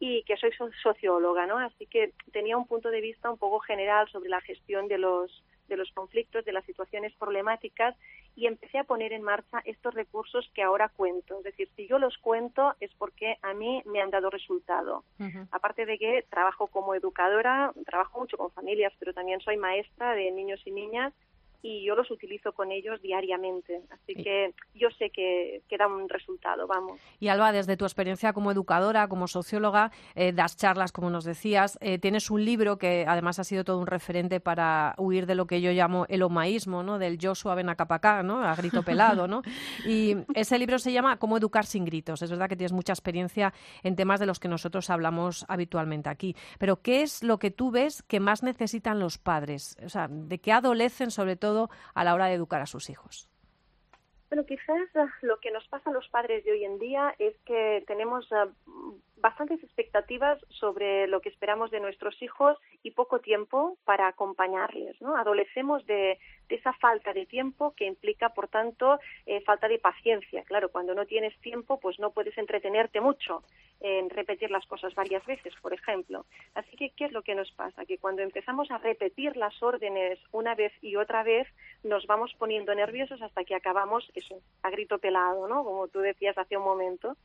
y 0.00 0.24
que 0.24 0.36
soy 0.36 0.50
socióloga, 0.82 1.46
¿no? 1.46 1.58
Así 1.58 1.86
que 1.86 2.14
tenía 2.32 2.56
un 2.56 2.66
punto 2.66 2.90
de 2.90 3.00
vista 3.00 3.30
un 3.30 3.38
poco 3.38 3.60
general 3.60 4.08
sobre 4.08 4.28
la 4.28 4.40
gestión 4.40 4.88
de 4.88 4.98
los 4.98 5.44
de 5.68 5.76
los 5.76 5.90
conflictos, 5.92 6.44
de 6.44 6.52
las 6.52 6.64
situaciones 6.64 7.14
problemáticas 7.14 7.94
y 8.34 8.46
empecé 8.46 8.78
a 8.78 8.84
poner 8.84 9.12
en 9.12 9.22
marcha 9.22 9.60
estos 9.64 9.94
recursos 9.94 10.50
que 10.54 10.62
ahora 10.62 10.88
cuento. 10.88 11.38
Es 11.38 11.44
decir, 11.44 11.68
si 11.76 11.86
yo 11.86 11.98
los 11.98 12.16
cuento 12.18 12.74
es 12.80 12.90
porque 12.98 13.36
a 13.42 13.54
mí 13.54 13.82
me 13.84 14.00
han 14.00 14.10
dado 14.10 14.30
resultado. 14.30 15.04
Aparte 15.50 15.86
de 15.86 15.98
que 15.98 16.24
trabajo 16.30 16.68
como 16.68 16.94
educadora, 16.94 17.72
trabajo 17.86 18.20
mucho 18.20 18.36
con 18.36 18.50
familias, 18.52 18.92
pero 18.98 19.12
también 19.12 19.40
soy 19.40 19.56
maestra 19.56 20.14
de 20.14 20.30
niños 20.30 20.60
y 20.64 20.70
niñas 20.70 21.12
y 21.62 21.84
yo 21.84 21.96
los 21.96 22.10
utilizo 22.10 22.52
con 22.52 22.70
ellos 22.70 23.00
diariamente. 23.02 23.82
Así 23.90 24.14
que 24.14 24.54
yo 24.74 24.88
sé 24.98 25.10
que, 25.10 25.62
que 25.68 25.76
da 25.76 25.88
un 25.88 26.08
resultado, 26.08 26.66
vamos. 26.66 27.00
Y 27.18 27.28
Alba, 27.28 27.52
desde 27.52 27.76
tu 27.76 27.84
experiencia 27.84 28.32
como 28.32 28.52
educadora, 28.52 29.08
como 29.08 29.26
socióloga, 29.26 29.90
eh, 30.14 30.32
das 30.32 30.56
charlas, 30.56 30.92
como 30.92 31.10
nos 31.10 31.24
decías, 31.24 31.78
eh, 31.80 31.98
tienes 31.98 32.30
un 32.30 32.44
libro 32.44 32.78
que 32.78 33.04
además 33.08 33.38
ha 33.40 33.44
sido 33.44 33.64
todo 33.64 33.78
un 33.78 33.86
referente 33.86 34.40
para 34.40 34.94
huir 34.98 35.26
de 35.26 35.34
lo 35.34 35.46
que 35.46 35.60
yo 35.60 35.72
llamo 35.72 36.06
el 36.08 36.22
omaísmo, 36.22 36.82
¿no? 36.82 36.98
del 36.98 37.18
Joshua 37.20 37.56
Benacapacá, 37.56 38.22
¿no? 38.22 38.44
a 38.44 38.54
grito 38.54 38.82
pelado. 38.82 39.26
¿no? 39.26 39.42
Y 39.86 40.16
ese 40.34 40.58
libro 40.58 40.78
se 40.78 40.92
llama 40.92 41.18
Cómo 41.18 41.36
educar 41.38 41.66
sin 41.66 41.84
gritos. 41.84 42.22
Es 42.22 42.30
verdad 42.30 42.48
que 42.48 42.56
tienes 42.56 42.72
mucha 42.72 42.92
experiencia 42.92 43.52
en 43.82 43.96
temas 43.96 44.20
de 44.20 44.26
los 44.26 44.38
que 44.38 44.48
nosotros 44.48 44.90
hablamos 44.90 45.44
habitualmente 45.48 46.08
aquí. 46.08 46.36
Pero 46.58 46.82
¿qué 46.82 47.02
es 47.02 47.24
lo 47.24 47.38
que 47.38 47.50
tú 47.50 47.72
ves 47.72 48.02
que 48.04 48.20
más 48.20 48.44
necesitan 48.44 49.00
los 49.00 49.18
padres? 49.18 49.76
O 49.84 49.88
sea, 49.88 50.06
¿de 50.08 50.38
qué 50.38 50.52
adolecen 50.52 51.10
sobre 51.10 51.36
todo 51.36 51.47
a 51.94 52.04
la 52.04 52.14
hora 52.14 52.26
de 52.26 52.34
educar 52.34 52.60
a 52.60 52.66
sus 52.66 52.90
hijos? 52.90 53.30
Bueno, 54.28 54.44
quizás 54.44 54.88
eh, 54.94 55.06
lo 55.22 55.40
que 55.40 55.50
nos 55.50 55.66
pasa 55.68 55.90
a 55.90 55.92
los 55.92 56.08
padres 56.08 56.44
de 56.44 56.52
hoy 56.52 56.64
en 56.64 56.78
día 56.78 57.14
es 57.18 57.34
que 57.46 57.82
tenemos 57.86 58.30
eh, 58.30 58.50
bastantes 59.20 59.62
expectativas 59.62 60.38
sobre 60.48 61.06
lo 61.06 61.20
que 61.20 61.28
esperamos 61.28 61.70
de 61.70 61.80
nuestros 61.80 62.20
hijos 62.22 62.56
y 62.82 62.92
poco 62.92 63.20
tiempo 63.20 63.76
para 63.84 64.06
acompañarles. 64.08 65.00
¿no? 65.00 65.16
Adolecemos 65.16 65.84
de, 65.86 66.18
esa 66.48 66.72
falta 66.74 67.12
de 67.12 67.26
tiempo 67.26 67.74
que 67.76 67.84
implica, 67.84 68.30
por 68.30 68.48
tanto, 68.48 68.98
eh, 69.26 69.40
falta 69.42 69.68
de 69.68 69.78
paciencia. 69.78 70.42
Claro, 70.44 70.70
cuando 70.70 70.94
no 70.94 71.04
tienes 71.06 71.38
tiempo, 71.40 71.78
pues 71.78 71.98
no 71.98 72.10
puedes 72.10 72.36
entretenerte 72.38 73.00
mucho 73.00 73.42
en 73.80 74.10
repetir 74.10 74.50
las 74.50 74.66
cosas 74.66 74.94
varias 74.94 75.24
veces, 75.26 75.54
por 75.60 75.72
ejemplo. 75.72 76.26
Así 76.54 76.76
que, 76.76 76.90
¿qué 76.90 77.04
es 77.04 77.12
lo 77.12 77.22
que 77.22 77.34
nos 77.34 77.50
pasa? 77.52 77.84
Que 77.84 77.98
cuando 77.98 78.22
empezamos 78.22 78.70
a 78.70 78.78
repetir 78.78 79.36
las 79.36 79.62
órdenes 79.62 80.18
una 80.32 80.54
vez 80.54 80.72
y 80.82 80.96
otra 80.96 81.22
vez, 81.22 81.46
nos 81.84 82.06
vamos 82.06 82.34
poniendo 82.38 82.74
nerviosos 82.74 83.22
hasta 83.22 83.44
que 83.44 83.54
acabamos 83.54 84.10
eso, 84.14 84.40
a 84.62 84.70
grito 84.70 84.98
pelado, 84.98 85.46
¿no? 85.48 85.64
Como 85.64 85.88
tú 85.88 86.00
decías 86.00 86.36
hace 86.38 86.56
un 86.56 86.64
momento. 86.64 87.16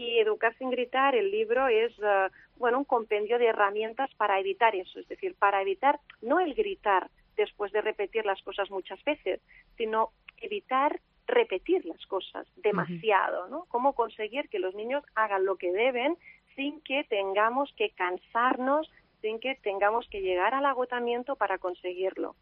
Y 0.00 0.18
Educar 0.18 0.56
sin 0.56 0.70
gritar, 0.70 1.14
el 1.14 1.30
libro 1.30 1.68
es 1.68 1.92
uh, 1.98 2.32
bueno 2.56 2.78
un 2.78 2.84
compendio 2.86 3.38
de 3.38 3.48
herramientas 3.48 4.08
para 4.14 4.40
evitar 4.40 4.74
eso, 4.74 4.98
es 4.98 5.06
decir, 5.08 5.34
para 5.34 5.60
evitar 5.60 6.00
no 6.22 6.40
el 6.40 6.54
gritar 6.54 7.10
después 7.36 7.70
de 7.70 7.82
repetir 7.82 8.24
las 8.24 8.40
cosas 8.40 8.70
muchas 8.70 9.04
veces, 9.04 9.42
sino 9.76 10.08
evitar 10.38 11.00
repetir 11.26 11.84
las 11.84 12.04
cosas 12.06 12.46
demasiado, 12.56 13.48
¿no? 13.48 13.66
Cómo 13.68 13.92
conseguir 13.92 14.48
que 14.48 14.58
los 14.58 14.74
niños 14.74 15.04
hagan 15.16 15.44
lo 15.44 15.56
que 15.56 15.70
deben 15.70 16.16
sin 16.56 16.80
que 16.80 17.04
tengamos 17.04 17.70
que 17.76 17.90
cansarnos, 17.90 18.90
sin 19.20 19.38
que 19.38 19.56
tengamos 19.56 20.08
que 20.08 20.22
llegar 20.22 20.54
al 20.54 20.64
agotamiento 20.64 21.36
para 21.36 21.58
conseguirlo. 21.58 22.36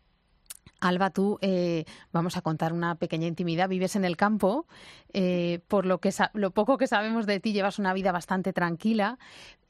Alba, 0.80 1.10
tú 1.10 1.38
eh, 1.40 1.84
vamos 2.12 2.36
a 2.36 2.42
contar 2.42 2.72
una 2.72 2.94
pequeña 2.94 3.26
intimidad. 3.26 3.68
Vives 3.68 3.96
en 3.96 4.04
el 4.04 4.16
campo, 4.16 4.66
eh, 5.12 5.60
por 5.68 5.86
lo 5.86 5.98
que 5.98 6.12
lo 6.34 6.50
poco 6.52 6.78
que 6.78 6.86
sabemos 6.86 7.26
de 7.26 7.40
ti, 7.40 7.52
llevas 7.52 7.78
una 7.78 7.92
vida 7.92 8.12
bastante 8.12 8.52
tranquila, 8.52 9.18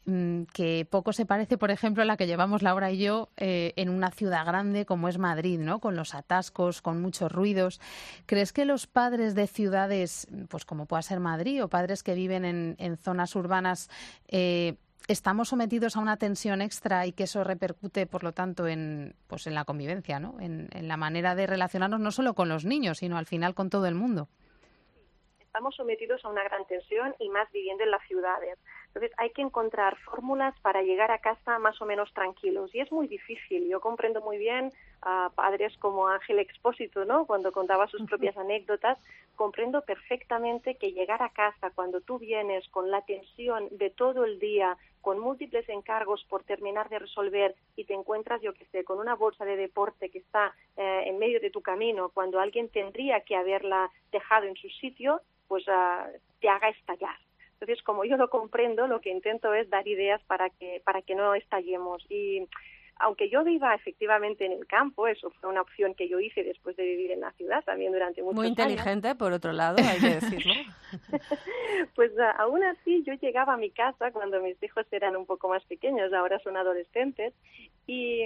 mm, 0.04 0.42
que 0.52 0.86
poco 0.90 1.12
se 1.12 1.24
parece, 1.24 1.56
por 1.56 1.70
ejemplo, 1.70 2.02
a 2.02 2.06
la 2.06 2.16
que 2.16 2.26
llevamos 2.26 2.62
Laura 2.62 2.90
y 2.90 2.98
yo 2.98 3.30
eh, 3.36 3.72
en 3.76 3.88
una 3.88 4.10
ciudad 4.10 4.44
grande 4.44 4.84
como 4.84 5.08
es 5.08 5.18
Madrid, 5.18 5.58
¿no? 5.58 5.80
Con 5.80 5.96
los 5.96 6.14
atascos, 6.14 6.82
con 6.82 7.00
muchos 7.00 7.32
ruidos. 7.32 7.80
¿Crees 8.26 8.52
que 8.52 8.66
los 8.66 8.86
padres 8.86 9.34
de 9.34 9.46
ciudades, 9.46 10.26
pues 10.48 10.64
como 10.66 10.86
pueda 10.86 11.02
ser 11.02 11.20
Madrid, 11.20 11.64
o 11.64 11.68
padres 11.68 12.02
que 12.02 12.14
viven 12.14 12.44
en, 12.44 12.76
en 12.78 12.96
zonas 12.98 13.34
urbanas, 13.34 13.88
estamos 15.08 15.48
sometidos 15.48 15.96
a 15.96 16.00
una 16.00 16.18
tensión 16.18 16.62
extra 16.62 17.06
y 17.06 17.12
que 17.12 17.24
eso 17.24 17.42
repercute, 17.42 18.06
por 18.06 18.22
lo 18.22 18.32
tanto, 18.32 18.68
en, 18.68 19.14
pues, 19.26 19.46
en 19.46 19.54
la 19.54 19.64
convivencia, 19.64 20.20
¿no? 20.20 20.38
En, 20.38 20.68
en 20.72 20.86
la 20.86 20.96
manera 20.96 21.34
de 21.34 21.46
relacionarnos 21.46 22.00
no 22.00 22.12
solo 22.12 22.34
con 22.34 22.48
los 22.48 22.64
niños, 22.64 22.98
sino 22.98 23.16
al 23.18 23.26
final 23.26 23.54
con 23.54 23.70
todo 23.70 23.86
el 23.86 23.94
mundo. 23.94 24.28
Estamos 25.40 25.74
sometidos 25.74 26.24
a 26.24 26.28
una 26.28 26.44
gran 26.44 26.64
tensión 26.66 27.14
y 27.18 27.30
más 27.30 27.50
viviendo 27.50 27.82
en 27.82 27.90
las 27.90 28.06
ciudades. 28.06 28.58
Entonces 28.88 29.10
hay 29.16 29.30
que 29.30 29.42
encontrar 29.42 29.96
fórmulas 30.04 30.54
para 30.60 30.82
llegar 30.82 31.10
a 31.10 31.18
casa 31.18 31.58
más 31.58 31.80
o 31.80 31.86
menos 31.86 32.12
tranquilos 32.12 32.74
y 32.74 32.80
es 32.80 32.92
muy 32.92 33.08
difícil. 33.08 33.68
Yo 33.68 33.80
comprendo 33.80 34.20
muy 34.20 34.38
bien 34.38 34.72
a 35.02 35.30
padres 35.34 35.76
como 35.78 36.08
Ángel 36.08 36.38
Expósito, 36.38 37.04
¿no? 37.04 37.26
Cuando 37.26 37.50
contaba 37.50 37.88
sus 37.88 38.02
propias 38.02 38.36
anécdotas, 38.36 38.98
comprendo 39.36 39.82
perfectamente 39.82 40.76
que 40.76 40.92
llegar 40.92 41.22
a 41.22 41.30
casa 41.30 41.70
cuando 41.74 42.00
tú 42.00 42.18
vienes 42.18 42.68
con 42.68 42.90
la 42.90 43.02
tensión 43.02 43.68
de 43.70 43.90
todo 43.90 44.24
el 44.24 44.38
día, 44.38 44.76
con 45.08 45.20
múltiples 45.20 45.66
encargos 45.70 46.22
por 46.28 46.44
terminar 46.44 46.90
de 46.90 46.98
resolver 46.98 47.54
y 47.76 47.84
te 47.84 47.94
encuentras, 47.94 48.42
yo 48.42 48.52
que 48.52 48.66
sé, 48.66 48.84
con 48.84 48.98
una 48.98 49.14
bolsa 49.14 49.46
de 49.46 49.56
deporte 49.56 50.10
que 50.10 50.18
está 50.18 50.54
eh, 50.76 51.04
en 51.06 51.16
medio 51.18 51.40
de 51.40 51.48
tu 51.48 51.62
camino, 51.62 52.10
cuando 52.10 52.38
alguien 52.38 52.68
tendría 52.68 53.22
que 53.22 53.34
haberla 53.34 53.90
dejado 54.12 54.44
en 54.44 54.54
su 54.56 54.68
sitio, 54.68 55.22
pues 55.46 55.64
ah, 55.66 56.06
te 56.40 56.50
haga 56.50 56.68
estallar. 56.68 57.16
Entonces, 57.54 57.82
como 57.84 58.04
yo 58.04 58.18
lo 58.18 58.28
comprendo, 58.28 58.86
lo 58.86 59.00
que 59.00 59.08
intento 59.08 59.54
es 59.54 59.70
dar 59.70 59.88
ideas 59.88 60.22
para 60.24 60.50
que, 60.50 60.82
para 60.84 61.00
que 61.00 61.14
no 61.14 61.34
estallemos. 61.34 62.04
Y 62.10 62.46
aunque 63.00 63.30
yo 63.30 63.44
viva 63.44 63.74
efectivamente 63.74 64.44
en 64.44 64.52
el 64.52 64.66
campo, 64.66 65.06
eso 65.06 65.30
fue 65.30 65.50
una 65.50 65.60
opción 65.60 65.94
que 65.94 66.08
yo 66.08 66.18
hice 66.18 66.42
después 66.42 66.76
de 66.76 66.84
vivir 66.84 67.12
en 67.12 67.20
la 67.20 67.32
ciudad 67.32 67.64
también 67.64 67.92
durante 67.92 68.22
muchos 68.22 68.38
años. 68.38 68.56
Muy 68.56 68.64
inteligente, 68.66 69.14
por 69.14 69.32
otro 69.32 69.52
lado, 69.52 69.76
hay 69.78 70.00
que 70.00 70.14
decirlo. 70.14 70.54
pues 71.94 72.12
aún 72.38 72.64
así 72.64 73.02
yo 73.04 73.14
llegaba 73.14 73.54
a 73.54 73.56
mi 73.56 73.70
casa 73.70 74.10
cuando 74.10 74.40
mis 74.40 74.60
hijos 74.62 74.86
eran 74.90 75.16
un 75.16 75.26
poco 75.26 75.48
más 75.48 75.64
pequeños, 75.66 76.12
ahora 76.12 76.38
son 76.40 76.56
adolescentes, 76.56 77.34
y, 77.86 78.22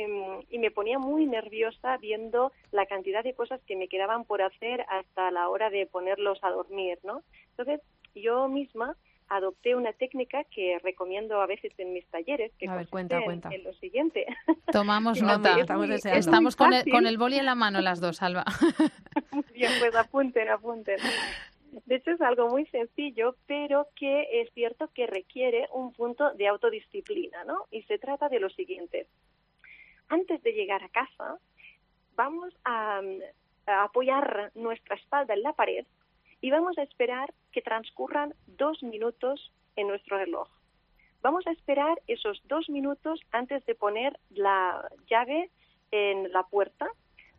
y 0.51 0.59
me 0.59 0.71
ponía 0.71 0.99
muy 0.99 1.27
nerviosa 1.27 1.99
viendo 1.99 2.53
la 2.71 2.87
cantidad 2.87 3.23
de 3.23 3.35
cosas 3.35 3.61
que 3.67 3.77
me 3.77 3.89
quedaban 3.89 4.25
por 4.25 4.43
hacer 4.43 4.85
hasta 4.89 5.31
la 5.31 5.49
hora 5.49 5.71
de 5.71 5.87
ponerlos 5.87 6.39
a 6.43 6.51
dormir, 6.51 6.99
¿no? 7.05 7.23
Entonces 7.51 7.81
yo 8.15 8.49
misma 8.49 8.97
adopté 9.37 9.75
una 9.75 9.93
técnica 9.95 10.45
que 10.45 10.79
recomiendo 10.83 11.41
a 11.41 11.47
veces 11.47 11.73
en 11.79 11.95
mis 11.95 12.07
talleres, 12.09 12.53
que 12.59 12.69
a 12.69 12.85
cuenta, 12.87 13.19
En, 13.51 13.65
lo 13.65 13.73
siguiente. 13.75 14.27
Tomamos 14.73 15.23
nota. 15.23 15.57
Estamos, 16.15 16.55
con, 16.55 16.75
el, 16.75 16.91
con, 16.91 17.07
el, 17.07 17.17
boli 17.17 17.39
en 17.39 17.47
la 17.47 17.55
mano 17.55 17.81
las 17.81 18.01
dos, 18.01 18.23
Alba. 18.23 18.45
bien, 19.55 19.73
pues 19.81 19.95
apunten, 19.95 20.51
apunten. 20.51 20.99
De 21.87 21.95
hecho, 21.97 22.11
es 22.11 22.21
algo 22.21 22.49
muy 22.49 22.67
sencillo, 22.67 23.37
pero 23.47 23.89
que 23.97 24.43
es 24.43 24.53
cierto 24.53 24.91
que 24.95 25.07
requiere 25.07 25.67
un 25.73 25.93
punto 25.93 26.35
de 26.35 26.49
autodisciplina, 26.49 27.45
¿no? 27.45 27.67
Y 27.71 27.83
se 27.85 27.99
trata 27.99 28.29
de 28.29 28.41
lo 28.41 28.51
siguiente. 28.51 29.07
Antes 30.09 30.43
de 30.43 30.53
llegar 30.53 30.83
a 30.85 30.91
casa, 30.91 31.39
vamos 32.15 32.55
a 32.67 33.01
apoyar 33.65 34.53
nuestra 34.55 34.97
espalda 34.97 35.33
en 35.33 35.43
la 35.43 35.55
pared 35.55 35.87
y 36.43 36.51
vamos 36.51 36.77
a 36.77 36.83
esperar 36.83 37.33
que 37.53 37.63
transcurran 37.63 38.35
dos 38.47 38.83
minutos 38.83 39.51
en 39.77 39.89
nuestro 39.89 40.19
reloj. 40.19 40.49
Vamos 41.23 41.47
a 41.47 41.53
esperar 41.53 42.03
esos 42.09 42.43
dos 42.49 42.69
minutos 42.69 43.21
antes 43.31 43.65
de 43.65 43.77
poner 43.77 44.19
la 44.31 44.91
llave 45.09 45.51
en 45.93 46.31
la 46.33 46.43
puerta 46.43 46.91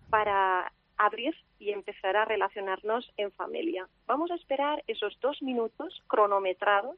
para 0.10 0.72
abrir 0.98 1.36
y 1.60 1.72
empezar 1.72 2.16
a 2.16 2.24
relacionarnos 2.24 3.12
en 3.18 3.32
familia. 3.34 3.90
Vamos 4.08 4.32
a 4.32 4.36
esperar 4.36 4.84
esos 4.88 5.20
dos 5.20 5.42
minutos 5.42 6.02
cronometrados 6.08 6.98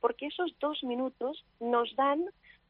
porque 0.00 0.26
esos 0.26 0.58
dos 0.58 0.82
minutos 0.82 1.44
nos 1.60 1.94
dan 1.96 2.24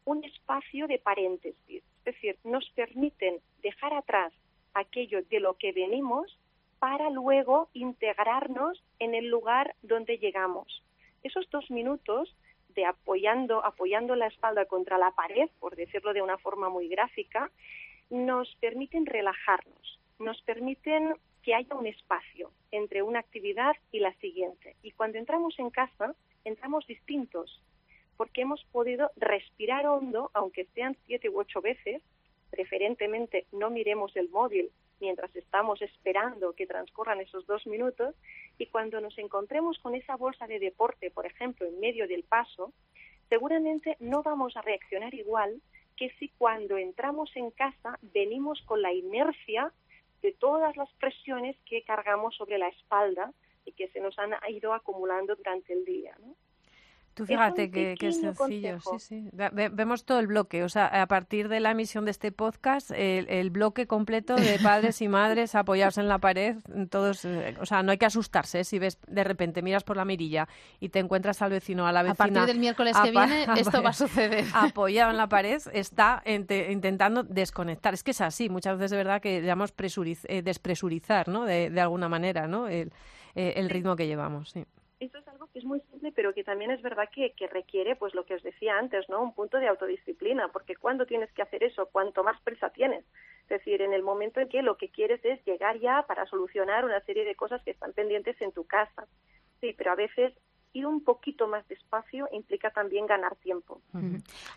un 0.05 0.25
espacio 0.25 0.89
de 0.89 0.99
paréntesis 0.99 1.85
Es 1.99 2.05
decir, 2.05 2.37
nos 2.43 2.69
permiten 2.71 3.39
dejar 3.63 3.95
atrás 3.95 4.33
aquello 4.75 5.23
de 5.31 5.39
lo 5.39 5.55
que 5.55 5.71
venimos 5.71 6.37
para 6.83 7.11
luego 7.11 7.69
integrarnos 7.75 8.83
en 8.99 9.15
el 9.15 9.29
lugar 9.29 9.77
donde 9.83 10.19
llegamos. 10.19 10.83
Esos 11.23 11.49
dos 11.49 11.71
minutos 11.71 12.37
de 12.71 12.85
apoyando, 12.85 13.65
apoyando 13.65 14.17
la 14.17 14.27
espalda 14.27 14.65
contra 14.65 14.99
la 14.99 15.13
pared, 15.13 15.49
por 15.61 15.77
decirlo 15.77 16.13
de 16.13 16.23
una 16.23 16.39
forma 16.39 16.71
muy 16.71 16.89
gráfica, 16.89 17.53
nos 18.11 18.53
permiten 18.57 19.07
relajarnos, 19.07 20.01
nos 20.19 20.43
permiten 20.43 21.15
que 21.45 21.55
haya 21.55 21.73
un 21.77 21.87
espacio 21.87 22.51
entre 22.73 23.05
una 23.05 23.21
actividad 23.21 23.77
y 23.93 24.01
la 24.01 24.13
siguiente. 24.15 24.75
Y 24.83 24.91
cuando 24.91 25.19
entramos 25.19 25.57
en 25.61 25.71
casa, 25.71 26.17
entramos 26.45 26.85
distintos, 26.89 27.63
porque 28.17 28.41
hemos 28.41 28.65
podido 28.73 29.13
respirar 29.15 29.87
hondo, 29.87 30.33
aunque 30.35 30.65
sean 30.75 30.97
siete 31.07 31.29
u 31.29 31.39
ocho 31.39 31.61
veces, 31.61 32.03
preferentemente 32.51 33.47
no 33.53 33.71
miremos 33.71 34.17
el 34.17 34.29
móvil 34.31 34.73
mientras 35.03 35.35
estamos 35.35 35.83
esperando 35.83 36.53
que 36.53 36.65
transcurran 36.65 37.21
esos 37.21 37.45
dos 37.45 37.67
minutos 37.67 38.15
y 38.57 38.67
cuando 38.67 39.01
nos 39.01 39.19
encontremos 39.19 39.77
con 39.81 39.97
esa 39.97 40.15
bolsa 40.15 40.47
de 40.47 40.61
deporte, 40.61 41.11
por 41.11 41.27
ejemplo, 41.27 41.67
en 41.67 41.81
medio 41.81 42.07
del 42.07 42.23
paso, 42.23 42.73
seguramente 43.29 43.97
no 43.99 44.23
vamos 44.23 44.57
a 44.57 44.63
reaccionar 44.63 45.13
igual 45.13 45.61
que 45.97 46.11
si 46.21 46.29
cuando 46.39 46.79
entramos 46.79 47.35
en 47.35 47.51
casa 47.51 47.99
venimos 48.15 48.63
con 48.63 48.81
la 48.81 48.93
inercia 48.93 49.73
de 50.23 50.33
todas 50.33 50.77
las 50.77 50.91
presiones 51.01 51.57
que 51.67 51.83
cargamos 51.83 52.37
sobre 52.37 52.59
la 52.59 52.69
espalda 52.69 53.33
y 53.65 53.73
que 53.73 53.89
se 53.89 54.01
nos 54.01 54.17
han 54.21 54.33
ido 54.51 54.73
acumulando 54.73 55.35
durante 55.35 55.73
el 55.73 55.85
día. 55.85 56.17
Tú 57.15 57.27
fíjate 57.27 57.71
que, 57.71 57.95
es 58.01 58.21
sencillo, 58.21 58.81
sí, 58.81 58.99
sí. 58.99 59.31
vemos 59.33 60.05
todo 60.05 60.19
el 60.19 60.27
bloque, 60.27 60.65
o 60.65 60.69
sea, 60.71 60.87
a 61.03 61.07
partir 61.07 61.49
de 61.49 61.61
la 61.61 61.73
emisión 61.73 62.07
de 62.07 62.11
este 62.11 62.33
podcast, 62.33 62.91
el, 62.91 63.51
bloque 63.51 63.87
completo 63.87 64.35
de 64.35 64.59
padres 64.63 65.03
y 65.03 65.09
madres 65.09 65.55
apoyados 65.55 65.99
en 65.99 66.09
la 66.09 66.19
pared, 66.19 66.57
todos, 66.89 67.27
eh, 67.27 67.55
o 67.61 67.67
sea, 67.67 67.83
no 67.83 67.93
hay 67.93 67.99
que 67.99 68.07
asustarse 68.07 68.61
¿eh? 68.61 68.65
si 68.65 68.79
ves 68.79 68.99
de 69.07 69.25
repente 69.25 69.61
miras 69.61 69.85
por 69.85 69.99
la 69.99 70.07
mirilla 70.07 70.49
y 70.81 70.89
te 70.89 71.01
encuentras 71.01 71.43
al 71.43 71.51
vecino 71.51 71.87
a 71.87 71.93
la 71.93 72.03
vecina. 72.03 72.15
A 72.15 72.17
partir 72.17 72.47
del 72.47 72.59
miércoles 72.59 72.97
que 72.97 73.11
viene 73.11 73.45
esto 73.59 73.83
va 73.83 73.91
a 73.91 73.95
suceder. 73.95 74.47
Apoyado 74.55 75.11
en 75.11 75.19
la 75.19 75.29
pared, 75.29 75.61
está 75.75 76.23
intentando 76.25 77.25
desconectar. 77.25 77.93
Es 77.93 78.03
que 78.03 78.13
es 78.13 78.23
así, 78.23 78.49
muchas 78.49 78.79
veces 78.79 78.93
de 78.93 78.97
verdad 78.97 79.21
que 79.21 79.43
llamamos 79.43 79.75
eh, 79.77 80.43
despresurizar, 80.43 81.29
¿no? 81.29 81.45
De, 81.45 81.69
de, 81.69 81.81
alguna 81.81 82.09
manera, 82.09 82.47
¿no? 82.47 82.69
El, 82.69 82.91
el 83.35 83.69
ritmo 83.69 83.97
que 83.97 84.07
llevamos, 84.07 84.51
sí 84.51 84.65
eso 85.05 85.19
es 85.19 85.27
algo 85.29 85.49
que 85.49 85.59
es 85.59 85.65
muy 85.65 85.81
simple, 85.91 86.13
pero 86.13 86.33
que 86.33 86.45
también 86.45 86.71
es 86.71 86.81
verdad 86.81 87.09
que, 87.13 87.33
que, 87.33 87.49
requiere, 87.49 87.97
pues 87.97 88.15
lo 88.15 88.25
que 88.25 88.35
os 88.35 88.43
decía 88.43 88.79
antes, 88.79 89.09
¿no? 89.09 89.21
Un 89.21 89.35
punto 89.35 89.59
de 89.59 89.67
autodisciplina, 89.67 90.49
porque 90.49 90.77
cuando 90.77 91.07
tienes 91.07 91.33
que 91.33 91.43
hacer 91.43 91.65
eso, 91.65 91.87
cuanto 91.87 92.23
más 92.23 92.41
prisa 92.43 92.71
tienes. 92.71 93.05
Es 93.43 93.49
decir, 93.49 93.83
en 93.83 93.93
el 93.93 94.03
momento 94.03 94.41
en 94.41 94.49
que 94.49 94.63
lo 94.63 94.77
que 94.77 94.91
quieres 94.91 95.25
es 95.25 95.45
llegar 95.45 95.81
ya 95.81 96.05
para 96.07 96.27
solucionar 96.27 96.85
una 96.85 97.01
serie 97.01 97.25
de 97.25 97.35
cosas 97.35 97.63
que 97.65 97.73
están 97.73 97.93
pendientes 97.93 98.41
en 98.41 98.53
tu 98.53 98.65
casa. 98.65 99.07
Sí, 99.61 99.75
pero 99.77 99.93
a 99.93 99.97
veces 99.97 100.33
ir 100.73 100.87
un 100.87 101.03
poquito 101.03 101.47
más 101.47 101.67
despacio 101.69 102.29
implica 102.33 102.71
también 102.71 103.07
ganar 103.07 103.37
tiempo. 103.37 103.81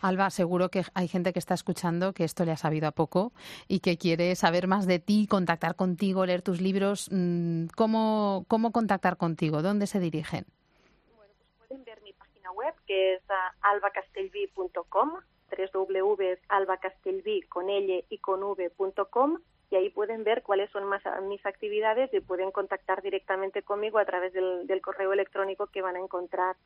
Alba, 0.00 0.30
seguro 0.30 0.70
que 0.70 0.82
hay 0.94 1.08
gente 1.08 1.32
que 1.32 1.38
está 1.38 1.54
escuchando 1.54 2.12
que 2.12 2.24
esto 2.24 2.44
le 2.44 2.52
ha 2.52 2.56
sabido 2.56 2.88
a 2.88 2.92
poco 2.92 3.32
y 3.68 3.80
que 3.80 3.98
quiere 3.98 4.34
saber 4.36 4.66
más 4.66 4.86
de 4.86 4.98
ti, 4.98 5.26
contactar 5.26 5.76
contigo, 5.76 6.26
leer 6.26 6.42
tus 6.42 6.60
libros. 6.60 7.08
Mm, 7.12 7.66
¿Cómo, 7.76 8.44
cómo 8.48 8.72
contactar 8.72 9.16
contigo? 9.16 9.62
¿Dónde 9.62 9.86
se 9.86 10.00
dirigen? 10.00 10.46
Bueno, 11.16 11.32
pues 11.38 11.68
pueden 11.68 11.84
ver 11.84 12.02
mi 12.02 12.12
página 12.12 12.50
web 12.52 12.74
que 12.86 13.14
es 13.14 13.22
albacastelvi.com 13.62 15.12
www.albacastelvi 15.72 17.42
con 17.42 17.70
L 17.70 18.04
y 18.08 18.18
con 18.18 18.42
V.com 18.42 19.38
y 19.70 19.76
ahí 19.76 19.90
pueden 19.90 20.24
ver 20.24 20.42
cuáles 20.42 20.70
son 20.70 20.84
más 20.84 21.02
mis 21.22 21.44
actividades 21.44 22.12
y 22.14 22.20
pueden 22.20 22.50
contactar 22.52 23.02
directamente 23.02 23.62
conmigo 23.62 23.98
a 23.98 24.04
través 24.04 24.32
del, 24.32 24.80
correo 24.80 25.12
electrónico 25.12 25.66
que 25.66 25.82
van 25.82 25.96
a 25.96 26.00
encontrar. 26.00 26.56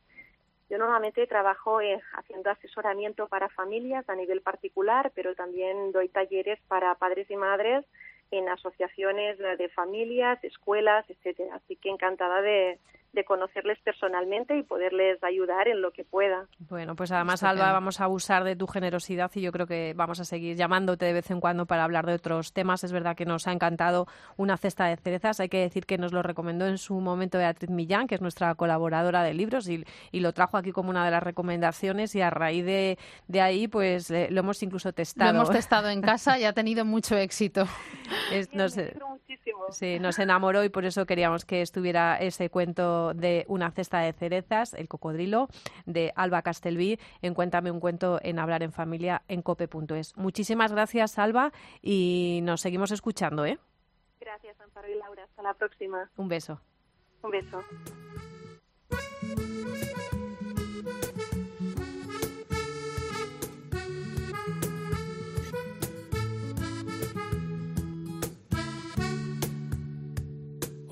Yo 0.69 0.79
normalmente 0.79 1.27
trabajo 1.27 1.81
eh, 1.81 2.01
haciendo 2.13 2.51
asesoramiento 2.51 3.27
para 3.27 3.49
familias 3.49 4.09
a 4.09 4.15
nivel 4.15 4.41
particular, 4.41 5.11
pero 5.15 5.35
también 5.35 5.93
doy 5.93 6.09
talleres 6.09 6.61
para 6.69 6.95
padres 6.95 7.29
y 7.31 7.37
madres 7.37 7.85
en 8.31 8.49
asociaciones 8.49 9.39
de 9.39 9.69
familias, 9.71 10.43
escuelas, 10.45 11.09
etcétera. 11.09 11.57
Así 11.57 11.75
que 11.77 11.89
encantada 11.89 12.43
de, 12.43 12.79
de 13.13 13.25
conocerles 13.25 13.79
personalmente 13.83 14.57
y 14.57 14.63
poderles 14.63 15.23
ayudar 15.23 15.69
en 15.69 15.83
lo 15.83 15.91
que 15.91 16.05
pueda. 16.05 16.47
Bueno, 16.69 16.95
pues 16.95 17.11
además, 17.11 17.43
Alba, 17.43 17.73
vamos 17.73 18.01
a 18.01 18.05
abusar 18.05 18.45
de 18.45 18.57
tu 18.57 18.67
generosidad 18.67 19.31
y 19.35 19.41
yo 19.41 19.53
creo 19.53 19.67
que 19.67 19.95
vamos 19.97 20.21
a 20.21 20.25
seguir 20.25 20.57
llamándote 20.57 21.07
de 21.07 21.13
vez 21.13 21.31
en 21.31 21.41
cuando 21.41 21.67
para 21.67 21.85
hablar 21.85 22.07
de 22.07 22.15
otros 22.15 22.53
temas. 22.53 22.85
Es 22.85 22.93
verdad 22.93 23.17
que 23.17 23.25
nos 23.25 23.47
ha 23.47 23.53
encantado 23.53 24.07
una 24.37 24.57
cesta 24.57 24.87
de 24.87 24.97
cerezas. 24.97 25.41
Hay 25.41 25.49
que 25.49 25.59
decir 25.59 25.87
que 25.87 25.99
nos 25.99 26.13
lo 26.13 26.23
recomendó 26.23 26.67
en 26.67 26.79
su 26.79 26.95
momento 26.95 27.39
Beatriz 27.39 27.71
Millán, 27.71 28.07
que 28.07 28.15
es 28.15 28.21
nuestra 28.21 28.55
colaboradora 28.55 29.23
de 29.23 29.35
libros, 29.35 29.69
y, 29.69 29.85
lo 30.21 30.35
trajo 30.35 30.59
aquí 30.59 30.71
como 30.71 30.91
una 30.91 31.03
de 31.03 31.11
las 31.11 31.23
recomendaciones 31.23 32.15
y 32.15 32.21
a 32.21 32.29
raíz 32.29 32.63
de, 32.67 32.99
de 33.27 33.41
ahí, 33.41 33.69
pues 33.69 34.11
lo 34.11 34.41
hemos 34.41 34.63
incluso 34.63 34.93
testado. 34.93 35.33
Lo 35.33 35.39
hemos 35.39 35.51
testado 35.51 35.89
en 35.89 36.01
casa 36.03 36.39
y 36.39 36.45
ha 36.45 36.53
tenido 36.53 36.85
mucho 36.85 37.17
éxito. 37.17 37.65
sí, 39.71 39.99
nos 39.99 40.19
enamoró 40.19 40.63
y 40.63 40.69
por 40.69 40.85
eso 40.85 41.07
queríamos 41.07 41.47
que 41.47 41.63
estuviera 41.63 42.17
ese 42.17 42.51
cuento 42.51 43.00
de 43.15 43.45
Una 43.49 43.71
cesta 43.71 44.01
de 44.01 44.13
cerezas, 44.13 44.75
El 44.75 44.89
cocodrilo, 44.89 45.49
de 45.87 46.13
Alba 46.17 46.43
Castelví, 46.43 46.99
en 47.23 47.35
Cuéntame 47.35 47.71
un 47.71 47.81
cuento 47.81 48.19
en 48.23 48.39
Hablar 48.39 48.63
en 48.63 48.73
Familia 48.73 49.23
en 49.29 49.43
cope.es. 49.43 50.17
Muchísimas 50.17 50.73
gracias, 50.73 51.19
Alba, 51.19 51.53
y 51.83 52.41
nos 52.43 52.61
seguimos 52.61 52.91
escuchando, 52.93 53.45
¿eh? 53.45 53.59
Gracias, 54.21 54.61
Amparo 54.61 54.89
y 54.89 54.95
Laura. 54.97 55.25
Hasta 55.25 55.43
la 55.43 55.55
próxima. 55.55 56.11
Un 56.17 56.29
beso. 56.29 56.61
Un 57.23 57.31
beso. 57.31 57.63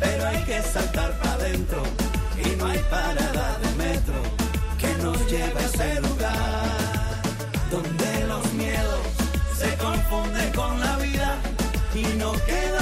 pero 0.00 0.26
hay 0.26 0.42
que 0.44 0.62
saltar 0.62 1.10
para 1.18 1.34
adentro 1.34 1.82
y 2.44 2.56
no 2.56 2.66
hay 2.66 2.78
parada 2.90 3.58
de 3.62 3.70
metro 3.84 4.14
que 4.78 5.02
nos 5.02 5.18
lleve 5.30 5.58
a 5.60 5.66
ese 5.66 6.00
lugar 6.00 7.22
donde 7.70 8.26
los 8.26 8.52
miedos 8.54 9.04
se 9.58 9.74
confunden 9.76 10.52
con 10.52 10.80
la 10.80 10.96
vida 10.96 11.38
y 11.94 12.02
no 12.18 12.32
queda 12.32 12.81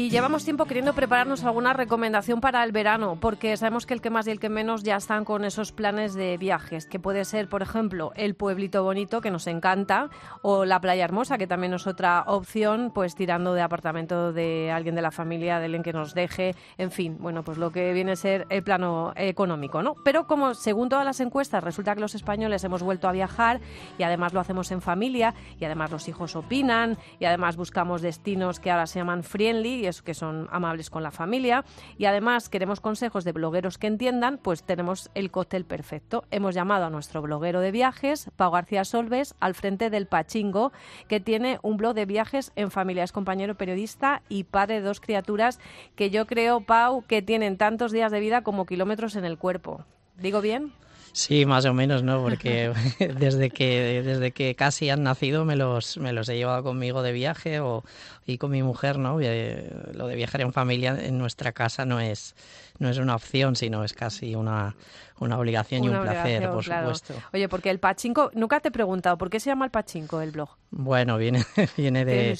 llevamos 0.11 0.43
tiempo 0.43 0.65
queriendo 0.65 0.91
prepararnos 0.91 1.45
alguna 1.45 1.71
recomendación 1.71 2.41
para 2.41 2.61
el 2.65 2.73
verano, 2.73 3.17
porque 3.21 3.55
sabemos 3.55 3.85
que 3.85 3.93
el 3.93 4.01
que 4.01 4.09
más 4.09 4.27
y 4.27 4.31
el 4.31 4.41
que 4.41 4.49
menos 4.49 4.83
ya 4.83 4.97
están 4.97 5.23
con 5.23 5.45
esos 5.45 5.71
planes 5.71 6.13
de 6.15 6.37
viajes, 6.37 6.85
que 6.85 6.99
puede 6.99 7.23
ser, 7.23 7.47
por 7.47 7.61
ejemplo, 7.61 8.11
el 8.17 8.35
pueblito 8.35 8.83
bonito, 8.83 9.21
que 9.21 9.31
nos 9.31 9.47
encanta, 9.47 10.09
o 10.41 10.65
la 10.65 10.81
playa 10.81 11.05
hermosa, 11.05 11.37
que 11.37 11.47
también 11.47 11.73
es 11.73 11.87
otra 11.87 12.25
opción, 12.27 12.91
pues 12.93 13.15
tirando 13.15 13.53
de 13.53 13.61
apartamento 13.61 14.33
de 14.33 14.69
alguien 14.69 14.95
de 14.95 15.01
la 15.01 15.11
familia, 15.11 15.59
de 15.59 15.65
alguien 15.65 15.81
que 15.81 15.93
nos 15.93 16.13
deje, 16.13 16.55
en 16.77 16.91
fin, 16.91 17.15
bueno, 17.17 17.43
pues 17.43 17.57
lo 17.57 17.71
que 17.71 17.93
viene 17.93 18.11
a 18.11 18.15
ser 18.17 18.47
el 18.49 18.63
plano 18.63 19.13
económico, 19.15 19.81
¿no? 19.81 19.95
Pero 20.03 20.27
como 20.27 20.55
según 20.55 20.89
todas 20.89 21.05
las 21.05 21.21
encuestas 21.21 21.63
resulta 21.63 21.95
que 21.95 22.01
los 22.01 22.15
españoles 22.15 22.65
hemos 22.65 22.83
vuelto 22.83 23.07
a 23.07 23.13
viajar 23.13 23.61
y 23.97 24.03
además 24.03 24.33
lo 24.33 24.41
hacemos 24.41 24.71
en 24.71 24.81
familia 24.81 25.33
y 25.57 25.63
además 25.63 25.89
los 25.89 26.09
hijos 26.09 26.35
opinan 26.35 26.97
y 27.17 27.25
además 27.25 27.55
buscamos 27.55 28.01
destinos 28.01 28.59
que 28.59 28.71
ahora 28.71 28.87
se 28.87 28.99
llaman 28.99 29.23
friendly 29.23 29.75
y 29.75 29.85
es 29.85 30.00
que 30.01 30.13
son 30.13 30.47
amables 30.51 30.89
con 30.89 31.03
la 31.03 31.11
familia 31.11 31.65
y 31.97 32.05
además 32.05 32.49
queremos 32.49 32.79
consejos 32.79 33.23
de 33.23 33.31
blogueros 33.31 33.77
que 33.77 33.87
entiendan, 33.87 34.37
pues 34.37 34.63
tenemos 34.63 35.09
el 35.13 35.31
cóctel 35.31 35.65
perfecto. 35.65 36.23
Hemos 36.31 36.55
llamado 36.55 36.85
a 36.85 36.89
nuestro 36.89 37.21
bloguero 37.21 37.59
de 37.59 37.71
viajes, 37.71 38.29
Pau 38.35 38.51
García 38.51 38.85
Solves, 38.85 39.35
al 39.39 39.55
frente 39.55 39.89
del 39.89 40.07
Pachingo, 40.07 40.71
que 41.07 41.19
tiene 41.19 41.59
un 41.61 41.77
blog 41.77 41.93
de 41.93 42.05
viajes 42.05 42.51
en 42.55 42.71
familia. 42.71 43.03
Es 43.03 43.11
compañero 43.11 43.55
periodista 43.55 44.21
y 44.29 44.43
padre 44.43 44.75
de 44.75 44.81
dos 44.81 44.99
criaturas 44.99 45.59
que 45.95 46.09
yo 46.09 46.27
creo, 46.27 46.61
Pau, 46.61 47.03
que 47.07 47.21
tienen 47.21 47.57
tantos 47.57 47.91
días 47.91 48.11
de 48.11 48.19
vida 48.19 48.43
como 48.43 48.65
kilómetros 48.65 49.15
en 49.15 49.25
el 49.25 49.37
cuerpo. 49.37 49.85
¿Digo 50.17 50.41
bien? 50.41 50.73
Sí, 51.13 51.45
más 51.45 51.65
o 51.65 51.73
menos, 51.73 52.03
¿no? 52.03 52.21
Porque 52.21 52.71
desde 53.19 53.49
que 53.49 54.01
desde 54.03 54.31
que 54.31 54.55
casi 54.55 54.89
han 54.89 55.03
nacido 55.03 55.43
me 55.43 55.55
los 55.55 55.97
me 55.97 56.13
los 56.13 56.29
he 56.29 56.37
llevado 56.37 56.63
conmigo 56.63 57.03
de 57.03 57.11
viaje 57.11 57.59
o 57.59 57.83
y 58.25 58.37
con 58.37 58.51
mi 58.51 58.63
mujer, 58.63 58.97
¿no? 58.97 59.19
Eh, 59.21 59.69
lo 59.93 60.07
de 60.07 60.15
viajar 60.15 60.41
en 60.41 60.53
familia 60.53 60.97
en 60.99 61.17
nuestra 61.17 61.51
casa 61.51 61.85
no 61.85 61.99
es 61.99 62.35
no 62.79 62.89
es 62.89 62.97
una 62.97 63.15
opción, 63.15 63.55
sino 63.55 63.83
es 63.83 63.93
casi 63.93 64.35
una 64.35 64.75
una 65.21 65.37
obligación 65.37 65.83
y 65.83 65.89
un 65.89 66.01
placer, 66.01 66.49
por 66.49 66.63
supuesto. 66.63 67.13
Oye, 67.31 67.47
porque 67.47 67.69
el 67.69 67.79
pachinko, 67.79 68.31
nunca 68.33 68.59
te 68.59 68.69
he 68.69 68.71
preguntado, 68.71 69.17
¿por 69.17 69.29
qué 69.29 69.39
se 69.39 69.51
llama 69.51 69.65
el 69.65 69.71
pachinko 69.71 70.19
el 70.21 70.31
blog? 70.31 70.49
Bueno, 70.71 71.17
viene, 71.17 71.45
viene 71.77 72.03
de, 72.03 72.37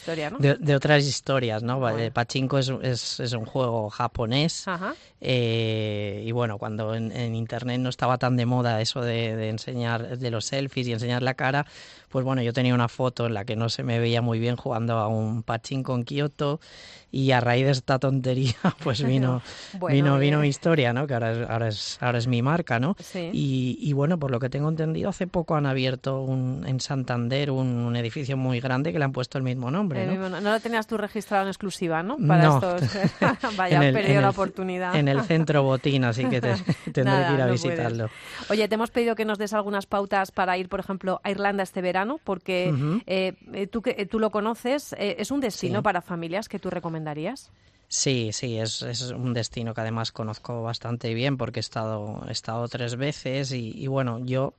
de, 0.59 0.75
otras 0.75 1.05
historias, 1.05 1.61
¿no? 1.61 1.87
El 1.89 2.11
pachinko 2.11 2.57
es, 2.57 2.69
es, 2.81 3.19
es, 3.19 3.33
un 3.33 3.45
juego 3.45 3.89
japonés 3.89 4.65
eh, 5.19 6.23
y 6.25 6.31
bueno, 6.31 6.57
cuando 6.57 6.95
en, 6.95 7.11
en, 7.11 7.35
internet 7.35 7.79
no 7.79 7.89
estaba 7.89 8.17
tan 8.17 8.35
de 8.35 8.47
moda 8.47 8.81
eso 8.81 9.01
de, 9.01 9.35
de 9.35 9.49
enseñar 9.49 10.17
de 10.17 10.31
los 10.31 10.45
selfies 10.45 10.87
y 10.87 10.93
enseñar 10.93 11.21
la 11.21 11.35
cara, 11.35 11.67
pues 12.11 12.25
bueno, 12.25 12.41
yo 12.41 12.53
tenía 12.53 12.75
una 12.75 12.87
foto 12.87 13.25
en 13.25 13.33
la 13.33 13.45
que 13.45 13.55
no 13.55 13.69
se 13.69 13.83
me 13.83 13.99
veía 13.99 14.21
muy 14.21 14.39
bien 14.39 14.55
jugando 14.55 14.97
a 14.97 15.07
un 15.07 15.43
pachinko 15.43 15.95
en 15.95 16.03
Kioto 16.03 16.59
y 17.11 17.31
a 17.31 17.41
raíz 17.41 17.65
de 17.65 17.71
esta 17.71 17.99
tontería 17.99 18.55
pues 18.83 19.03
vino 19.05 19.41
vino 19.89 20.17
vino 20.17 20.39
mi 20.39 20.47
historia 20.47 20.93
no 20.93 21.05
que 21.05 21.13
ahora 21.13 21.31
es, 21.31 21.49
ahora 21.49 21.67
es 21.67 21.97
ahora 22.01 22.17
es 22.17 22.27
mi 22.27 22.41
marca 22.41 22.79
no 22.79 22.95
y, 23.13 23.77
y, 23.79 23.93
bueno 23.93 24.17
por 24.17 24.31
lo 24.31 24.39
que 24.39 24.49
tengo 24.49 24.69
entendido 24.69 25.09
hace 25.09 25.27
poco 25.27 25.55
han 25.55 25.65
abierto 25.65 26.21
un, 26.21 26.63
en 26.65 26.79
Santander 26.79 27.51
un, 27.51 27.91
edificio 27.95 28.37
muy 28.37 28.61
grande 28.61 28.93
que 28.93 28.99
le 28.99 29.05
han 29.05 29.11
puesto 29.11 29.37
el 29.37 29.43
mismo 29.43 29.69
nombre 29.69 30.05
¿no? 30.05 30.29
¿no? 30.29 30.39
lo 30.39 30.59
tenías 30.61 30.87
tú 30.87 30.97
registrado 30.97 31.43
en 31.43 31.49
exclusiva 31.49 32.01
no 32.01 32.17
para 32.17 32.43
no. 32.43 32.75
estos 32.75 33.55
vaya 33.57 33.79
perdido 33.79 34.21
la 34.21 34.29
oportunidad. 34.29 34.95
en 34.95 35.09
el 35.09 35.21
centro 35.23 35.63
botín 35.63 36.05
así 36.05 36.25
que 36.25 36.39
te, 36.39 36.55
tendré 36.91 37.27
que 37.27 37.33
ir 37.33 37.41
a 37.41 37.47
visitarlo. 37.47 38.09
Oye 38.49 38.67
te 38.67 38.75
hemos 38.75 38.91
pedido 38.91 39.15
que 39.15 39.25
nos 39.25 39.37
des 39.37 39.53
algunas 39.53 39.85
pautas 39.85 40.31
para 40.31 40.57
ir 40.57 40.69
por 40.69 40.79
ejemplo 40.79 41.19
a 41.23 41.31
Irlanda 41.31 41.63
este 41.63 41.81
verano 41.81 42.00
porque 42.23 43.01
eh, 43.05 43.33
eh, 43.53 43.67
tú 43.67 43.81
que 43.81 44.05
tú 44.05 44.19
lo 44.19 44.31
conoces 44.31 44.93
eh, 44.93 45.15
es 45.19 45.31
un 45.31 45.39
destino 45.39 45.83
para 45.83 46.01
familias 46.01 46.49
que 46.49 46.59
tú 46.59 46.69
recomendarías? 46.69 47.51
Sí, 47.87 48.31
sí, 48.31 48.57
es, 48.57 48.81
es, 48.83 49.11
un 49.11 49.33
destino 49.33 49.73
que 49.73 49.81
además 49.81 50.11
conozco 50.11 50.63
bastante 50.63 51.13
bien 51.13 51.37
porque 51.37 51.59
he 51.59 51.61
estado, 51.61 52.23
he 52.27 52.31
estado 52.31 52.67
tres 52.69 52.95
veces 52.95 53.51
y, 53.51 53.73
y 53.75 53.87
bueno, 53.87 54.19
yo 54.23 54.53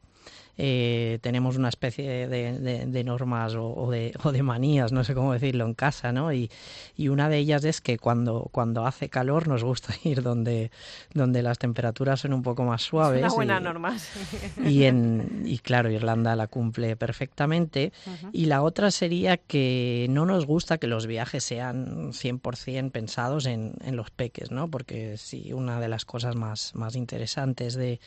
eh, 0.58 1.18
tenemos 1.22 1.56
una 1.56 1.70
especie 1.70 2.28
de, 2.28 3.04
normas 3.04 3.54
o, 3.56 3.90
de, 3.90 4.14
o, 4.22 4.32
de, 4.32 4.42
manías, 4.42 4.92
no 4.92 5.02
sé 5.02 5.14
cómo 5.14 5.32
decirlo, 5.32 5.64
en 5.64 5.72
casa, 5.72 6.12
¿no? 6.12 6.32
Y, 6.32 6.50
y, 6.94 7.08
una 7.08 7.30
de 7.30 7.38
ellas 7.38 7.64
es 7.64 7.80
que 7.80 7.98
cuando, 7.98 8.48
cuando 8.52 8.86
hace 8.86 9.08
calor 9.08 9.48
nos 9.48 9.64
gusta 9.64 9.94
ir 10.04 10.22
donde, 10.22 10.70
donde 11.14 11.42
las 11.42 11.58
temperaturas 11.58 12.20
son 12.20 12.34
un 12.34 12.42
poco 12.42 12.64
más 12.64 12.82
suaves. 12.82 13.18
Es 13.18 13.24
una 13.24 13.34
buena 13.34 13.60
y, 13.60 13.62
norma. 13.62 13.96
Y, 14.64 14.84
en, 14.84 15.42
y 15.46 15.58
claro, 15.58 15.90
Irlanda 15.90 16.36
la 16.36 16.46
cumple 16.46 16.96
perfectamente. 16.96 17.92
Y 18.32 18.46
la 18.46 18.62
otra 18.62 18.90
sería 18.90 19.36
que 19.38 20.06
no 20.10 20.26
nos 20.26 20.46
gusta 20.46 20.78
que 20.78 20.86
los 20.86 21.06
viajes 21.06 21.44
sean 21.44 22.12
100% 22.12 22.90
pensados 22.90 23.46
en, 23.46 23.74
en 23.84 23.96
los 23.96 24.10
peques, 24.10 24.50
¿no? 24.50 24.68
Porque 24.68 25.16
sí, 25.16 25.52
una 25.52 25.80
de 25.80 25.88
las 25.88 26.04
cosas 26.04 26.36
más, 26.36 26.74
más 26.74 26.94
interesantes 26.94 27.74
de, 27.74 28.00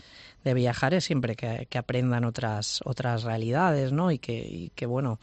de 0.46 0.54
viajar 0.54 0.94
es 0.94 1.04
siempre 1.04 1.36
que, 1.36 1.68
que 1.70 1.78
aprendan 1.78 2.24
otras, 2.24 2.80
otras 2.86 3.24
realidades, 3.24 3.92
¿no? 3.92 4.12
Y 4.12 4.20
que, 4.20 4.38
y 4.38 4.70
que 4.76 4.86
bueno, 4.86 5.20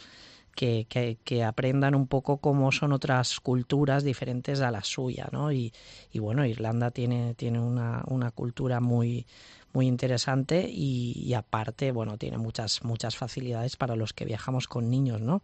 que, 0.54 0.86
que, 0.88 1.16
que, 1.24 1.44
aprendan 1.44 1.94
un 1.94 2.08
poco 2.08 2.38
cómo 2.38 2.72
son 2.72 2.92
otras 2.92 3.40
culturas 3.40 4.02
diferentes 4.04 4.60
a 4.60 4.70
la 4.72 4.82
suya, 4.82 5.28
¿no? 5.32 5.52
Y, 5.52 5.72
y 6.12 6.18
bueno, 6.18 6.44
Irlanda 6.44 6.90
tiene, 6.90 7.34
tiene 7.34 7.60
una, 7.60 8.02
una 8.08 8.32
cultura 8.32 8.80
muy, 8.80 9.24
muy 9.72 9.86
interesante 9.86 10.68
y, 10.68 11.32
aparte, 11.34 11.92
bueno, 11.92 12.18
tiene 12.18 12.36
muchas 12.36 12.84
muchas 12.84 13.16
facilidades 13.16 13.76
para 13.76 13.96
los 13.96 14.12
que 14.12 14.24
viajamos 14.24 14.68
con 14.68 14.90
niños, 14.90 15.20
¿no? 15.20 15.42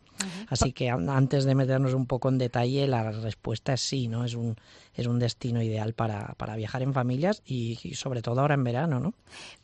Así 0.49 0.73
que 0.73 0.91
antes 0.91 1.45
de 1.45 1.55
meternos 1.55 1.95
un 1.95 2.07
poco 2.07 2.29
en 2.29 2.38
detalle, 2.38 2.87
la 2.87 3.11
respuesta 3.11 3.73
es 3.73 3.81
sí, 3.81 4.09
¿no? 4.09 4.25
Es 4.25 4.35
un 4.35 4.57
es 4.98 5.06
un 5.06 5.20
destino 5.20 5.62
ideal 5.62 5.94
para, 5.94 6.34
para 6.37 6.56
viajar 6.56 6.82
en 6.82 6.92
familias 6.92 7.40
y, 7.46 7.76
sobre 7.94 8.20
todo 8.20 8.40
ahora 8.40 8.54
en 8.54 8.64
verano, 8.64 8.98
¿no? 8.98 9.14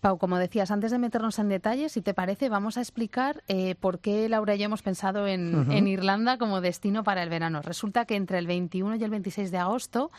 Pau, 0.00 0.16
como 0.16 0.38
decías, 0.38 0.70
antes 0.70 0.92
de 0.92 0.98
meternos 0.98 1.40
en 1.40 1.48
detalle, 1.48 1.88
si 1.88 2.02
te 2.02 2.14
parece, 2.14 2.48
vamos 2.48 2.78
a 2.78 2.80
explicar 2.80 3.42
eh, 3.48 3.74
por 3.74 3.98
qué 3.98 4.28
Laura 4.28 4.54
y 4.54 4.58
yo 4.58 4.66
hemos 4.66 4.82
pensado 4.82 5.26
en, 5.26 5.72
en 5.72 5.88
Irlanda 5.88 6.38
como 6.38 6.60
destino 6.60 7.02
para 7.02 7.24
el 7.24 7.30
verano. 7.30 7.62
Resulta 7.62 8.04
que 8.04 8.14
entre 8.14 8.38
el 8.38 8.46
21 8.46 8.94
y 8.94 9.02
el 9.02 9.10
26 9.10 9.50
de 9.50 9.58
agosto 9.58 10.12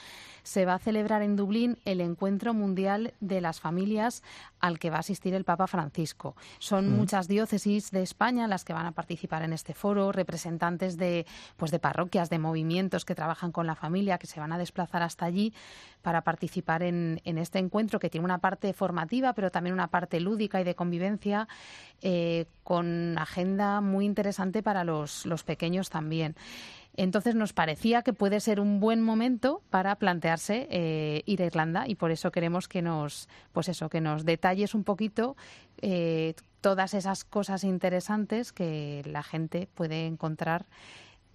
se 0.43 0.65
va 0.65 0.75
a 0.75 0.79
celebrar 0.79 1.21
en 1.21 1.37
Dublín 1.37 1.79
el 1.85 2.01
Encuentro 2.01 2.53
Mundial 2.53 3.13
de 3.21 3.39
las 3.39 3.61
Familias 3.61 4.21
al 4.59 4.79
que 4.79 4.89
va 4.89 4.97
a 4.97 4.99
asistir 4.99 5.33
el 5.33 5.43
Papa 5.43 5.67
Francisco. 5.67 6.35
Son 6.59 6.89
mm. 6.89 6.95
muchas 6.95 7.27
diócesis 7.27 7.91
de 7.91 8.01
España 8.01 8.47
las 8.47 8.65
que 8.65 8.73
van 8.73 8.85
a 8.85 8.91
participar 8.91 9.43
en 9.43 9.53
este 9.53 9.73
foro, 9.73 10.11
representantes 10.11 10.97
de, 10.97 11.25
pues 11.57 11.71
de 11.71 11.79
parroquias, 11.79 12.29
de 12.29 12.39
movimientos 12.39 13.05
que 13.05 13.15
trabajan 13.15 13.51
con 13.51 13.67
la 13.67 13.75
familia, 13.75 14.17
que 14.17 14.27
se 14.27 14.39
van 14.39 14.51
a 14.51 14.57
desplazar 14.57 15.03
hasta 15.03 15.25
allí 15.25 15.53
para 16.01 16.21
participar 16.21 16.83
en, 16.83 17.19
este 17.25 17.59
encuentro 17.59 17.99
que 17.99 18.09
tiene 18.09 18.25
una 18.25 18.37
parte 18.37 18.73
formativa, 18.73 19.33
pero 19.33 19.51
también 19.51 19.73
una 19.73 19.87
parte 19.87 20.19
lúdica 20.19 20.61
y 20.61 20.63
de 20.63 20.75
convivencia, 20.75 21.47
eh, 22.01 22.45
con 22.63 23.17
agenda 23.17 23.81
muy 23.81 24.05
interesante 24.05 24.61
para 24.61 24.83
los, 24.83 25.25
los 25.25 25.43
pequeños 25.43 25.89
también. 25.89 26.35
Entonces 26.97 27.35
nos 27.35 27.53
parecía 27.53 28.01
que 28.01 28.13
puede 28.13 28.39
ser 28.39 28.59
un 28.59 28.79
buen 28.79 29.01
momento 29.01 29.61
para 29.69 29.95
plantearse 29.95 30.67
eh, 30.69 31.23
ir 31.25 31.41
a 31.41 31.45
Irlanda 31.45 31.87
y 31.87 31.95
por 31.95 32.11
eso 32.11 32.31
queremos 32.31 32.67
que 32.67 32.81
nos, 32.81 33.27
pues 33.51 33.69
eso, 33.69 33.89
que 33.89 34.01
nos 34.01 34.25
detalles 34.25 34.73
un 34.73 34.83
poquito 34.83 35.35
eh, 35.81 36.35
todas 36.61 36.93
esas 36.93 37.23
cosas 37.23 37.63
interesantes 37.63 38.51
que 38.51 39.01
la 39.05 39.23
gente 39.23 39.67
puede 39.73 40.05
encontrar 40.07 40.65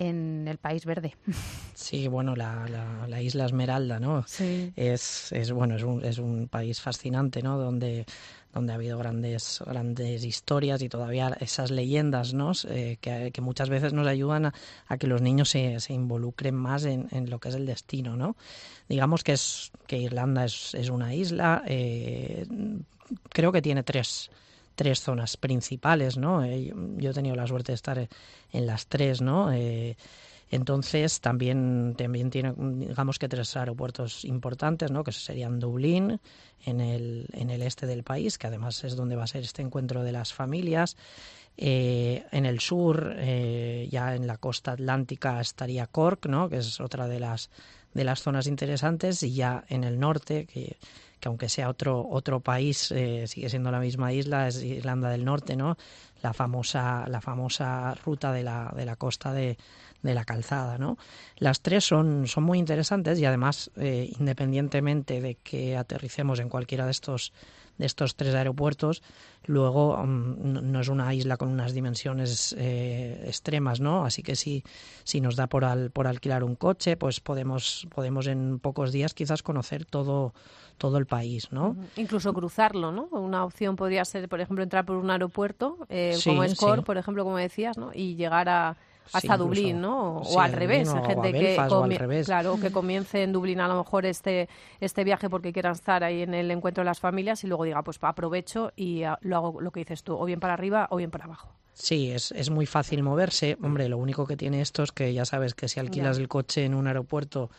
en 0.00 0.48
el 0.48 0.58
país 0.58 0.84
verde. 0.84 1.14
Sí, 1.74 2.08
bueno, 2.08 2.36
la, 2.36 2.66
la, 3.08 3.22
isla 3.22 3.46
Esmeralda, 3.46 3.98
¿no? 3.98 4.22
Sí. 4.26 4.70
Es, 4.76 5.32
es 5.32 5.50
bueno, 5.50 5.76
es 5.76 5.82
un, 5.82 6.04
es 6.04 6.18
un 6.18 6.46
país 6.46 6.78
fascinante, 6.78 7.40
¿no? 7.42 7.56
Donde 7.56 8.04
donde 8.52 8.72
ha 8.72 8.76
habido 8.76 8.98
grandes, 8.98 9.62
grandes 9.64 10.24
historias 10.24 10.82
y 10.82 10.88
todavía 10.88 11.36
esas 11.40 11.70
leyendas 11.70 12.34
¿no? 12.34 12.52
Eh, 12.68 12.98
que, 13.00 13.30
que, 13.32 13.40
muchas 13.40 13.68
veces 13.68 13.92
nos 13.92 14.06
ayudan 14.06 14.52
a, 14.86 14.98
que 14.98 15.06
los 15.06 15.22
niños 15.22 15.50
se, 15.50 15.78
se 15.80 15.92
involucren 15.92 16.54
más 16.54 16.84
en, 16.84 17.08
en, 17.12 17.30
lo 17.30 17.38
que 17.38 17.50
es 17.50 17.54
el 17.54 17.66
destino. 17.66 18.16
¿no? 18.16 18.36
Digamos 18.88 19.22
que, 19.22 19.32
es, 19.32 19.70
que 19.86 19.98
Irlanda 19.98 20.44
es, 20.44 20.74
es 20.74 20.90
una 20.90 21.14
isla, 21.14 21.62
eh, 21.66 22.46
creo 23.28 23.52
que 23.52 23.62
tiene 23.62 23.82
tres, 23.82 24.30
tres 24.74 25.00
zonas 25.00 25.36
principales. 25.36 26.16
¿no? 26.16 26.44
Eh, 26.44 26.72
yo 26.96 27.10
he 27.10 27.14
tenido 27.14 27.36
la 27.36 27.46
suerte 27.46 27.72
de 27.72 27.76
estar 27.76 28.08
en 28.52 28.66
las 28.66 28.86
tres. 28.86 29.20
¿no? 29.20 29.52
Eh, 29.52 29.96
entonces 30.50 31.20
también, 31.20 31.94
también 31.96 32.28
tiene, 32.28 32.52
digamos 32.56 33.18
que 33.18 33.28
tres 33.28 33.56
aeropuertos 33.56 34.24
importantes, 34.24 34.90
¿no? 34.90 35.04
que 35.04 35.12
serían 35.12 35.60
Dublín, 35.60 36.20
en 36.64 36.80
el, 36.80 37.28
en 37.32 37.50
el 37.50 37.62
este 37.62 37.86
del 37.86 38.02
país, 38.02 38.36
que 38.36 38.48
además 38.48 38.82
es 38.84 38.96
donde 38.96 39.16
va 39.16 39.24
a 39.24 39.28
ser 39.28 39.42
este 39.42 39.62
encuentro 39.62 40.02
de 40.02 40.12
las 40.12 40.32
familias. 40.32 40.96
Eh, 41.56 42.24
en 42.32 42.46
el 42.46 42.58
sur, 42.58 43.14
eh, 43.16 43.88
ya 43.90 44.16
en 44.16 44.26
la 44.26 44.38
costa 44.38 44.72
atlántica, 44.72 45.40
estaría 45.40 45.86
Cork, 45.86 46.26
¿no? 46.26 46.48
que 46.48 46.58
es 46.58 46.80
otra 46.80 47.06
de 47.06 47.20
las, 47.20 47.50
de 47.94 48.04
las 48.04 48.20
zonas 48.20 48.48
interesantes, 48.48 49.22
y 49.22 49.34
ya 49.34 49.64
en 49.68 49.84
el 49.84 50.00
norte, 50.00 50.46
que, 50.46 50.78
que 51.20 51.28
aunque 51.28 51.48
sea 51.48 51.68
otro, 51.68 52.06
otro 52.08 52.40
país, 52.40 52.90
eh, 52.90 53.26
sigue 53.28 53.48
siendo 53.50 53.70
la 53.70 53.78
misma 53.78 54.12
isla, 54.12 54.48
es 54.48 54.62
Irlanda 54.62 55.10
del 55.10 55.24
Norte, 55.24 55.54
¿no? 55.54 55.76
la 56.22 56.32
famosa, 56.32 57.06
la 57.08 57.20
famosa 57.20 57.94
ruta 57.94 58.32
de 58.32 58.42
la, 58.42 58.72
de 58.76 58.84
la 58.84 58.96
costa 58.96 59.32
de, 59.32 59.56
de 60.02 60.14
la 60.14 60.24
calzada. 60.24 60.78
¿no? 60.78 60.98
Las 61.36 61.60
tres 61.60 61.84
son, 61.84 62.26
son 62.26 62.44
muy 62.44 62.58
interesantes 62.58 63.18
y 63.18 63.24
además, 63.24 63.70
eh, 63.76 64.10
independientemente 64.18 65.20
de 65.20 65.36
que 65.36 65.76
aterricemos 65.76 66.40
en 66.40 66.48
cualquiera 66.48 66.84
de 66.84 66.92
estos 66.92 67.32
de 67.80 67.86
estos 67.86 68.14
tres 68.14 68.34
aeropuertos, 68.34 69.02
luego 69.46 69.96
mm, 69.96 70.70
no 70.70 70.80
es 70.80 70.88
una 70.88 71.12
isla 71.14 71.38
con 71.38 71.48
unas 71.48 71.72
dimensiones 71.72 72.54
eh, 72.58 73.24
extremas, 73.26 73.80
¿no? 73.80 74.04
Así 74.04 74.22
que 74.22 74.36
si, 74.36 74.62
si 75.02 75.20
nos 75.22 75.34
da 75.34 75.46
por, 75.46 75.64
al, 75.64 75.90
por 75.90 76.06
alquilar 76.06 76.44
un 76.44 76.56
coche, 76.56 76.98
pues 76.98 77.20
podemos, 77.20 77.88
podemos 77.92 78.26
en 78.26 78.58
pocos 78.58 78.92
días 78.92 79.14
quizás 79.14 79.42
conocer 79.42 79.86
todo, 79.86 80.34
todo 80.80 80.96
el 80.96 81.04
país, 81.04 81.52
¿no? 81.52 81.76
Incluso 81.96 82.32
cruzarlo, 82.32 82.90
¿no? 82.90 83.04
Una 83.12 83.44
opción 83.44 83.76
podría 83.76 84.02
ser, 84.06 84.28
por 84.30 84.40
ejemplo, 84.40 84.64
entrar 84.64 84.86
por 84.86 84.96
un 84.96 85.10
aeropuerto, 85.10 85.76
eh, 85.90 86.16
como 86.24 86.42
Escort, 86.42 86.84
por 86.86 86.96
ejemplo, 86.96 87.22
como 87.22 87.36
decías, 87.36 87.76
¿no? 87.76 87.90
Y 87.94 88.14
llegar 88.16 88.48
a 88.48 88.76
hasta 89.12 89.34
incluso- 89.34 89.44
Dublín, 89.44 89.80
¿no? 89.82 90.18
O 90.20 90.24
sí, 90.24 90.38
al 90.38 90.52
revés, 90.52 90.88
o 90.88 91.02
gente 91.04 91.28
a 91.28 91.32
que 91.32 91.58
o 91.74 91.84
al 91.84 91.94
revés. 91.96 92.26
claro, 92.26 92.58
que 92.58 92.70
comience 92.72 93.22
en 93.22 93.32
Dublín 93.32 93.60
a 93.60 93.68
lo 93.68 93.76
mejor 93.76 94.06
este 94.06 94.48
este 94.80 95.04
viaje 95.04 95.28
porque 95.28 95.52
quieran 95.52 95.72
estar 95.72 96.02
ahí 96.02 96.22
en 96.22 96.32
el 96.32 96.50
encuentro 96.50 96.80
de 96.82 96.86
las 96.86 96.98
familias 97.00 97.44
y 97.44 97.46
luego 97.46 97.64
diga, 97.64 97.82
pues 97.82 97.98
aprovecho 98.00 98.72
y 98.74 99.02
ah, 99.02 99.18
lo 99.20 99.36
hago 99.36 99.60
lo 99.60 99.72
que 99.72 99.80
dices 99.80 100.02
tú, 100.02 100.16
o 100.16 100.24
bien 100.24 100.40
para 100.40 100.54
arriba 100.54 100.86
o 100.90 100.96
bien 100.96 101.10
para 101.10 101.24
abajo. 101.26 101.50
Sí, 101.74 102.10
es, 102.10 102.32
es 102.32 102.48
muy 102.50 102.64
fácil 102.66 103.02
moverse. 103.02 103.56
Hombre, 103.62 103.88
lo 103.88 103.98
único 103.98 104.26
que 104.26 104.36
tiene 104.36 104.60
esto 104.62 104.82
es 104.82 104.92
que 104.92 105.12
ya 105.12 105.24
sabes 105.26 105.54
que 105.54 105.68
si 105.68 105.78
alquilas 105.80 106.16
Ya. 106.16 106.22
el 106.22 106.28
coche 106.28 106.64
en 106.64 106.74
un 106.74 106.86
aeropuerto, 106.86 107.50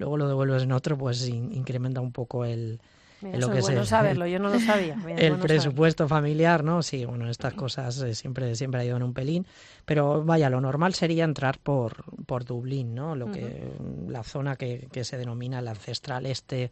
luego 0.00 0.16
lo 0.16 0.26
devuelves 0.26 0.64
en 0.64 0.72
otro, 0.72 0.98
pues 0.98 1.28
in- 1.28 1.52
incrementa 1.52 2.00
un 2.00 2.10
poco 2.10 2.44
el, 2.44 2.80
Mira, 3.20 3.38
lo 3.38 3.44
eso 3.46 3.52
que 3.52 3.58
es 3.58 3.64
es 3.64 3.68
bueno 3.68 3.80
el- 3.82 3.86
saberlo, 3.86 4.26
yo 4.26 4.38
no 4.40 4.48
lo 4.48 4.58
sabía. 4.60 4.96
Mira, 4.96 5.20
el 5.20 5.28
bueno 5.32 5.42
presupuesto 5.42 6.08
familiar, 6.08 6.64
¿no? 6.64 6.82
Sí, 6.82 7.04
bueno, 7.04 7.28
estas 7.30 7.54
cosas 7.54 8.00
eh, 8.02 8.14
siempre, 8.14 8.54
siempre 8.56 8.80
ayudan 8.80 9.02
un 9.02 9.12
pelín. 9.14 9.46
Pero 9.84 10.24
vaya, 10.24 10.48
lo 10.50 10.60
normal 10.60 10.94
sería 10.94 11.24
entrar 11.24 11.58
por, 11.58 12.04
por 12.26 12.44
Dublín, 12.44 12.94
¿no? 12.94 13.14
Lo 13.14 13.30
que, 13.30 13.62
la 14.08 14.22
zona 14.24 14.56
que, 14.56 14.88
que 14.90 15.04
se 15.04 15.18
denomina 15.18 15.58
el 15.58 15.68
ancestral 15.68 16.24
este, 16.26 16.70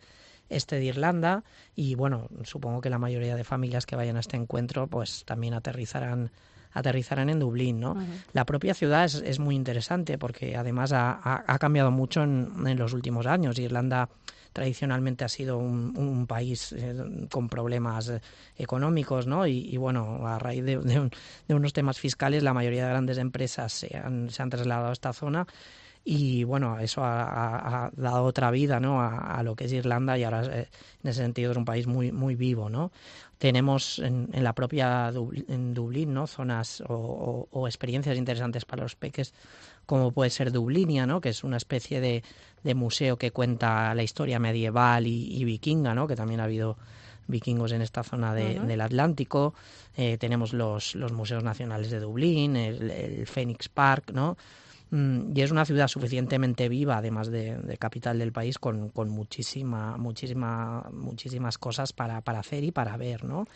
este 0.48 0.76
de 0.76 0.84
Irlanda. 0.86 1.44
Y 1.76 1.94
bueno, 1.96 2.28
supongo 2.44 2.80
que 2.80 2.88
la 2.90 2.98
mayoría 2.98 3.36
de 3.36 3.44
familias 3.44 3.84
que 3.86 3.94
vayan 3.96 4.16
a 4.16 4.20
este 4.20 4.36
encuentro, 4.38 4.86
pues 4.86 5.24
también 5.26 5.52
aterrizarán 5.54 6.30
aterrizarán 6.72 7.31
en 7.31 7.38
Dublín, 7.40 7.81
¿no? 7.81 7.94
La 8.33 8.44
propia 8.44 8.74
ciudad 8.74 9.04
es, 9.04 9.16
es 9.16 9.38
muy 9.38 9.54
interesante 9.54 10.18
porque 10.18 10.57
además 10.57 10.92
ha, 10.92 11.12
ha- 11.12 11.44
ha 11.46 11.59
cambiado 11.59 11.90
mucho 11.90 12.22
en, 12.22 12.52
en 12.66 12.78
los 12.78 12.92
últimos 12.92 13.26
años. 13.26 13.59
Irlanda 13.59 14.09
tradicionalmente 14.52 15.24
ha 15.24 15.28
sido 15.28 15.59
un, 15.59 15.96
un 15.96 16.26
país 16.26 16.72
eh, 16.72 17.26
con 17.31 17.48
problemas 17.48 18.09
eh, 18.09 18.20
económicos, 18.57 19.26
¿no? 19.26 19.46
Y, 19.46 19.59
y, 19.59 19.76
bueno, 19.76 20.26
a 20.26 20.38
raíz 20.38 20.64
de, 20.64 20.78
de 20.78 20.98
un- 21.00 21.11
de 21.46 21.54
unos 21.54 21.72
temas 21.72 21.98
fiscales, 22.00 22.42
la 22.42 22.54
mayoría 22.54 22.85
de 22.85 22.90
grandes 22.90 23.18
empresas 23.18 23.72
se 23.72 23.96
han, 23.96 24.31
se 24.31 24.42
han 24.42 24.50
trasladado 24.50 24.88
a 24.88 24.92
esta 24.92 25.12
zona 25.12 25.46
y 26.04 26.44
bueno, 26.44 26.78
eso 26.78 27.04
ha, 27.04 27.22
ha- 27.24 27.87
ha 27.87 27.90
dado 27.94 28.24
otra 28.24 28.50
vida 28.50 28.81
¿no? 28.81 29.02
a, 29.02 29.37
a 29.37 29.42
lo 29.42 29.54
que 29.54 29.64
es 29.66 29.72
Irlanda 29.72 30.16
y 30.16 30.24
ahora 30.24 30.42
eh, 30.46 30.68
en 31.04 31.11
ese 31.11 31.20
sentido 31.22 31.50
es 31.52 31.57
un 31.57 31.64
país 31.66 31.87
muy, 31.87 32.12
muy 32.12 32.35
vivo. 32.35 32.70
¿no? 32.70 32.90
Tenemos 33.38 33.98
en, 34.01 34.29
en 34.33 34.44
la 34.44 34.53
propia 34.53 35.11
Dubl- 35.12 35.44
en 35.48 35.72
Dublín 35.74 36.12
¿no? 36.12 36.27
zonas 36.27 36.81
o, 36.88 36.94
o- 36.94 37.48
o 37.51 37.66
experiencias 37.68 38.16
interesantes 38.18 38.64
para 38.64 38.83
los 38.83 38.96
peques 38.96 39.33
como 39.87 40.11
puede 40.12 40.29
ser 40.31 40.53
Dublinia, 40.53 41.07
¿no? 41.07 41.20
que 41.20 41.31
es 41.31 41.44
una 41.44 41.57
especie 41.57 42.01
de, 42.01 42.22
de 42.62 42.74
museo 42.74 43.16
que 43.16 43.31
cuenta 43.31 43.94
la 43.94 44.03
historia 44.03 44.38
medieval 44.38 45.07
y, 45.07 45.35
y 45.35 45.44
vikinga, 45.44 45.94
¿no? 45.94 46.07
que 46.07 46.14
también 46.16 46.40
ha 46.40 46.44
habido 46.44 46.77
vikingos 47.27 47.72
en 47.72 47.81
esta 47.83 48.03
zona 48.03 48.35
de- 48.35 48.55
del 48.66 48.81
Atlántico. 48.83 49.55
Eh, 49.96 50.18
tenemos 50.18 50.53
los, 50.53 50.94
los 50.94 51.12
museos 51.12 51.42
nacionales 51.42 51.90
de 51.90 52.01
Dublín, 52.01 52.57
el, 52.57 52.90
el 52.90 53.27
Phoenix 53.27 53.68
Park, 53.68 54.11
¿no? 54.12 54.37
Mm, 54.90 55.37
y 55.37 55.42
es 55.42 55.51
una 55.51 55.64
ciudad 55.64 55.88
suficientemente 55.88 56.68
viva, 56.68 56.96
además 56.98 57.31
de, 57.31 57.77
capital 57.79 58.18
del 58.18 58.33
país, 58.33 58.59
con, 58.59 58.88
con 58.88 59.11
muchísima, 59.11 59.96
muchísima, 59.96 60.88
muchísimas 60.92 61.59
cosas 61.59 61.92
para, 61.92 62.20
para 62.22 62.40
hacer 62.40 62.64
y 62.64 62.72
para 62.72 62.96
ver, 62.96 63.24
¿no? 63.24 63.46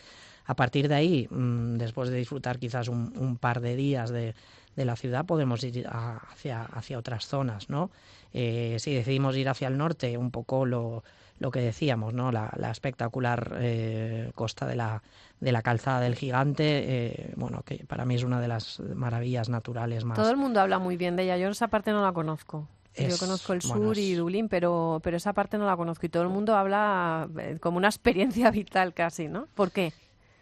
A 0.45 0.55
partir 0.55 0.87
de 0.89 0.95
ahí, 0.95 1.27
mm, 1.31 1.77
después 1.77 2.09
de 2.09 2.17
disfrutar 2.17 2.59
quizás 2.59 2.87
un, 2.87 3.37
par 3.39 3.61
de 3.61 3.75
días 3.75 4.09
de, 4.11 4.35
de 4.75 4.85
la 4.85 4.95
ciudad, 4.95 5.25
podemos 5.25 5.63
ir 5.63 5.87
hacia, 5.87 6.63
hacia 6.63 6.99
otras 6.99 7.25
zonas, 7.27 7.69
¿no? 7.69 7.89
Eh, 8.33 8.77
si 8.79 8.93
decidimos 8.93 9.35
ir 9.37 9.49
hacia 9.49 9.67
el 9.67 9.77
norte, 9.77 10.17
un 10.17 10.31
poco 10.31 10.65
lo, 10.65 11.03
lo 11.39 11.51
que 11.51 11.61
decíamos, 11.61 12.13
¿no? 12.13 12.31
La, 12.31 12.53
la 12.57 12.71
espectacular 12.71 13.57
eh, 13.59 14.31
costa 14.35 14.67
de 14.67 14.75
la, 14.75 15.01
de 15.43 15.51
la 15.51 15.61
calzada 15.61 15.99
del 15.99 16.15
gigante, 16.15 16.63
eh, 16.65 17.33
bueno, 17.35 17.61
que 17.63 17.85
para 17.85 18.05
mí 18.05 18.15
es 18.15 18.23
una 18.23 18.39
de 18.39 18.47
las 18.47 18.79
maravillas 18.79 19.49
naturales 19.49 20.03
más, 20.05 20.17
Todo 20.17 20.31
el 20.31 20.37
mundo 20.37 20.59
habla 20.61 20.79
muy 20.79 20.97
bien 20.97 21.15
de 21.15 21.23
ella. 21.23 21.37
Yo 21.37 21.49
esa 21.49 21.67
parte 21.67 21.91
no 21.91 22.01
la 22.01 22.13
conozco. 22.13 22.67
Yo 22.95 23.07
Es- 23.07 23.19
conozco 23.19 23.53
el 23.53 23.59
bueno, 23.67 23.85
sur 23.87 23.97
y 23.97 24.13
Dublín, 24.13 24.47
pero, 24.49 24.99
pero 25.03 25.17
esa 25.17 25.33
parte 25.33 25.57
no 25.57 25.65
la 25.65 25.75
conozco. 25.75 26.05
Y 26.05 26.09
todo 26.09 26.23
el 26.23 26.29
mundo 26.29 26.55
habla 26.55 27.27
eh, 27.39 27.57
como 27.59 27.77
una 27.77 27.87
experiencia 27.89 28.51
vital 28.51 28.93
casi, 28.93 29.27
¿no? 29.27 29.47
¿Por 29.55 29.71
qué? 29.71 29.93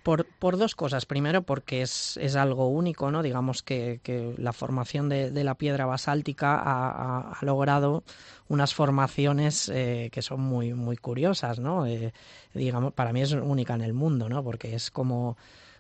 Por, 0.04 0.26
por 0.26 0.58
dos 0.58 0.74
cosas. 0.76 1.06
Primero, 1.06 1.44
porque 1.44 1.84
es, 1.84 2.18
es 2.18 2.36
algo 2.36 2.68
único, 2.70 3.12
¿no? 3.12 3.22
Digamos 3.22 3.62
que, 3.62 4.00
que 4.02 4.34
la 4.38 4.52
formación 4.52 5.10
de, 5.10 5.30
de 5.30 5.44
la 5.44 5.56
piedra 5.56 5.86
basáltica 5.86 6.56
ha, 6.56 7.30
ha- 7.32 7.46
logrado 7.46 8.04
unas 8.48 8.74
formaciones 8.74 9.70
eh, 9.70 10.10
que 10.12 10.24
son 10.24 10.42
muy, 10.42 10.74
muy 10.74 10.98
curiosas, 10.98 11.60
¿no? 11.60 11.86
Eh, 11.86 12.14
digamos, 12.56 12.94
para 12.94 13.14
mí 13.14 13.22
es 13.22 13.32
única 13.34 13.76
en 13.76 13.82
el 13.82 13.94
mundo, 13.94 14.28
¿no? 14.28 14.44
Porque 14.44 14.74
es 14.76 14.90
como 14.92 15.38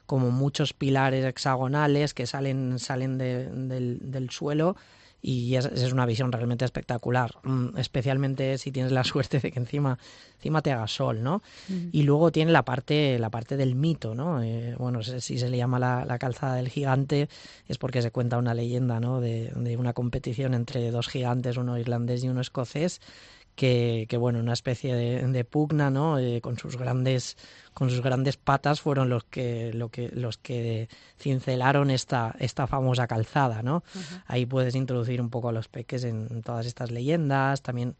como 0.07 0.29
muchos 0.29 0.73
pilares 0.73 1.23
hexagonales 1.23 2.13
que 2.13 2.27
salen, 2.27 2.79
salen 2.79 3.17
de- 3.17 3.45
del, 3.49 4.11
del 4.11 4.29
suelo 4.29 4.75
y 5.21 5.55
es, 5.55 5.65
es 5.65 5.93
una 5.93 6.05
visión 6.05 6.31
realmente 6.31 6.65
espectacular, 6.65 7.35
mm, 7.43 7.77
especialmente 7.77 8.57
si 8.57 8.71
tienes 8.71 8.91
la 8.91 9.03
suerte 9.03 9.39
de 9.39 9.51
que 9.51 9.59
encima, 9.59 9.99
encima 10.37 10.61
te 10.61 10.71
haga 10.71 10.87
sol, 10.87 11.21
¿no? 11.21 11.41
Y 11.91 12.03
luego 12.03 12.31
tiene 12.31 12.51
la 12.51 12.63
parte, 12.63 13.19
la 13.19 13.29
parte 13.29 13.57
del 13.57 13.75
mito, 13.75 14.15
¿no? 14.15 14.41
Eh, 14.41 14.75
bueno, 14.77 15.03
si 15.03 15.37
se 15.37 15.49
le 15.49 15.57
llama 15.57 15.79
la, 15.79 16.05
la 16.05 16.17
calzada 16.17 16.55
del 16.55 16.69
gigante 16.69 17.29
es 17.67 17.77
porque 17.77 18.01
se 18.01 18.11
cuenta 18.11 18.37
una 18.37 18.53
leyenda, 18.53 18.99
¿no? 18.99 19.21
De, 19.21 19.51
de 19.55 19.77
una 19.77 19.93
competición 19.93 20.53
entre 20.53 20.91
dos 20.91 21.07
gigantes, 21.07 21.57
uno 21.57 21.77
irlandés 21.77 22.23
y 22.23 22.29
uno 22.29 22.41
escocés, 22.41 23.01
que, 23.55 24.05
que 24.09 24.17
bueno, 24.17 24.39
una 24.39 24.53
especie 24.53 24.95
de, 24.95 25.25
de 25.27 25.45
pugna, 25.45 25.89
¿no? 25.89 26.17
Eh, 26.19 26.41
con 26.41 26.57
sus 26.57 26.77
grandes 26.77 27.37
con 27.73 27.89
sus 27.89 28.01
grandes 28.01 28.35
patas 28.35 28.81
fueron 28.81 29.09
los 29.09 29.23
que, 29.23 29.71
lo 29.73 29.89
que 29.89 30.09
los 30.09 30.37
que 30.37 30.89
cincelaron 31.17 31.89
esta, 31.89 32.35
esta 32.39 32.67
famosa 32.67 33.07
calzada, 33.07 33.63
¿no? 33.63 33.83
Ahí 34.27 34.45
puedes 34.45 34.75
introducir 34.75 35.21
un 35.21 35.29
poco 35.29 35.49
a 35.49 35.51
los 35.53 35.69
peques 35.69 36.03
en 36.03 36.41
todas 36.41 36.65
estas 36.65 36.91
leyendas, 36.91 37.61
también 37.61 37.95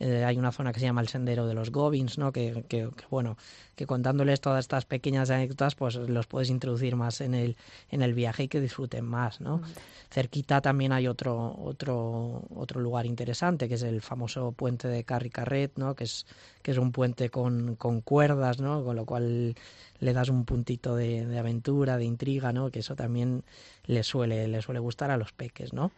eh, 0.00 0.24
hay 0.24 0.36
una 0.38 0.50
zona 0.52 0.72
que 0.72 0.80
se 0.80 0.86
llama 0.86 1.00
el 1.00 1.08
Sendero 1.08 1.46
de 1.46 1.54
los 1.54 1.70
Goblins, 1.70 2.18
¿no? 2.18 2.32
Que, 2.32 2.64
que- 2.68 2.88
que, 2.96 3.04
bueno, 3.10 3.36
que 3.76 3.86
contándoles 3.86 4.40
todas 4.40 4.60
estas 4.60 4.84
pequeñas 4.84 5.30
anécdotas, 5.30 5.74
pues 5.74 5.94
los 5.96 6.26
puedes 6.26 6.50
introducir 6.50 6.96
más 6.96 7.20
en 7.20 7.34
el, 7.34 7.56
en 7.90 8.02
el 8.02 8.12
viaje 8.14 8.44
y 8.44 8.48
que 8.48 8.60
disfruten 8.60 9.04
más, 9.04 9.40
¿no? 9.40 9.62
Cerquita 10.10 10.60
también 10.60 10.92
hay 10.92 11.06
otro, 11.08 11.56
otro, 11.62 12.42
otro 12.54 12.80
lugar 12.80 13.06
interesante, 13.06 13.68
que 13.68 13.74
es 13.76 13.82
el 13.82 14.02
famoso 14.02 14.52
puente 14.52 14.88
de 14.88 15.04
Carri 15.04 15.30
Carret, 15.30 15.72
¿no? 15.76 15.94
Que 15.94 16.04
es, 16.04 16.26
que 16.62 16.72
es 16.72 16.78
un 16.78 16.92
puente 16.92 17.30
con, 17.30 17.76
con 17.76 18.00
cuerdas, 18.02 18.60
¿no? 18.60 18.84
Con 18.84 18.96
lo 18.96 19.06
cual 19.06 19.54
le 20.00 20.12
das 20.12 20.28
un 20.28 20.44
puntito 20.44 20.96
de, 20.96 21.24
de 21.26 21.38
aventura, 21.38 21.96
de 21.96 22.04
intriga, 22.04 22.52
¿no? 22.52 22.70
Que 22.70 22.80
eso 22.80 22.94
también 22.96 23.44
le 23.86 24.02
suele, 24.02 24.48
le 24.48 24.60
suele 24.60 24.80
gustar 24.80 25.10
a 25.10 25.16
los 25.16 25.32
peques, 25.32 25.72
¿no? 25.72 25.92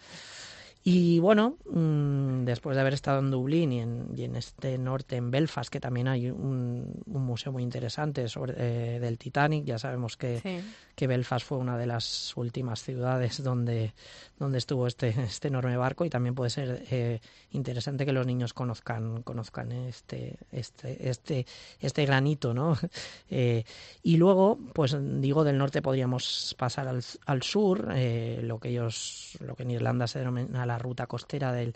Y 0.87 1.19
bueno, 1.19 1.57
mm, 1.71 2.45
después 2.45 2.77
de 2.77 2.83
haber 2.83 2.93
estado 2.93 3.21
en 3.21 3.31
Dublín 3.31 3.73
y 3.73 3.81
en, 3.81 4.09
y 4.15 4.25
en 4.25 4.37
este 4.37 4.77
norte, 4.77 5.17
en 5.17 5.31
Belfast, 5.31 5.71
que 5.71 5.81
también 5.81 6.09
hay 6.09 6.29
un, 6.29 7.03
un 7.07 7.23
museo 7.25 7.53
muy 7.53 7.63
interesante 7.63 8.29
sobre, 8.29 8.55
eh, 8.59 9.01
del 9.01 9.17
Titanic, 9.17 9.65
ya 9.65 9.79
sabemos 9.79 10.19
que, 10.19 10.41
Sí. 10.41 10.61
que 10.95 11.07
Belfast 11.07 11.47
fue 11.47 11.57
una 11.57 11.79
de 11.79 11.87
las 11.87 12.37
últimas 12.37 12.83
ciudades 12.83 13.43
donde, 13.43 13.95
donde 14.39 14.59
estuvo 14.59 14.87
este, 14.87 15.09
este 15.23 15.49
enorme 15.49 15.75
barco 15.79 16.05
y 16.05 16.11
también 16.11 16.35
puede 16.35 16.51
ser 16.51 16.85
eh, 16.91 17.21
interesante 17.53 18.05
que 18.05 18.13
los 18.13 18.27
niños 18.27 18.53
conozcan, 18.53 19.23
conozcan 19.23 19.73
este, 19.73 20.37
este, 20.53 21.09
este, 21.09 21.47
este 21.81 22.05
granito, 22.05 22.53
¿no? 22.53 22.77
Eh, 23.31 23.65
y 24.03 24.17
luego, 24.17 24.59
pues 24.75 24.97
digo, 25.21 25.45
del 25.45 25.59
norte 25.59 25.83
podríamos 25.83 26.55
pasar 26.59 26.87
al, 26.89 27.03
al 27.27 27.43
sur, 27.43 27.89
eh, 27.95 28.41
lo 28.45 28.61
que 28.61 28.69
ellos, 28.69 29.37
lo 29.41 29.57
que 29.57 29.63
en 29.65 29.71
Irlanda 29.73 30.07
se 30.07 30.21
denomina 30.21 30.67
la 30.67 30.74
ruta 30.79 31.07
costera 31.07 31.53
del, 31.53 31.75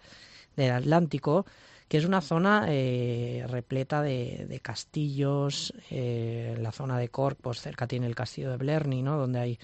del 0.56 0.72
Atlántico, 0.72 1.46
que 1.88 1.96
es 1.98 2.04
una 2.04 2.20
zona 2.20 2.66
eh, 2.68 3.44
repleta 3.48 4.02
de, 4.02 4.46
de 4.48 4.60
castillos. 4.60 5.72
eh, 5.90 6.56
la 6.60 6.72
zona 6.72 6.98
de 6.98 7.08
Cork, 7.08 7.38
pues 7.40 7.60
cerca 7.60 7.86
tiene 7.86 8.06
el 8.06 8.14
castillo 8.14 8.50
de 8.50 8.56
Blerny, 8.58 9.02
¿no? 9.02 9.16
Donde 9.16 9.40
hay 9.40 9.58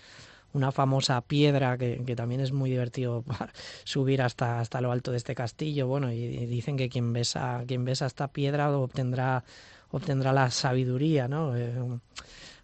una 0.54 0.70
famosa 0.70 1.20
piedra 1.20 1.76
que, 1.76 1.98
también 2.16 2.40
es 2.40 2.52
muy 2.52 2.70
divertido 2.70 3.24
subir 3.84 4.22
hasta, 4.22 4.60
hasta 4.60 4.80
lo 4.80 4.92
alto 4.92 5.10
de 5.10 5.18
este 5.18 5.34
castillo. 5.34 5.86
Bueno, 5.86 6.12
y, 6.12 6.16
y 6.16 6.46
dicen 6.46 6.76
que 6.76 6.88
quien 6.88 7.12
besa, 7.12 7.64
quien 7.66 7.84
besa 7.84 8.06
esta 8.06 8.28
piedra 8.28 8.70
obtendrá, 8.70 9.44
obtendrá 9.90 10.32
la 10.32 10.50
sabiduría, 10.50 11.28
¿no? 11.28 11.56
Eh, 11.56 11.74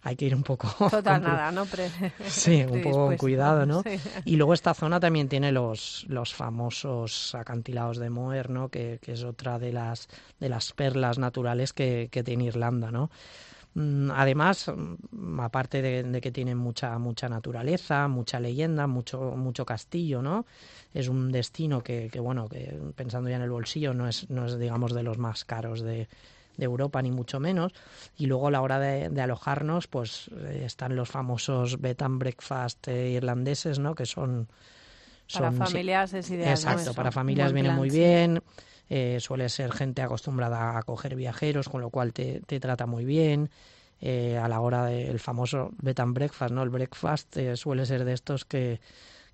hay 0.03 0.15
que 0.15 0.25
ir 0.25 0.35
un 0.35 0.43
poco... 0.43 0.67
Total, 0.89 1.21
nada, 1.21 1.51
¿no? 1.51 1.65
Pre- 1.65 1.89
Sí, 2.27 2.63
un 2.67 2.81
poco 2.81 3.05
con 3.07 3.17
cuidado, 3.17 3.65
¿no? 3.65 3.83
Sí. 3.83 3.99
Y 4.25 4.35
luego 4.35 4.53
esta 4.53 4.73
zona 4.73 4.99
también 4.99 5.29
tiene 5.29 5.51
los, 5.51 6.05
los 6.07 6.33
famosos 6.33 7.35
acantilados 7.35 7.97
de 7.97 8.09
Moher, 8.09 8.49
¿no? 8.49 8.69
Que, 8.69 8.99
que 9.01 9.13
es 9.13 9.23
otra 9.23 9.59
de 9.59 9.71
las, 9.73 10.07
de 10.39 10.49
las 10.49 10.71
perlas 10.73 11.19
naturales 11.19 11.73
que, 11.73 12.09
que 12.11 12.23
tiene 12.23 12.45
Irlanda, 12.45 12.91
¿no? 12.91 13.11
Mm, 13.73 14.11
Además, 14.11 14.69
mm, 14.75 15.39
aparte 15.39 15.81
de, 15.81 16.03
de 16.03 16.19
que 16.19 16.31
tiene 16.31 16.55
mucha, 16.55 16.97
mucha 16.97 17.29
naturaleza, 17.29 18.07
mucha 18.07 18.39
leyenda, 18.39 18.87
mucho, 18.87 19.33
mucho 19.37 19.65
castillo, 19.65 20.21
¿no? 20.21 20.45
Es 20.93 21.07
un 21.07 21.31
destino 21.31 21.81
que, 21.81 22.09
que, 22.11 22.19
bueno, 22.19 22.49
que 22.49 22.77
pensando 22.95 23.29
ya 23.29 23.37
en 23.37 23.43
el 23.43 23.51
bolsillo, 23.51 23.93
no 23.93 24.07
es, 24.09 24.29
no 24.29 24.45
es 24.45 24.59
digamos, 24.59 24.93
de 24.93 25.03
los 25.03 25.17
más 25.17 25.45
caros 25.45 25.81
de, 25.81 26.09
de 26.57 26.65
Europa, 26.65 27.01
ni 27.01 27.11
mucho 27.11 27.39
menos. 27.39 27.73
Y 28.17 28.25
luego 28.27 28.47
a 28.47 28.51
la 28.51 28.61
hora 28.61 28.79
de, 28.79 29.09
de 29.09 29.21
alojarnos, 29.21 29.87
pues 29.87 30.29
eh, 30.35 30.63
están 30.65 30.95
los 30.95 31.09
famosos 31.09 31.79
bed 31.81 32.01
and 32.01 32.19
breakfast 32.19 32.87
eh, 32.87 33.11
irlandeses, 33.11 33.79
¿no? 33.79 33.95
Que 33.95 34.05
son 34.05 34.47
Para 35.31 35.49
son- 35.51 35.57
familias 35.57 36.13
es 36.13 36.29
ideal. 36.29 36.51
Exacto, 36.51 36.93
para 36.93 37.11
familias 37.11 37.53
viene 37.53 37.69
muy 37.71 37.89
bien. 37.89 38.41
eh, 38.89 39.19
suele 39.21 39.47
ser 39.47 39.71
gente 39.71 40.01
acostumbrada 40.01 40.77
a 40.77 40.83
coger 40.83 41.15
viajeros, 41.15 41.69
con 41.69 41.79
lo 41.79 41.89
cual 41.89 42.11
te, 42.11 42.41
te 42.45 42.59
trata 42.59 42.85
muy 42.85 43.05
bien. 43.05 43.49
eh, 44.03 44.35
a 44.37 44.47
la 44.47 44.59
hora 44.61 44.85
del 44.87 45.19
famoso 45.19 45.69
bed 45.77 45.99
and 45.99 46.15
breakfast, 46.15 46.51
¿no? 46.51 46.63
El 46.63 46.69
breakfast 46.71 47.37
eh, 47.37 47.55
suele 47.55 47.85
ser 47.85 48.03
de 48.03 48.13
estos 48.13 48.45
que, 48.45 48.81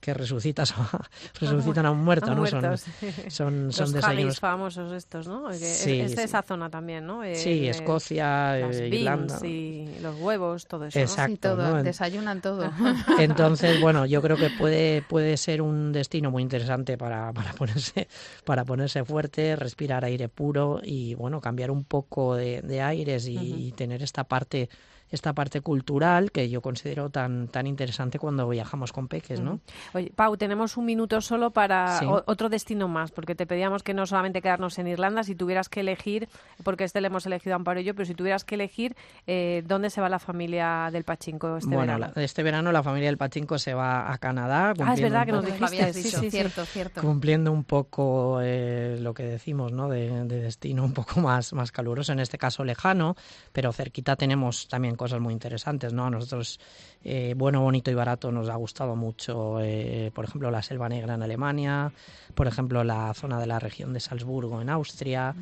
que 0.07 0.13
resucitas 0.13 0.71
a- 0.71 1.01
resucitan 1.41 1.85
a 1.85 1.91
un 1.91 2.01
muerto, 2.05 2.31
A 2.31 2.35
¿no? 2.35 2.47
Son, 2.47 2.61
muertos. 2.61 2.85
son, 3.27 3.73
son 3.73 3.83
Los 3.85 3.91
desayunos. 3.93 4.39
famosos 4.39 4.93
estos, 4.93 5.27
¿no? 5.27 5.49
Que 5.49 5.55
es- 5.55 5.77
Sí, 5.79 5.99
es 5.99 6.11
de 6.11 6.17
sí. 6.17 6.23
esa 6.23 6.41
zona 6.43 6.69
también, 6.69 7.05
¿no? 7.05 7.25
Eh, 7.25 7.35
Sí, 7.35 7.67
Escocia, 7.67 8.55
las 8.57 8.77
eh, 8.77 8.89
beans 8.89 8.93
Irlanda. 9.33 9.47
y 9.47 9.99
los 10.01 10.15
huevos, 10.17 10.65
todo 10.67 10.85
eso. 10.85 10.97
¿no? 10.97 11.03
Exacto. 11.03 11.31
Sí, 11.33 11.37
todo, 11.39 11.69
¿no? 11.71 11.79
En- 11.79 11.83
desayunan 11.83 12.41
todo. 12.41 12.71
Entonces, 13.19 13.81
bueno, 13.81 14.05
yo 14.05 14.21
creo 14.21 14.37
que 14.37 14.49
puede, 14.49 15.01
puede 15.01 15.35
ser 15.35 15.61
un 15.61 15.91
destino 15.91 16.31
muy 16.31 16.41
interesante 16.41 16.97
para, 16.97 17.33
para, 17.33 17.51
ponerse, 17.53 18.07
para 18.45 18.63
ponerse 18.63 19.03
fuerte, 19.03 19.57
respirar 19.57 20.05
aire 20.05 20.29
puro 20.29 20.79
y, 20.83 21.15
bueno, 21.15 21.41
cambiar 21.41 21.69
un 21.71 21.83
poco 21.83 22.35
de, 22.35 22.61
de 22.61 22.81
aires 22.81 23.27
y, 23.27 23.37
y 23.37 23.71
tener 23.73 24.01
esta 24.03 24.23
parte 24.23 24.69
esta 25.11 25.33
parte 25.33 25.61
cultural 25.61 26.31
que 26.31 26.49
yo 26.49 26.61
considero 26.61 27.09
tan 27.09 27.47
tan 27.47 27.67
interesante 27.67 28.19
cuando 28.19 28.47
viajamos 28.49 28.91
con 28.91 29.07
peques, 29.07 29.39
¿no? 29.39 29.59
Oye, 29.93 30.11
Pau, 30.15 30.35
tenemos 30.37 30.77
un 30.77 30.85
minuto 30.85 31.21
solo 31.21 31.51
para 31.51 31.99
Sí. 31.99 32.05
otro 32.25 32.49
destino 32.49 32.87
más, 32.87 33.11
porque 33.11 33.35
te 33.35 33.45
pedíamos 33.45 33.83
que 33.83 33.93
no 33.93 34.05
solamente 34.05 34.41
quedarnos 34.41 34.77
en 34.79 34.87
Irlanda, 34.87 35.23
si 35.23 35.35
tuvieras 35.35 35.69
que 35.69 35.79
elegir, 35.79 36.27
porque 36.63 36.83
este 36.83 36.99
le 37.01 37.07
hemos 37.07 37.25
elegido 37.25 37.53
a 37.53 37.57
Amparo 37.57 37.79
y 37.79 37.83
yo, 37.83 37.93
pero 37.95 38.05
si 38.05 38.13
tuvieras 38.15 38.43
que 38.43 38.55
elegir, 38.55 38.95
eh, 39.27 39.63
¿dónde 39.65 39.89
se 39.89 40.01
va 40.01 40.09
la 40.09 40.19
familia 40.19 40.89
del 40.91 41.03
Pachinko 41.03 41.57
este 41.57 41.67
bueno, 41.75 41.93
verano? 41.93 42.13
la- 42.15 42.23
este 42.23 42.43
verano 42.43 42.71
la 42.71 42.83
familia 42.83 43.07
del 43.09 43.17
Pachinko 43.17 43.57
se 43.57 43.73
va 43.73 44.01
a 44.01 44.13
Ah, 44.13 44.17
Canadá. 44.17 44.71
es 44.71 44.77
cumpliendo 44.77 45.01
verdad 45.03 45.19
un 45.21 45.25
que 45.25 45.31
nos 45.31 45.41
poco- 45.45 45.51
Nos 45.59 45.71
lo 45.71 45.77
dijiste, 45.77 46.01
sí, 46.03 46.09
sí. 46.09 46.31
cierto, 46.31 46.65
cierto. 46.65 47.01
cumpliendo 47.01 47.51
un 47.51 47.63
poco 47.63 48.39
eh, 48.41 48.97
lo 48.99 49.13
que 49.13 49.23
decimos, 49.23 49.71
¿no? 49.71 49.87
De, 49.89 50.25
de 50.25 50.41
destino 50.41 50.83
un 50.83 50.93
poco 50.93 51.19
más, 51.21 51.53
más 51.53 51.71
caluroso, 51.71 52.11
en 52.11 52.19
este 52.19 52.37
caso 52.37 52.63
lejano, 52.63 53.15
pero 53.53 53.71
cerquita 53.71 54.15
tenemos 54.15 54.67
también 54.67 54.95
cosas 54.97 55.19
muy 55.19 55.33
interesantes, 55.33 55.93
¿no? 55.93 56.05
A 56.05 56.09
nosotros, 56.09 56.59
eh, 57.03 57.33
bueno, 57.37 57.61
bonito 57.61 57.89
y 57.91 57.93
barato 57.93 58.31
nos 58.31 58.49
ha 58.49 58.55
gustado 58.55 58.95
mucho, 58.95 59.59
eh, 59.61 60.11
por 60.13 60.25
ejemplo, 60.25 60.51
la 60.51 60.61
Selva 60.61 60.89
Negra 60.89 61.13
en 61.13 61.23
Alemania, 61.23 61.91
por 62.35 62.47
ejemplo, 62.47 62.83
la 62.83 63.13
zona 63.13 63.39
de 63.39 63.47
la 63.47 63.59
región 63.59 63.93
de 63.93 63.99
Salzburgo 63.99 64.61
en 64.61 64.69
Austria, 64.69 65.35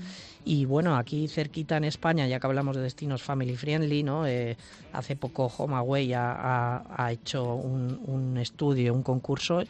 y 0.43 0.65
bueno, 0.65 0.95
aquí 0.95 1.27
cerquita 1.27 1.77
en 1.77 1.85
España, 1.85 2.27
ya 2.27 2.39
que 2.39 2.47
hablamos 2.47 2.75
de 2.75 2.83
destinos 2.83 3.23
family 3.23 3.55
friendly, 3.55 4.03
¿no? 4.03 4.27
Eh, 4.27 4.57
hace 4.93 5.15
poco 5.15 5.51
HomeAway 5.57 6.13
ha, 6.13 6.31
ha, 6.31 6.83
ha 6.95 7.11
hecho 7.11 7.55
un, 7.55 7.99
un 8.05 8.37
estudio, 8.37 8.93
un 8.93 9.03
concurso 9.03 9.63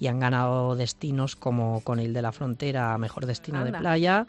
y 0.00 0.06
han 0.08 0.18
ganado 0.18 0.74
destinos 0.74 1.36
como 1.36 1.80
Conil 1.82 2.12
de 2.12 2.22
la 2.22 2.32
Frontera, 2.32 2.96
mejor 2.98 3.26
destino 3.26 3.58
Anda. 3.58 3.70
de 3.70 3.78
playa, 3.78 4.26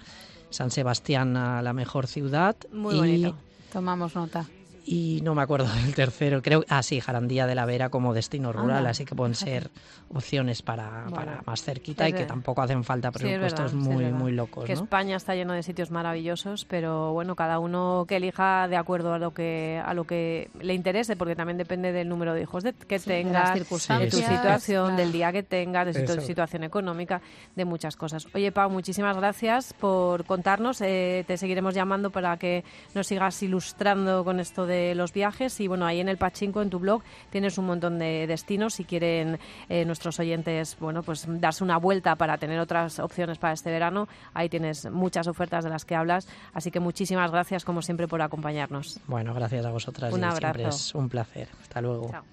San 0.52 0.70
Sebastián 0.70 1.36
a 1.36 1.62
la 1.64 1.74
mejor 1.74 2.06
ciudad 2.06 2.56
Muy 2.72 2.94
y, 2.94 2.98
bonito. 2.98 3.36
Tomamos 3.72 4.14
nota. 4.14 4.46
Y 4.86 5.22
no 5.24 5.34
me 5.36 5.42
acuerdo 5.42 5.68
del 5.74 5.96
tercero, 5.96 6.42
creo, 6.42 6.64
ah 6.70 6.84
sí, 6.84 7.00
Jarandía 7.00 7.48
de 7.48 7.56
la 7.56 7.66
Vera 7.66 7.90
como 7.90 8.14
destino 8.14 8.52
rural, 8.52 8.86
así 8.88 9.06
que 9.06 9.16
pueden 9.16 9.36
ser 9.36 9.70
opciones 10.10 10.62
para, 10.62 11.04
Bueno, 11.04 11.16
para 11.16 11.42
más 11.46 11.64
cerquita 11.64 12.08
y 12.10 12.14
que 12.14 12.20
de- 12.20 12.26
tampoco 12.26 12.62
hacen 12.62 12.84
falta 12.84 13.12
Sí, 13.12 13.28
es 13.28 13.40
presupuestos 13.40 13.72
sí, 13.72 13.78
es 13.78 13.84
muy 13.84 14.06
muy 14.12 14.32
locos, 14.32 14.66
que 14.66 14.76
¿no? 14.76 14.82
España 14.84 15.16
está 15.16 15.36
lleno 15.36 15.54
de 15.54 15.64
sitios 15.64 15.92
maravillosos, 15.92 16.66
pero 16.66 17.14
bueno, 17.14 17.36
cada 17.36 17.60
uno 17.60 18.06
que 18.08 18.18
elija 18.18 18.68
de 18.68 18.76
acuerdo 18.78 19.14
a 19.14 19.20
lo 19.20 19.34
que 19.34 19.82
a 19.84 19.94
lo 19.94 20.04
que 20.06 20.50
le 20.60 20.74
interese, 20.74 21.16
porque 21.16 21.36
también 21.36 21.58
depende 21.58 21.92
del 21.92 22.10
número 22.10 22.34
de 22.34 22.42
hijos 22.42 22.64
de- 22.64 22.74
que 22.74 23.00
Sí, 23.00 23.10
de 23.10 23.24
tengas, 23.24 23.54
de 23.54 23.60
circunstancias, 23.60 24.12
tu 24.12 24.18
situación, 24.22 24.84
claro. 24.88 24.96
del 24.98 25.12
día 25.12 25.32
que 25.32 25.44
tengas, 25.44 25.94
de 25.94 26.04
tu 26.04 26.20
situación 26.22 26.64
económica, 26.64 27.22
de 27.56 27.66
muchas 27.66 27.96
cosas. 27.96 28.28
Oye, 28.34 28.52
Pau, 28.52 28.70
muchísimas 28.70 29.16
gracias 29.16 29.74
por 29.74 30.26
contarnos. 30.26 30.82
eh, 30.82 31.24
te 31.28 31.38
seguiremos 31.38 31.74
llamando 31.74 32.10
para 32.12 32.38
que 32.38 32.64
nos 32.94 33.08
sigas 33.08 33.42
ilustrando 33.44 34.24
con 34.24 34.40
esto 34.40 34.66
de 34.66 34.73
los 34.96 35.14
viajes. 35.14 35.60
Y 35.60 35.68
bueno, 35.68 35.86
ahí 35.86 36.00
en 36.00 36.10
el 36.10 36.18
Pachinko, 36.18 36.62
en 36.62 36.70
tu 36.70 36.80
blog, 36.80 37.02
tienes 37.30 37.58
un 37.58 37.66
montón 37.66 38.00
de 38.00 38.28
destinos. 38.28 38.74
Si 38.76 38.84
quieren 38.86 39.40
eh, 39.70 39.86
nuestros 39.86 40.20
oyentes, 40.20 40.78
bueno, 40.80 41.04
pues 41.04 41.26
darse 41.28 41.64
una 41.64 41.78
vuelta 41.78 42.16
para 42.16 42.38
tener 42.38 42.60
otras 42.60 43.00
opciones 43.00 43.38
para 43.38 43.54
este 43.54 43.72
verano, 43.72 44.08
ahí 44.34 44.50
tienes 44.50 44.90
muchas 44.92 45.28
ofertas 45.28 45.64
de 45.64 45.70
las 45.70 45.86
que 45.86 45.96
hablas. 45.96 46.28
Así 46.54 46.72
que 46.72 46.80
muchísimas 46.80 47.32
gracias, 47.32 47.66
como 47.66 47.82
siempre, 47.82 48.08
por 48.08 48.22
acompañarnos. 48.22 49.00
Bueno, 49.08 49.34
gracias 49.34 49.66
a 49.66 49.72
vosotras 49.72 50.14
Un 50.14 50.20
y 50.20 50.24
siempre 50.24 50.48
abrazo. 50.48 50.70
es 50.70 50.96
un 50.96 51.10
placer. 51.10 51.48
Hasta 51.62 51.82
luego. 51.82 52.10
Chao. 52.12 52.24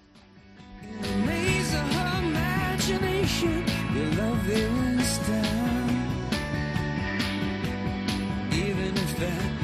Even 8.52 8.94
if 8.96 9.18
that 9.20 9.59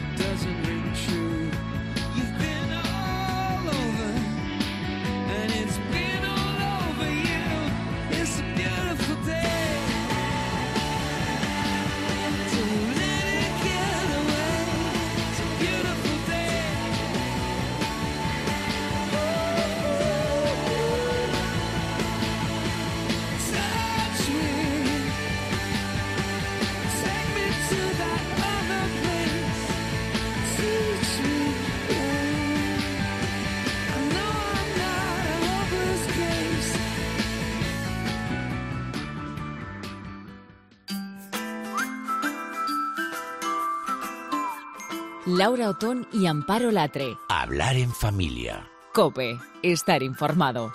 Laura 45.47 45.68
Otón 45.70 46.09
y 46.12 46.26
Amparo 46.26 46.72
Latre. 46.72 47.16
Hablar 47.28 47.76
en 47.76 47.92
familia. 47.92 48.68
Cope, 48.92 49.38
estar 49.62 50.03
informado. 50.03 50.72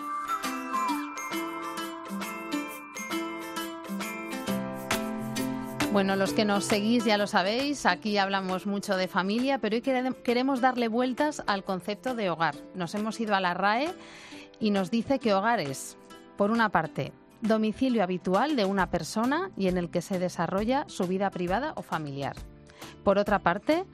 Bueno, 5.91 6.15
los 6.15 6.31
que 6.31 6.45
nos 6.45 6.63
seguís 6.63 7.03
ya 7.03 7.17
lo 7.17 7.27
sabéis, 7.27 7.85
aquí 7.85 8.17
hablamos 8.17 8.65
mucho 8.65 8.95
de 8.95 9.09
familia, 9.09 9.57
pero 9.59 9.75
hoy 9.75 9.81
quere- 9.81 10.15
queremos 10.23 10.61
darle 10.61 10.87
vueltas 10.87 11.43
al 11.47 11.65
concepto 11.65 12.15
de 12.15 12.29
hogar. 12.29 12.55
Nos 12.75 12.95
hemos 12.95 13.19
ido 13.19 13.35
a 13.35 13.41
la 13.41 13.53
RAE 13.53 13.89
y 14.61 14.69
nos 14.71 14.89
dice 14.89 15.19
que 15.19 15.33
hogar 15.33 15.59
es, 15.59 15.97
por 16.37 16.49
una 16.49 16.69
parte, 16.69 17.11
domicilio 17.41 18.03
habitual 18.03 18.55
de 18.55 18.63
una 18.63 18.89
persona 18.89 19.51
y 19.57 19.67
en 19.67 19.77
el 19.77 19.89
que 19.89 20.01
se 20.01 20.17
desarrolla 20.17 20.85
su 20.87 21.07
vida 21.07 21.29
privada 21.29 21.73
o 21.75 21.81
familiar. 21.81 22.37
Por 23.03 23.17
otra 23.17 23.39
parte, 23.39 23.85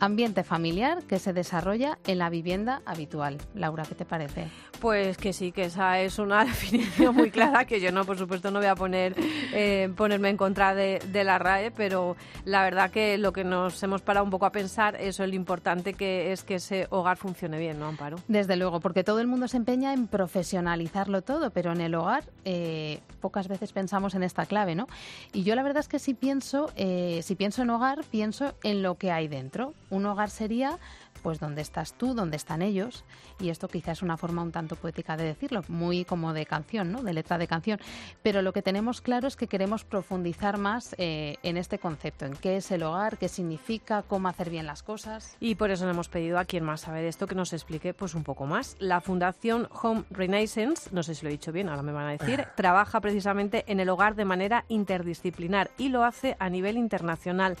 ambiente 0.00 0.44
familiar 0.44 1.02
que 1.04 1.18
se 1.18 1.32
desarrolla 1.32 1.98
en 2.06 2.18
la 2.18 2.30
vivienda 2.30 2.82
habitual. 2.84 3.38
Laura, 3.54 3.84
¿qué 3.88 3.94
te 3.94 4.04
parece? 4.04 4.48
Pues 4.80 5.16
que 5.16 5.32
sí, 5.32 5.52
que 5.52 5.64
esa 5.64 6.00
es 6.00 6.18
una 6.18 6.44
definición 6.44 7.14
muy 7.14 7.30
clara 7.30 7.64
que 7.64 7.80
yo 7.80 7.92
no, 7.92 8.04
por 8.04 8.18
supuesto, 8.18 8.50
no 8.50 8.58
voy 8.58 8.68
a 8.68 8.74
poner 8.74 9.14
eh, 9.52 9.90
ponerme 9.96 10.28
en 10.28 10.36
contra 10.36 10.74
de, 10.74 11.00
de 11.12 11.24
la 11.24 11.38
RAE, 11.38 11.70
pero 11.70 12.16
la 12.44 12.62
verdad 12.62 12.90
que 12.90 13.18
lo 13.18 13.32
que 13.32 13.44
nos 13.44 13.82
hemos 13.82 14.02
parado 14.02 14.24
un 14.24 14.30
poco 14.30 14.46
a 14.46 14.52
pensar 14.52 14.96
es 14.96 15.18
lo 15.18 15.26
importante 15.26 15.94
que 15.94 16.32
es 16.32 16.44
que 16.44 16.56
ese 16.56 16.86
hogar 16.90 17.16
funcione 17.16 17.58
bien, 17.58 17.78
¿no, 17.78 17.86
Amparo? 17.86 18.18
Desde 18.28 18.56
luego, 18.56 18.80
porque 18.80 19.04
todo 19.04 19.20
el 19.20 19.26
mundo 19.26 19.48
se 19.48 19.56
empeña 19.56 19.92
en 19.92 20.06
profesionalizarlo 20.08 21.22
todo, 21.22 21.50
pero 21.50 21.72
en 21.72 21.80
el 21.80 21.94
hogar 21.94 22.24
eh, 22.44 23.00
pocas 23.20 23.48
veces 23.48 23.72
pensamos 23.72 24.14
en 24.14 24.22
esta 24.22 24.46
clave, 24.46 24.74
¿no? 24.74 24.86
Y 25.32 25.42
yo 25.42 25.54
la 25.54 25.62
verdad 25.62 25.80
es 25.80 25.88
que 25.88 25.98
si 25.98 26.14
pienso, 26.14 26.70
eh, 26.76 27.20
si 27.22 27.34
pienso 27.34 27.62
en 27.62 27.70
hogar, 27.70 28.04
pienso 28.10 28.54
en 28.62 28.82
lo 28.82 28.96
que 28.96 29.10
hay 29.10 29.28
dentro. 29.28 29.74
Un 29.90 30.06
hogar 30.06 30.30
sería 30.30 30.78
pues 31.26 31.40
donde 31.40 31.60
estás 31.60 31.94
tú, 31.94 32.14
donde 32.14 32.36
están 32.36 32.62
ellos, 32.62 33.04
y 33.40 33.50
esto 33.50 33.66
quizás 33.66 33.98
es 33.98 34.02
una 34.02 34.16
forma 34.16 34.42
un 34.42 34.52
tanto 34.52 34.76
poética 34.76 35.16
de 35.16 35.24
decirlo, 35.24 35.64
muy 35.66 36.04
como 36.04 36.32
de 36.32 36.46
canción, 36.46 36.92
¿no? 36.92 37.02
De 37.02 37.12
letra 37.12 37.36
de 37.36 37.48
canción. 37.48 37.80
Pero 38.22 38.42
lo 38.42 38.52
que 38.52 38.62
tenemos 38.62 39.00
claro 39.00 39.26
es 39.26 39.34
que 39.34 39.48
queremos 39.48 39.84
profundizar 39.84 40.56
más 40.56 40.94
eh, 40.98 41.36
en 41.42 41.56
este 41.56 41.80
concepto, 41.80 42.26
en 42.26 42.34
qué 42.34 42.58
es 42.58 42.70
el 42.70 42.84
hogar, 42.84 43.18
qué 43.18 43.28
significa, 43.28 44.02
cómo 44.02 44.28
hacer 44.28 44.50
bien 44.50 44.66
las 44.66 44.84
cosas. 44.84 45.36
Y 45.40 45.56
por 45.56 45.72
eso 45.72 45.84
le 45.84 45.90
hemos 45.90 46.08
pedido 46.08 46.38
a 46.38 46.44
quien 46.44 46.62
más 46.62 46.82
sabe 46.82 47.02
de 47.02 47.08
esto 47.08 47.26
que 47.26 47.34
nos 47.34 47.52
explique 47.52 47.92
pues 47.92 48.14
un 48.14 48.22
poco 48.22 48.46
más. 48.46 48.76
La 48.78 49.00
Fundación 49.00 49.68
Home 49.82 50.04
Renaissance, 50.10 50.90
no 50.92 51.02
sé 51.02 51.16
si 51.16 51.24
lo 51.24 51.30
he 51.30 51.32
dicho 51.32 51.50
bien, 51.50 51.68
ahora 51.68 51.82
me 51.82 51.90
van 51.90 52.06
a 52.06 52.12
decir, 52.12 52.44
trabaja 52.56 53.00
precisamente 53.00 53.64
en 53.66 53.80
el 53.80 53.88
hogar 53.88 54.14
de 54.14 54.24
manera 54.24 54.64
interdisciplinar 54.68 55.72
y 55.76 55.88
lo 55.88 56.04
hace 56.04 56.36
a 56.38 56.48
nivel 56.50 56.76
internacional. 56.76 57.56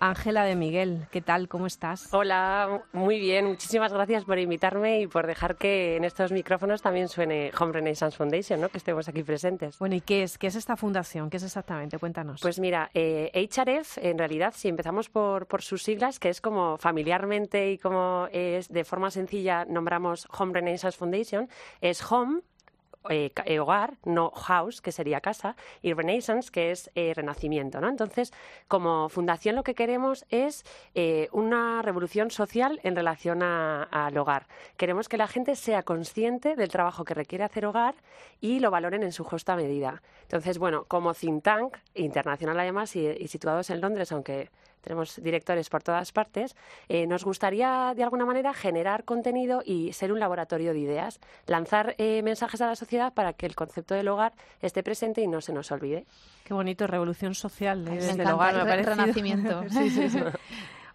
Ángela 0.00 0.44
de 0.44 0.56
Miguel, 0.56 1.06
¿qué 1.10 1.20
tal? 1.20 1.46
¿Cómo 1.46 1.66
estás? 1.66 2.08
Hola, 2.12 2.82
muy 2.92 3.20
bien. 3.20 3.44
Muchísimas 3.44 3.92
gracias 3.92 4.24
por 4.24 4.38
invitarme 4.38 5.02
y 5.02 5.06
por 5.06 5.26
dejar 5.26 5.56
que 5.56 5.96
en 5.96 6.04
estos 6.04 6.32
micrófonos 6.32 6.80
también 6.80 7.08
suene 7.08 7.52
Home 7.60 7.72
Renaissance 7.74 8.16
Foundation, 8.16 8.62
¿no? 8.62 8.70
que 8.70 8.78
estemos 8.78 9.08
aquí 9.08 9.22
presentes. 9.22 9.78
Bueno, 9.78 9.94
¿y 9.94 10.00
qué 10.00 10.22
es? 10.22 10.38
¿Qué 10.38 10.46
es 10.46 10.56
esta 10.56 10.76
fundación? 10.76 11.28
¿Qué 11.28 11.36
es 11.36 11.42
exactamente? 11.42 11.98
Cuéntanos. 11.98 12.40
Pues 12.40 12.58
mira, 12.58 12.90
eh, 12.94 13.30
HRF, 13.34 13.98
en 13.98 14.16
realidad, 14.16 14.54
si 14.56 14.68
empezamos 14.68 15.10
por, 15.10 15.46
por 15.46 15.60
sus 15.60 15.82
siglas, 15.82 16.18
que 16.18 16.30
es 16.30 16.40
como 16.40 16.78
familiarmente 16.78 17.70
y 17.70 17.76
como 17.76 18.26
es 18.32 18.68
de 18.68 18.84
forma 18.84 19.10
sencilla 19.10 19.66
nombramos 19.66 20.26
Home 20.38 20.54
Renaissance 20.54 20.96
Foundation, 20.96 21.48
es 21.82 22.10
Home 22.10 22.40
eh, 23.08 23.32
eh, 23.46 23.58
hogar, 23.58 23.96
no 24.04 24.30
house, 24.30 24.82
que 24.82 24.92
sería 24.92 25.22
casa, 25.22 25.56
y 25.80 25.94
renaissance, 25.94 26.50
que 26.50 26.70
es 26.70 26.90
eh, 26.94 27.14
renacimiento. 27.14 27.80
¿no? 27.80 27.88
Entonces, 27.88 28.32
como 28.68 29.08
fundación 29.08 29.56
lo 29.56 29.62
que 29.62 29.74
queremos 29.74 30.26
es 30.28 30.64
una 31.32 31.80
revolución 31.82 32.30
social 32.30 32.78
en 32.82 32.94
relación 32.94 33.42
al 33.42 34.16
hogar. 34.18 34.46
Queremos 34.76 35.08
que 35.08 35.16
la 35.16 35.26
gente 35.28 35.56
sea 35.56 35.82
consciente 35.82 36.56
del 36.56 36.68
trabajo 36.68 37.04
que 37.04 37.14
requiere 37.14 37.44
hacer 37.44 37.64
hogar 37.64 37.94
y 38.40 38.60
lo 38.60 38.70
valoren 38.70 39.02
en 39.02 39.12
su 39.12 39.24
justa 39.24 39.56
medida. 39.56 40.02
Entonces, 40.22 40.58
bueno, 40.58 40.84
como 40.84 41.14
think 41.14 41.42
tank 41.42 41.78
internacional 41.94 42.60
además 42.60 42.94
y 42.96 43.28
situados 43.28 43.70
en 43.70 43.80
Londres, 43.80 44.12
aunque 44.12 44.50
tenemos 44.80 45.20
directores 45.22 45.68
por 45.68 45.82
todas 45.82 46.12
partes, 46.12 46.56
eh, 46.88 47.06
nos 47.06 47.24
gustaría 47.24 47.92
de 47.94 48.02
alguna 48.02 48.26
manera 48.26 48.52
generar 48.54 49.04
contenido 49.04 49.62
y 49.64 49.92
ser 49.92 50.12
un 50.12 50.20
laboratorio 50.20 50.72
de 50.72 50.80
ideas, 50.80 51.20
lanzar 51.46 51.94
eh, 51.98 52.22
mensajes 52.22 52.60
a 52.60 52.66
la 52.66 52.76
sociedad 52.76 53.12
para 53.12 53.32
que 53.32 53.46
el 53.46 53.54
concepto 53.54 53.94
del 53.94 54.08
hogar 54.08 54.32
esté 54.60 54.82
presente 54.82 55.20
y 55.20 55.28
no 55.28 55.40
se 55.40 55.52
nos 55.52 55.70
olvide. 55.72 56.06
Qué 56.44 56.54
bonito, 56.54 56.86
revolución 56.86 57.34
social 57.34 57.86
¿eh? 57.88 57.92
desde 57.92 58.22
el 58.22 58.30
hogar, 58.30 58.64
me 58.64 58.82
renacimiento. 58.82 59.64
sí, 59.68 59.90
sí, 59.90 60.10
sí. 60.10 60.20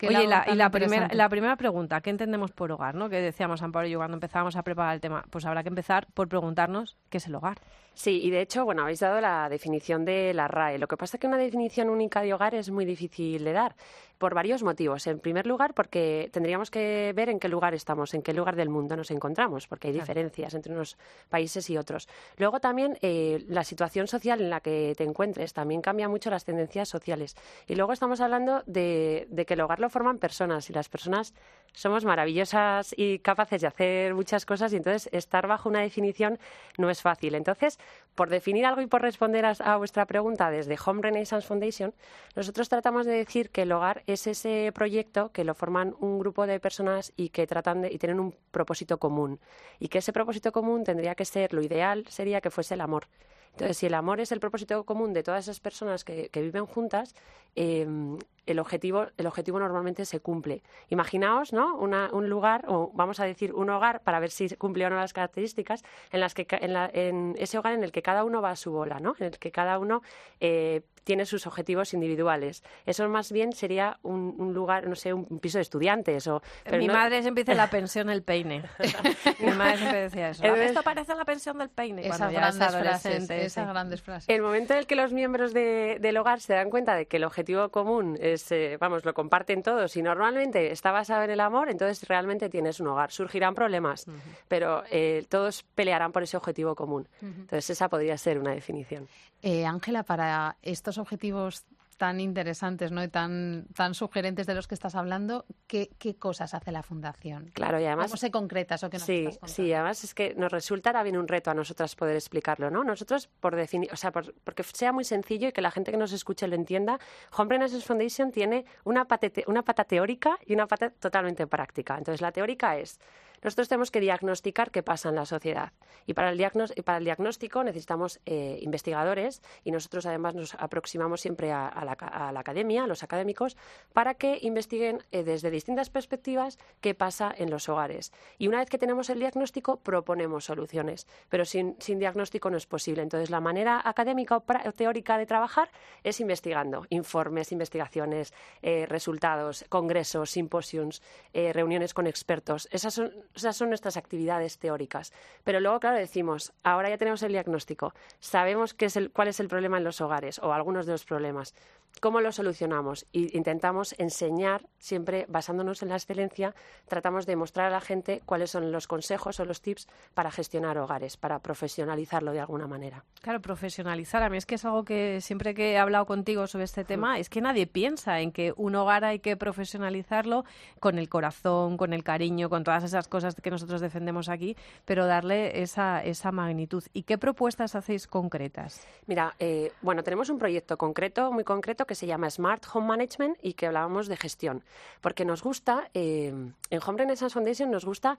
Oye, 0.02 0.24
y 0.24 0.56
la, 0.56 0.70
primera, 0.70 1.10
la 1.14 1.30
primera 1.30 1.56
pregunta, 1.56 2.02
¿qué 2.02 2.10
entendemos 2.10 2.52
por 2.52 2.72
hogar? 2.72 2.96
¿no? 2.96 3.10
Que 3.10 3.22
decíamos 3.22 3.62
Amparo 3.62 3.88
y 3.88 3.92
yo 3.92 4.00
cuando 4.00 4.16
empezábamos 4.16 4.56
a 4.56 4.64
preparar 4.64 4.96
el 4.96 5.02
tema, 5.02 5.24
pues 5.30 5.46
habrá 5.46 5.64
que 5.64 5.70
empezar 5.70 6.08
por 6.14 6.28
preguntarnos 6.28 6.98
qué 7.10 7.18
es 7.18 7.28
el 7.28 7.36
hogar. 7.36 7.58
Sí, 7.94 8.20
y 8.22 8.30
de 8.30 8.42
hecho, 8.42 8.66
bueno, 8.66 8.82
habéis 8.82 9.00
dado 9.00 9.22
la 9.22 9.48
definición 9.48 10.04
de 10.04 10.34
la 10.34 10.50
RAE. 10.50 10.80
Lo 10.80 10.88
que 10.88 10.98
pasa 10.98 11.16
es 11.16 11.22
que 11.22 11.28
una 11.28 11.38
definición 11.38 11.90
única 11.90 12.22
de 12.22 12.34
hogar 12.34 12.54
es 12.54 12.70
muy 12.70 12.84
difícil 12.84 13.44
de 13.46 13.54
dar 13.54 13.76
por 14.18 14.34
varios 14.34 14.64
motivos. 14.64 15.08
En 15.08 15.20
primer 15.20 15.46
lugar, 15.46 15.74
porque 15.74 16.30
tendríamos 16.32 16.72
que 16.72 17.14
ver 17.16 17.30
en 17.30 17.40
qué 17.40 17.50
lugar 17.50 17.74
estamos, 17.74 18.14
en 18.14 18.22
qué 18.22 18.34
lugar 18.34 18.56
del 18.56 18.70
mundo 18.70 18.96
nos 18.96 19.12
encontramos, 19.12 19.68
porque 19.68 19.90
hay 19.90 19.94
diferencias 19.94 20.54
entre 20.54 20.74
unos 20.74 20.98
países 21.30 21.70
y 21.70 21.78
otros. 21.78 22.08
Luego 22.38 22.60
también 22.60 22.98
eh, 23.02 23.44
la 23.48 23.64
situación 23.64 24.08
social 24.08 24.42
en 24.42 24.50
la 24.50 24.62
que 24.62 24.94
te 24.98 25.04
encuentres 25.04 25.54
también 25.54 25.82
cambia 25.82 26.08
mucho 26.08 26.30
las 26.30 26.46
tendencias 26.46 26.90
sociales. 26.90 27.36
Y 27.68 27.76
luego 27.76 27.94
estamos 27.94 28.22
hablando 28.22 28.64
de, 28.66 29.28
de 29.30 29.46
que 29.46 29.56
el 29.56 29.62
hogar 29.62 29.80
lo 29.80 29.90
forman 29.90 30.18
personas 30.18 30.70
y 30.70 30.74
las 30.74 30.90
personas 30.90 31.34
somos 31.74 32.06
maravillosas 32.06 32.94
y 32.98 33.20
capaces 33.20 33.62
de 33.62 33.68
hacer 33.68 34.16
muchas 34.16 34.46
cosas 34.46 34.72
y 34.74 34.78
entonces 34.78 35.10
estar 35.12 35.46
bajo 35.48 35.70
una 35.70 35.82
definición 35.82 36.40
no 36.78 36.90
es 36.90 37.02
fácil. 37.02 37.36
Entonces, 37.36 37.80
por 38.16 38.30
definir 38.30 38.66
algo 38.66 38.82
y 38.82 38.88
por 38.88 39.02
responder 39.02 39.46
a, 39.46 39.78
vuestra 39.78 40.06
pregunta 40.06 40.50
desde 40.50 40.78
Home 40.86 41.02
Renaissance 41.02 41.46
Foundation, 41.46 41.94
nosotros 42.36 42.70
tratamos 42.70 43.06
de 43.06 43.14
decir 43.14 43.50
que 43.50 43.64
el 43.64 43.72
hogar 43.72 44.04
es 44.08 44.28
ese 44.28 44.72
proyecto 44.74 45.32
que 45.32 45.44
lo 45.44 45.54
forman 45.56 45.96
un 46.00 46.20
grupo 46.20 46.48
de 46.48 46.60
personas 46.60 47.14
y 47.16 47.30
que 47.30 47.48
tratan 47.48 47.82
de, 47.82 47.92
y 47.92 47.98
tienen 47.98 48.20
un 48.20 48.36
propósito 48.52 48.98
común. 48.98 49.40
Y 49.80 49.88
que 49.88 50.00
ese 50.00 50.14
propósito 50.14 50.52
común 50.52 50.84
tendría 50.84 51.16
que 51.16 51.26
ser, 51.26 51.54
lo 51.54 51.62
ideal 51.62 52.06
sería 52.10 52.42
que 52.42 52.50
fuese 52.50 52.76
el 52.76 52.82
amor. 52.82 53.08
Entonces, 53.52 53.78
si 53.78 53.86
el 53.86 53.94
amor 53.94 54.20
es 54.20 54.32
el 54.34 54.42
propósito 54.42 54.84
común 54.84 55.14
de 55.14 55.24
todas 55.24 55.46
esas 55.46 55.62
personas 55.62 56.04
que, 56.04 56.30
viven 56.34 56.66
juntas, 56.66 57.16
em, 57.56 58.18
el, 58.46 58.60
objetivo, 58.60 59.08
el 59.18 59.28
objetivo 59.28 59.60
normalmente 59.60 60.06
se 60.06 60.20
cumple. 60.20 60.64
Imaginaos 60.90 61.54
¿no? 61.54 61.76
un 61.76 62.30
lugar, 62.30 62.66
o 62.68 62.92
vamos 62.94 63.20
a 63.20 63.26
decir 63.26 63.54
un 63.54 63.70
hogar, 63.70 64.02
para 64.02 64.20
ver 64.20 64.32
si 64.32 64.50
cumple 64.56 64.86
o 64.86 64.90
no 64.90 64.96
las 64.96 65.14
características, 65.14 65.84
en, 66.12 66.20
las 66.20 66.34
que, 66.34 66.48
en, 66.50 66.76
en 66.94 67.36
ese 67.38 67.58
hogar 67.58 67.74
en 67.74 67.84
el 67.84 67.92
que 67.92 68.02
cada 68.02 68.24
uno 68.24 68.42
va 68.42 68.52
a 68.52 68.56
su 68.56 68.72
bola, 68.72 69.00
¿no? 69.00 69.16
en 69.20 69.28
el 69.28 69.40
que 69.40 69.52
cada 69.52 69.80
uno 69.80 70.02
eh, 70.40 70.82
tiene 71.06 71.26
sus 71.26 71.48
objetivos 71.48 71.94
individuales. 71.94 72.64
Eso 72.86 73.08
más 73.08 73.32
bien 73.32 73.54
sería 73.54 74.00
un, 74.02 74.54
lugar, 74.54 74.88
no 74.88 74.96
sé, 74.96 75.14
un 75.14 75.40
piso 75.40 75.60
de 75.60 75.62
estudiantes. 75.62 76.28
O, 76.28 76.42
Mi 76.72 76.88
madre 76.88 77.22
siempre 77.22 77.44
dice 77.44 77.56
la 77.56 77.70
pensión 77.70 78.08
del 78.08 78.24
peine. 78.24 78.64
Mi 79.40 79.52
madre 79.52 79.78
siempre 79.78 80.02
decía 80.02 80.30
eso. 80.32 80.44
Esto 80.44 80.82
parece 80.82 81.16
la 81.16 81.24
pensión 81.24 81.58
del 81.60 81.70
peine. 81.70 82.06
Esas 82.06 82.34
grandes 82.34 82.76
frases, 82.76 83.30
esas 83.30 83.68
grandes 83.70 84.02
frases. 84.02 84.28
El 84.28 84.42
momento 84.42 84.74
en 84.74 84.80
el 84.80 84.88
que 84.88 84.96
los 84.96 85.14
miembros 85.14 85.54
del 85.54 86.18
hogar 86.18 86.42
se 86.42 86.54
dan 86.54 86.70
cuenta 86.70 86.96
de 86.96 87.06
que 87.06 87.18
el 87.18 87.24
objetivo 87.24 87.70
común 87.70 88.18
es, 88.20 88.35
eh, 88.52 88.78
vamos, 88.80 89.06
lo 89.06 89.14
comparten 89.14 89.64
todos 89.64 89.96
y 89.98 90.02
normalmente 90.02 90.72
está 90.72 90.92
basado 90.92 91.24
en 91.24 91.32
el 91.32 91.40
amor, 91.40 91.70
entonces 91.70 92.08
realmente 92.08 92.50
tienes 92.50 92.80
un 92.80 92.88
hogar. 92.88 93.12
Surgirán 93.12 93.54
problemas, 93.54 94.06
pero 94.48 94.84
eh, 94.92 95.26
todos 95.30 95.64
pelearán 95.76 96.12
por 96.12 96.24
ese 96.24 96.38
objetivo 96.38 96.76
común. 96.76 97.08
Entonces 97.22 97.70
esa 97.70 97.90
podría 97.90 98.18
ser 98.18 98.40
una 98.40 98.52
definición. 98.52 99.08
Eh, 99.42 99.66
Ángela, 99.66 100.04
para 100.04 100.58
estos 100.62 100.98
objetivos 100.98 101.66
tan 101.98 102.20
interesantes 102.20 102.92
¿no? 102.92 103.04
y 103.04 103.08
tan, 103.08 103.68
tan 103.74 103.94
sugerentes 103.94 104.48
de 104.48 104.56
los 104.56 104.68
que 104.68 104.76
estás 104.76 104.96
hablando, 104.96 105.46
¿qué, 105.68 105.90
qué 105.98 106.16
cosas 106.16 106.54
hace 106.54 106.72
la 106.72 106.84
Fundación? 106.84 107.52
Claro, 107.54 107.80
y 107.80 107.86
además... 107.86 108.08
¿Cómo 108.08 108.18
se 108.18 108.32
concreta 108.32 108.76
eso 108.76 108.90
que 108.90 108.98
nos 108.98 109.06
sí, 109.06 109.26
estás 109.28 109.52
Sí, 109.52 109.72
además 109.74 110.04
es 110.04 110.14
que 110.14 110.36
nos 110.36 110.52
resultará 110.52 111.04
bien 111.04 111.18
un 111.18 111.28
reto 111.28 111.52
a 111.52 111.54
nosotras 111.54 111.96
poder 111.96 112.16
explicarlo, 112.16 112.70
¿no? 112.70 112.84
Nosotros, 112.84 113.28
por 113.40 113.56
definir, 113.56 113.92
o 113.92 113.96
sea, 113.96 114.12
porque 114.12 114.64
sea 114.64 114.92
muy 114.92 115.04
sencillo 115.04 115.50
y 115.50 115.52
que 115.52 115.62
la 115.62 115.72
gente 115.72 115.92
que 115.92 115.98
nos 115.98 116.12
escuche 116.12 116.48
lo 116.48 116.56
entienda, 116.56 117.00
Home 117.38 117.50
Renaissance 117.50 117.86
Foundation 117.86 118.32
tiene 118.32 118.66
una, 118.84 119.08
una 119.48 119.62
pata 119.64 119.84
teórica 119.86 120.38
y 120.46 120.54
una 120.54 120.68
pata 120.68 120.90
totalmente 120.90 121.48
práctica. 121.48 121.98
Entonces, 121.98 122.22
la 122.22 122.32
teórica 122.32 122.78
es 122.78 123.00
nosotros 123.46 123.70
tenemos 123.70 123.92
que 123.92 124.00
diagnosticar 124.00 124.72
qué 124.72 124.82
pasa 124.82 125.10
en 125.10 125.16
la 125.16 125.26
sociedad. 125.26 125.72
Y 126.08 126.16
para 126.16 126.32
el, 126.32 126.52
para 126.84 126.98
el 126.98 127.04
diagnóstico 127.06 127.64
necesitamos 127.64 128.20
eh, 128.26 128.58
investigadores 128.62 129.44
y 129.64 129.70
nosotros 129.70 130.08
además 130.08 130.34
nos 130.34 130.56
aproximamos 130.56 131.22
siempre 131.22 131.52
a, 131.52 131.72
la, 131.86 132.40
academia, 132.40 132.86
a 132.86 132.88
los 132.88 133.04
académicos, 133.04 133.56
para 133.94 134.16
que 134.16 134.40
investiguen 134.42 135.04
eh, 135.12 135.24
desde 135.24 135.52
distintas 135.52 135.92
perspectivas 135.92 136.58
qué 136.82 136.96
pasa 136.96 137.34
en 137.38 137.52
los 137.52 137.70
hogares. 137.70 138.12
Y 138.40 138.48
una 138.48 138.58
vez 138.58 138.70
que 138.70 138.80
tenemos 138.80 139.12
el 139.12 139.20
diagnóstico, 139.20 139.78
proponemos 139.78 140.46
soluciones. 140.46 141.06
Pero 141.30 141.46
sin, 141.46 141.78
diagnóstico 142.00 142.50
no 142.50 142.58
es 142.58 142.66
posible. 142.66 143.04
Entonces, 143.04 143.30
la 143.30 143.42
manera 143.42 143.80
académica 143.86 144.38
o 144.38 144.72
teórica 144.72 145.20
de 145.20 145.28
trabajar 145.28 145.70
es 146.04 146.20
investigando 146.20 146.88
informes, 146.90 147.52
investigaciones, 147.52 148.34
eh, 148.64 148.88
resultados, 148.88 149.66
congresos, 149.70 150.32
simposiums, 150.32 151.04
reuniones 151.32 151.94
con 151.94 152.08
expertos. 152.08 152.68
Esas 152.72 152.96
son 152.96 153.14
esas 153.36 153.58
son 153.58 153.70
nuestras 153.70 153.98
actividades 153.98 154.58
teóricas. 154.58 155.14
Pero 155.44 155.60
luego, 155.60 155.80
claro, 155.80 155.98
decimos, 155.98 156.54
ahora 156.64 156.90
ya 156.90 156.98
tenemos 156.98 157.22
el 157.24 157.32
diagnóstico, 157.32 157.94
sabemos 158.20 158.74
qué 158.74 158.86
es 158.86 158.96
el, 158.96 159.12
cuál 159.12 159.28
es 159.28 159.40
el 159.40 159.48
problema 159.48 159.78
en 159.78 159.84
los 159.84 160.02
hogares 160.02 160.40
o 160.40 160.54
algunos 160.54 160.86
de 160.86 160.94
los 160.94 161.06
problemas. 161.06 161.54
¿Cómo 162.02 162.22
lo 162.22 162.32
solucionamos? 162.32 163.06
Y 163.12 163.36
intentamos 163.38 163.96
enseñar, 163.98 164.68
siempre 164.78 165.26
basándonos 165.28 165.82
en 165.82 165.90
la 165.90 165.96
excelencia, 165.96 166.54
tratamos 166.88 167.26
de 167.26 167.36
mostrar 167.36 167.68
a 167.68 167.70
la 167.70 167.82
gente 167.82 168.22
cuáles 168.26 168.52
son 168.52 168.72
los 168.72 168.88
consejos 168.88 169.40
o 169.40 169.46
los 169.46 169.62
tips 169.62 169.88
para 170.14 170.30
gestionar 170.30 170.78
hogares, 170.78 171.18
para 171.18 171.40
profesionalizarlo 171.40 172.32
de 172.32 172.42
alguna 172.42 172.68
manera. 172.68 173.04
Claro, 173.22 173.42
profesionalizar. 173.42 174.22
A 174.24 174.30
mí 174.30 174.38
es 174.38 174.46
que 174.46 174.56
es 174.56 174.66
algo 174.66 174.84
que 174.84 175.22
siempre 175.22 175.56
que 175.56 175.72
he 175.72 175.78
hablado 175.78 176.06
contigo 176.06 176.48
sobre 176.48 176.66
este 176.66 176.84
tema, 176.84 177.18
es 177.18 177.30
que 177.30 177.42
nadie 177.42 177.66
piensa 177.66 178.20
en 178.20 178.32
que 178.32 178.54
un 178.56 178.76
hogar 178.76 179.04
hay 179.06 179.20
que 179.20 179.38
profesionalizarlo 179.38 180.46
con 180.80 181.00
el 181.00 181.10
corazón, 181.10 181.78
con 181.78 181.94
el 181.94 182.04
cariño, 182.04 182.50
con 182.50 182.64
todas 182.64 182.84
esas 182.84 183.08
cosas 183.08 183.36
que 183.36 183.50
nosotros 183.50 183.82
defendemos 183.82 184.30
aquí, 184.30 184.56
pero 184.84 185.06
darle 185.08 185.62
esa, 185.62 186.04
esa 186.04 186.32
magnitud. 186.32 186.84
¿Y 186.94 187.04
qué 187.04 187.18
propuestas 187.18 187.76
hacéis 187.76 188.06
concretas? 188.06 188.86
Mira, 189.08 189.36
eh, 189.40 189.72
bueno, 189.82 190.04
tenemos 190.04 190.30
un 190.30 190.38
proyecto 190.38 190.78
concreto, 190.78 191.32
muy 191.32 191.44
concreto, 191.44 191.85
que 191.86 191.96
se 191.96 192.08
llama 192.08 192.30
Smart 192.30 192.66
Home 192.74 192.88
Management 192.88 193.38
y 193.42 193.54
que 193.54 193.68
hablábamos 193.68 194.08
de 194.08 194.18
gestión. 194.18 194.64
Porque 195.02 195.26
nos 195.26 195.44
gusta, 195.44 195.90
eh, 195.94 196.28
en 196.70 196.80
Home 196.86 196.98
Renaissance 196.98 197.34
Foundation 197.34 197.72
nos 197.72 197.86
gusta 197.86 198.18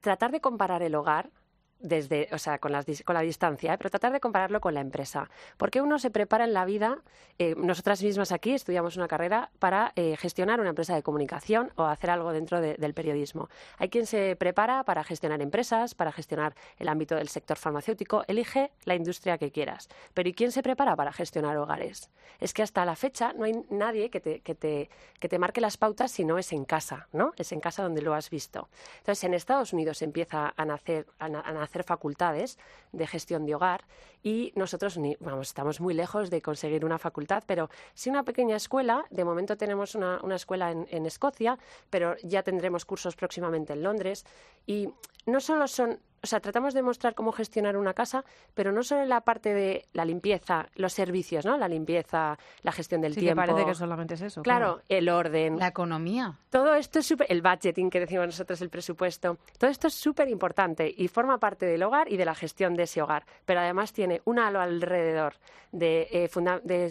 tratar 0.00 0.30
de 0.32 0.40
comparar 0.40 0.82
el 0.82 0.94
hogar 0.94 1.30
desde, 1.80 2.28
o 2.32 2.38
sea, 2.38 2.58
con, 2.58 2.72
con 3.04 3.14
la 3.14 3.20
distancia, 3.22 3.74
¿eh? 3.74 3.78
pero 3.78 3.90
tratar 3.90 4.12
de 4.12 4.20
compararlo 4.20 4.60
con 4.60 4.74
la 4.74 4.80
empresa. 4.80 5.28
Porque 5.56 5.80
uno 5.80 5.98
se 5.98 6.10
prepara 6.10 6.44
en 6.44 6.52
la 6.52 6.64
vida, 6.64 6.98
eh, 7.38 7.54
nosotras 7.56 8.02
mismas 8.02 8.32
aquí 8.32 8.52
estudiamos 8.52 8.96
una 8.96 9.08
carrera 9.08 9.50
para 9.58 9.92
eh, 9.96 10.16
gestionar 10.16 10.60
una 10.60 10.70
empresa 10.70 10.94
de 10.94 11.02
comunicación 11.02 11.72
o 11.76 11.84
hacer 11.84 12.10
algo 12.10 12.32
dentro 12.32 12.60
del 12.60 12.94
periodismo. 12.94 13.48
Hay 13.78 13.88
quien 13.88 14.06
se 14.06 14.36
prepara 14.36 14.84
para 14.84 15.04
gestionar 15.04 15.40
empresas, 15.40 15.94
para 15.94 16.12
gestionar 16.12 16.54
el 16.78 16.88
ámbito 16.88 17.16
del 17.16 17.28
sector 17.28 17.56
farmacéutico, 17.56 18.24
elige 18.28 18.70
la 18.84 18.94
industria 18.94 19.38
que 19.38 19.50
quieras. 19.50 19.88
Pero 20.14 20.28
¿y 20.28 20.34
quién 20.34 20.52
se 20.52 20.62
prepara 20.62 20.96
para 20.96 21.12
gestionar 21.12 21.56
hogares? 21.56 22.10
Es 22.38 22.52
que 22.52 22.62
hasta 22.62 22.84
la 22.84 22.96
fecha 22.96 23.32
no 23.32 23.44
hay 23.44 23.64
nadie 23.70 24.10
que 24.10 24.20
te, 24.20 24.40
que 24.40 24.54
te, 24.54 24.90
que 25.18 25.28
te 25.28 25.38
marque 25.38 25.60
las 25.60 25.76
pautas 25.76 26.10
si 26.10 26.24
no 26.24 26.38
es 26.38 26.52
en 26.52 26.64
casa, 26.64 27.08
¿no? 27.12 27.32
Es 27.36 27.52
en 27.52 27.60
casa 27.60 27.82
donde 27.82 28.02
lo 28.02 28.14
has 28.14 28.30
visto. 28.30 28.68
Entonces, 28.98 29.24
en 29.24 29.34
Estados 29.34 29.72
Unidos 29.72 30.02
empieza 30.02 30.52
a 30.56 30.64
nacer 30.64 31.06
hacer 31.70 31.84
facultades 31.84 32.58
de 32.92 33.06
gestión 33.06 33.46
de 33.46 33.54
hogar 33.54 33.84
y 34.22 34.52
nosotros 34.54 34.98
vamos, 35.20 35.48
estamos 35.48 35.80
muy 35.80 35.94
lejos 35.94 36.28
de 36.28 36.42
conseguir 36.42 36.84
una 36.84 36.98
facultad, 36.98 37.42
pero 37.46 37.70
sí 37.94 38.10
una 38.10 38.22
pequeña 38.22 38.56
escuela. 38.56 39.04
De 39.10 39.24
momento 39.24 39.56
tenemos 39.56 39.94
una, 39.94 40.20
escuela 40.34 40.70
en, 40.70 40.86
en 40.90 41.06
Escocia, 41.06 41.58
pero 41.88 42.16
ya 42.22 42.42
tendremos 42.42 42.84
cursos 42.84 43.16
próximamente 43.16 43.72
en 43.72 43.82
Londres. 43.82 44.26
Y 44.66 44.90
no 45.26 45.40
solo 45.40 45.68
son 45.68 46.00
o 46.22 46.26
sea, 46.26 46.40
tratamos 46.40 46.74
de 46.74 46.82
mostrar 46.82 47.14
cómo 47.14 47.32
gestionar 47.32 47.76
una 47.76 47.94
casa, 47.94 48.24
pero 48.54 48.72
no 48.72 48.82
solo 48.82 49.02
en 49.02 49.08
la 49.08 49.22
parte 49.22 49.54
de 49.54 49.86
la 49.92 50.04
limpieza, 50.04 50.68
los 50.74 50.92
servicios, 50.92 51.46
¿no? 51.46 51.56
La 51.56 51.68
limpieza, 51.68 52.38
la 52.62 52.72
gestión 52.72 53.00
del 53.00 53.14
sí, 53.14 53.20
tiempo. 53.20 53.40
Que 53.40 53.48
parece 53.48 53.66
que 53.66 53.74
solamente 53.74 54.14
es 54.14 54.22
eso. 54.22 54.42
Claro, 54.42 54.82
el 54.88 55.08
orden. 55.08 55.58
La 55.58 55.68
economía. 55.68 56.38
Todo 56.50 56.74
esto 56.74 56.98
es 56.98 57.06
súper. 57.06 57.26
El 57.30 57.40
budgeting 57.40 57.88
que 57.88 58.00
decimos 58.00 58.26
nosotros, 58.26 58.60
el 58.60 58.68
presupuesto. 58.68 59.38
Todo 59.58 59.70
esto 59.70 59.86
es 59.86 59.94
súper 59.94 60.28
importante 60.28 60.92
y 60.94 61.08
forma 61.08 61.38
parte 61.38 61.64
del 61.64 61.82
hogar 61.82 62.12
y 62.12 62.16
de 62.16 62.24
la 62.24 62.34
gestión 62.34 62.74
de 62.74 62.82
ese 62.82 63.00
hogar. 63.00 63.24
Pero 63.46 63.60
además 63.60 63.92
tiene 63.92 64.20
un 64.24 64.38
halo 64.38 64.60
alrededor 64.60 65.34
de, 65.72 66.08
eh, 66.10 66.30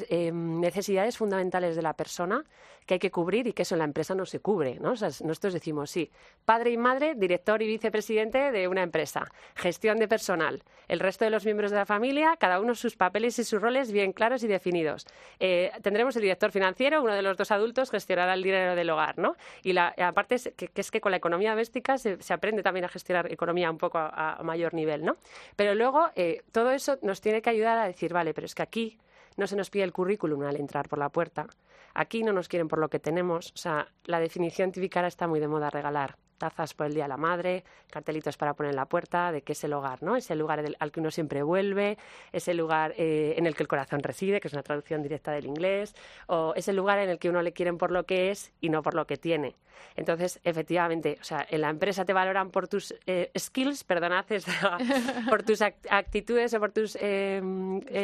em, 0.10 0.60
necesidades 0.60 1.18
fundamentales 1.18 1.76
de 1.76 1.82
la 1.82 1.94
persona 1.94 2.44
que 2.90 2.96
hay 2.96 3.00
que 3.00 3.12
cubrir 3.12 3.46
y 3.46 3.54
que 3.54 3.62
eso 3.62 3.76
en 3.76 3.80
la 3.80 3.86
empresa 3.86 4.16
no 4.16 4.26
se 4.26 4.40
cubre, 4.40 4.80
¿no? 4.80 4.94
Nosotros 4.94 5.54
decimos, 5.54 5.92
sí, 5.92 6.10
padre 6.44 6.72
y 6.72 6.78
madre, 6.78 7.14
director 7.14 7.62
y 7.62 7.68
vicepresidente 7.68 8.52
de 8.52 8.68
una 8.68 8.82
empresa 8.82 9.32
gestión 9.54 10.00
de 10.00 10.08
personal. 10.08 10.64
El 10.88 11.00
resto 11.00 11.24
de 11.24 11.30
los 11.30 11.46
miembros 11.46 11.70
de 11.70 11.78
la 11.78 11.86
familia, 11.86 12.36
cada 12.40 12.60
uno 12.60 12.74
sus 12.74 12.96
papeles 12.96 13.38
y 13.38 13.44
sus 13.44 13.62
roles 13.62 13.92
bien 13.92 14.12
claros 14.12 14.42
y 14.44 14.48
definidos. 14.48 15.06
Eh, 15.40 15.72
tendremos 15.84 16.16
el 16.16 16.24
director 16.24 16.52
financiero, 16.52 17.04
uno 17.04 17.14
de 17.14 17.22
los 17.22 17.38
dos 17.38 17.52
adultos 17.52 17.92
gestionará 17.92 18.34
el 18.34 18.42
dinero 18.42 18.76
del 18.76 18.90
hogar, 18.90 19.20
¿no? 19.20 19.36
Y 19.62 19.74
la, 19.74 19.94
aparte 20.00 20.34
es 20.34 20.52
que, 20.58 20.72
es 20.74 20.90
que 20.90 21.00
con 21.00 21.12
la 21.12 21.18
economía 21.18 21.52
doméstica 21.52 22.00
se, 22.00 22.18
aprende 22.34 22.64
también 22.64 22.86
a 22.86 22.90
gestionar 22.90 23.32
economía 23.32 23.70
un 23.70 23.78
poco 23.78 24.00
a, 24.00 24.40
mayor 24.42 24.74
nivel, 24.74 25.06
¿no? 25.06 25.18
Pero 25.56 25.76
luego 25.76 26.10
eh, 26.16 26.42
todo 26.52 26.72
eso 26.72 26.98
nos 27.04 27.22
tiene 27.22 27.44
que 27.44 27.52
ayudar 27.52 27.78
a 27.78 27.86
decir, 27.86 28.14
vale, 28.14 28.34
pero 28.34 28.46
es 28.46 28.56
que 28.56 28.64
aquí 28.64 28.98
no 29.40 29.48
se 29.48 29.56
nos 29.56 29.70
pide 29.70 29.84
el 29.84 29.94
currículum 29.94 30.44
al 30.44 30.58
entrar 30.58 30.88
por 30.88 31.00
la 31.00 31.10
puerta. 31.10 31.48
Aquí 31.96 32.24
no 32.24 32.34
nos 32.34 32.48
quieren 32.48 32.68
por 32.68 32.80
lo 32.80 32.90
que 32.90 33.00
tenemos. 33.00 33.52
O 33.56 33.58
sea, 33.58 33.88
la 34.04 34.20
definición 34.20 34.72
típica 34.72 35.06
está 35.08 35.28
muy 35.28 35.40
de 35.40 35.48
moda 35.48 35.70
regalar 35.70 36.18
tazas 36.40 36.74
por 36.74 36.88
el 36.88 36.96
Día 36.96 37.04
de 37.04 37.10
la 37.10 37.18
Madre, 37.18 37.64
cartelitos 37.92 38.38
para 38.38 38.56
poner 38.56 38.72
en 38.72 38.78
la 38.78 38.88
puerta, 38.88 39.32
de 39.32 39.44
que 39.44 39.52
es 39.54 39.64
el 39.64 39.74
hogar, 39.74 40.02
¿no? 40.02 40.16
Es 40.16 40.32
el 40.32 40.40
lugar 40.40 40.64
al 40.80 40.92
que 40.92 41.00
uno 41.00 41.12
siempre 41.12 41.44
vuelve, 41.44 42.00
es 42.32 42.48
el 42.48 42.58
lugar 42.58 42.96
eh, 42.98 43.36
en 43.38 43.46
el 43.46 43.56
que 43.56 43.64
el 43.64 43.68
corazón 43.68 44.02
reside, 44.02 44.40
que 44.40 44.48
es 44.48 44.54
una 44.54 44.64
traducción 44.64 45.04
directa 45.04 45.32
del 45.32 45.46
inglés, 45.46 45.94
o 46.26 46.54
es 46.56 46.68
el 46.68 46.76
lugar 46.76 46.98
en 47.00 47.10
el 47.10 47.20
que 47.20 47.30
uno 47.30 47.44
le 47.44 47.54
quieren 47.54 47.78
por 47.78 47.92
lo 47.92 48.06
que 48.06 48.32
es 48.32 48.52
y 48.60 48.70
no 48.70 48.82
por 48.82 48.96
lo 48.96 49.06
que 49.06 49.18
tiene. 49.18 49.56
Entonces, 49.96 50.40
efectivamente, 50.44 51.18
o 51.22 51.24
sea, 51.24 51.46
en 51.50 51.62
la 51.62 51.70
empresa 51.70 52.06
te 52.06 52.14
valoran 52.14 52.52
por 52.52 52.68
tus 52.68 52.94
eh, 53.06 53.32
skills, 53.38 53.84
perdonad, 53.84 54.26
por 55.30 55.44
tus 55.44 55.62
actitudes 55.62 56.54
o 56.54 56.60
por 56.60 56.72
tus 56.72 56.98
eh, 57.00 57.42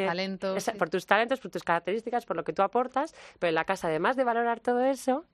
talentos, 0.07 0.69
por 0.77 0.89
tus 0.89 1.05
talentos, 1.05 1.39
por 1.39 1.51
tus 1.51 1.63
características, 1.63 2.25
por 2.25 2.35
lo 2.35 2.43
que 2.43 2.53
tú 2.53 2.61
aportas, 2.61 3.13
pero 3.39 3.49
en 3.49 3.55
la 3.55 3.65
casa, 3.65 3.87
además 3.87 4.15
de 4.15 4.23
valorar 4.23 4.59
todo 4.59 4.83
eso, 4.83 5.25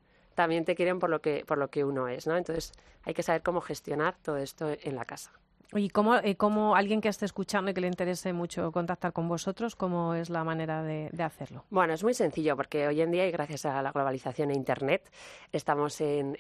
también 0.41 0.65
te 0.65 0.73
quieren 0.75 0.97
por 0.97 1.11
lo 1.11 1.21
que, 1.21 1.45
por 1.45 1.59
lo 1.59 1.69
que 1.69 1.83
uno 1.83 2.07
es, 2.07 2.25
¿no? 2.25 2.35
Entonces 2.35 2.73
hay 3.03 3.13
que 3.13 3.21
saber 3.21 3.43
cómo 3.43 3.61
gestionar 3.61 4.15
todo 4.23 4.37
esto 4.37 4.75
en 4.81 4.95
la 4.95 5.05
casa. 5.05 5.31
¿Y 5.73 5.89
cómo, 5.89 6.17
eh, 6.17 6.35
cómo, 6.35 6.75
alguien 6.75 6.99
que 6.99 7.07
esté 7.07 7.23
escuchando 7.23 7.71
y 7.71 7.73
que 7.73 7.79
le 7.79 7.87
interese 7.87 8.33
mucho 8.33 8.73
contactar 8.73 9.13
con 9.13 9.29
vosotros, 9.29 9.77
cómo 9.77 10.15
es 10.15 10.29
la 10.29 10.43
manera 10.43 10.83
de, 10.83 11.09
hacerlo? 11.23 11.63
Bueno, 11.69 11.93
es 11.93 12.03
muy 12.03 12.13
sencillo 12.13 12.57
porque 12.57 12.87
hoy 12.87 12.99
en 12.99 13.09
día 13.09 13.25
y 13.25 13.31
gracias 13.31 13.65
a 13.65 13.81
la 13.81 13.93
globalización 13.93 14.51
e 14.51 14.53
Internet 14.53 15.09
estamos 15.53 16.01
en, 16.01 16.35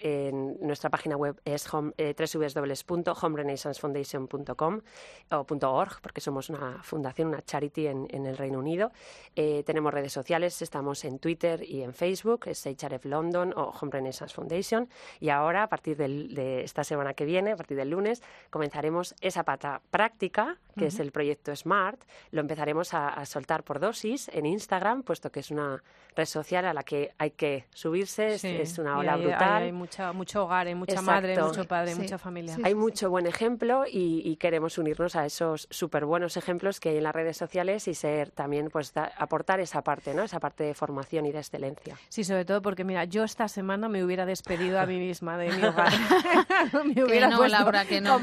nuestra 0.59 0.89
página 0.89 1.15
web 1.15 1.39
es 1.45 1.73
home, 1.73 1.93
eh, 1.97 2.13
www.homerenaissancefoundation.com 2.13 4.81
o 5.31 5.45
.org 5.61 6.01
porque 6.01 6.19
somos 6.19 6.49
una 6.49 6.83
fundación, 6.83 7.29
una 7.29 7.41
charity 7.41 7.87
en, 7.87 8.25
el 8.25 8.35
Reino 8.35 8.59
Unido. 8.59 8.91
Eh, 9.37 9.63
tenemos 9.65 9.93
redes 9.93 10.11
sociales, 10.11 10.61
estamos 10.61 11.05
en 11.05 11.19
Twitter 11.19 11.63
y 11.63 11.83
en 11.83 11.93
Facebook, 11.93 12.47
es 12.47 12.65
HRF 12.65 13.05
London 13.05 13.53
o 13.55 13.71
Home 13.79 13.91
Renaissance 13.93 14.35
Foundation 14.35 14.89
y 15.21 15.29
ahora 15.29 15.63
a 15.63 15.69
partir 15.69 15.95
de 15.95 16.63
esta 16.63 16.83
semana 16.83 17.13
que 17.13 17.23
viene, 17.23 17.53
a 17.53 17.55
partir 17.55 17.77
del 17.77 17.91
lunes, 17.91 18.21
comenzaremos 18.49 19.15
esa 19.21 19.43
pata 19.43 19.81
práctica, 19.91 20.57
que 20.77 20.87
es 20.87 20.99
el 20.99 21.11
proyecto 21.11 21.55
Smart, 21.55 22.01
lo 22.31 22.41
empezaremos 22.41 22.93
a, 22.93 23.23
soltar 23.25 23.63
por 23.63 23.79
dosis 23.79 24.29
en 24.33 24.45
Instagram, 24.45 25.03
puesto 25.03 25.31
que 25.31 25.41
es 25.41 25.51
una 25.51 25.83
red 26.15 26.25
social 26.25 26.65
a 26.65 26.73
la 26.73 26.83
que 26.83 27.13
hay 27.17 27.31
que 27.31 27.65
subirse, 27.73 28.33
es, 28.33 28.77
una 28.77 28.97
ola 28.97 29.15
brutal. 29.15 29.63
Hay, 29.63 29.71
mucha, 29.71 30.11
mucho 30.11 30.43
hogar, 30.43 30.67
hay 30.67 30.75
mucha 30.75 31.01
madre, 31.01 31.39
mucho 31.41 31.65
padre, 31.65 31.95
mucha 31.95 32.17
familia. 32.17 32.57
hay 32.63 32.75
mucho 32.75 33.09
buen 33.09 33.27
ejemplo 33.27 33.83
y, 33.87 34.35
queremos 34.41 34.79
unirnos 34.79 35.15
a 35.15 35.25
esos 35.25 35.67
súper 35.69 36.05
buenos 36.05 36.35
ejemplos 36.35 36.79
que 36.79 36.89
hay 36.89 36.97
en 36.97 37.03
las 37.03 37.13
redes 37.13 37.37
sociales 37.37 37.87
y 37.87 37.93
ser 37.93 38.31
también, 38.31 38.69
pues, 38.69 38.91
aportar 38.95 39.59
esa 39.59 39.83
parte, 39.83 40.15
¿no? 40.15 40.23
Esa 40.23 40.39
parte 40.39 40.63
de 40.63 40.73
formación 40.73 41.27
y 41.27 41.31
de 41.31 41.39
excelencia. 41.39 41.95
Sí, 42.09 42.23
sobre 42.23 42.43
todo 42.43 42.61
porque, 42.61 42.83
mira, 42.83 43.05
yo 43.05 43.23
esta 43.23 43.47
semana 43.47 43.87
me 43.87 44.03
hubiera 44.03 44.25
despedido 44.25 44.79
a 44.79 44.85
mí 44.85 44.97
misma 44.97 45.37
de 45.37 45.51
mi 45.51 45.63
hogar. 45.67 45.91
me 46.85 47.03
hubiera 47.03 47.29
que 47.29 47.35
no, 47.35 47.47
Laura, 47.47 47.85
que 47.85 48.01
no, 48.01 48.19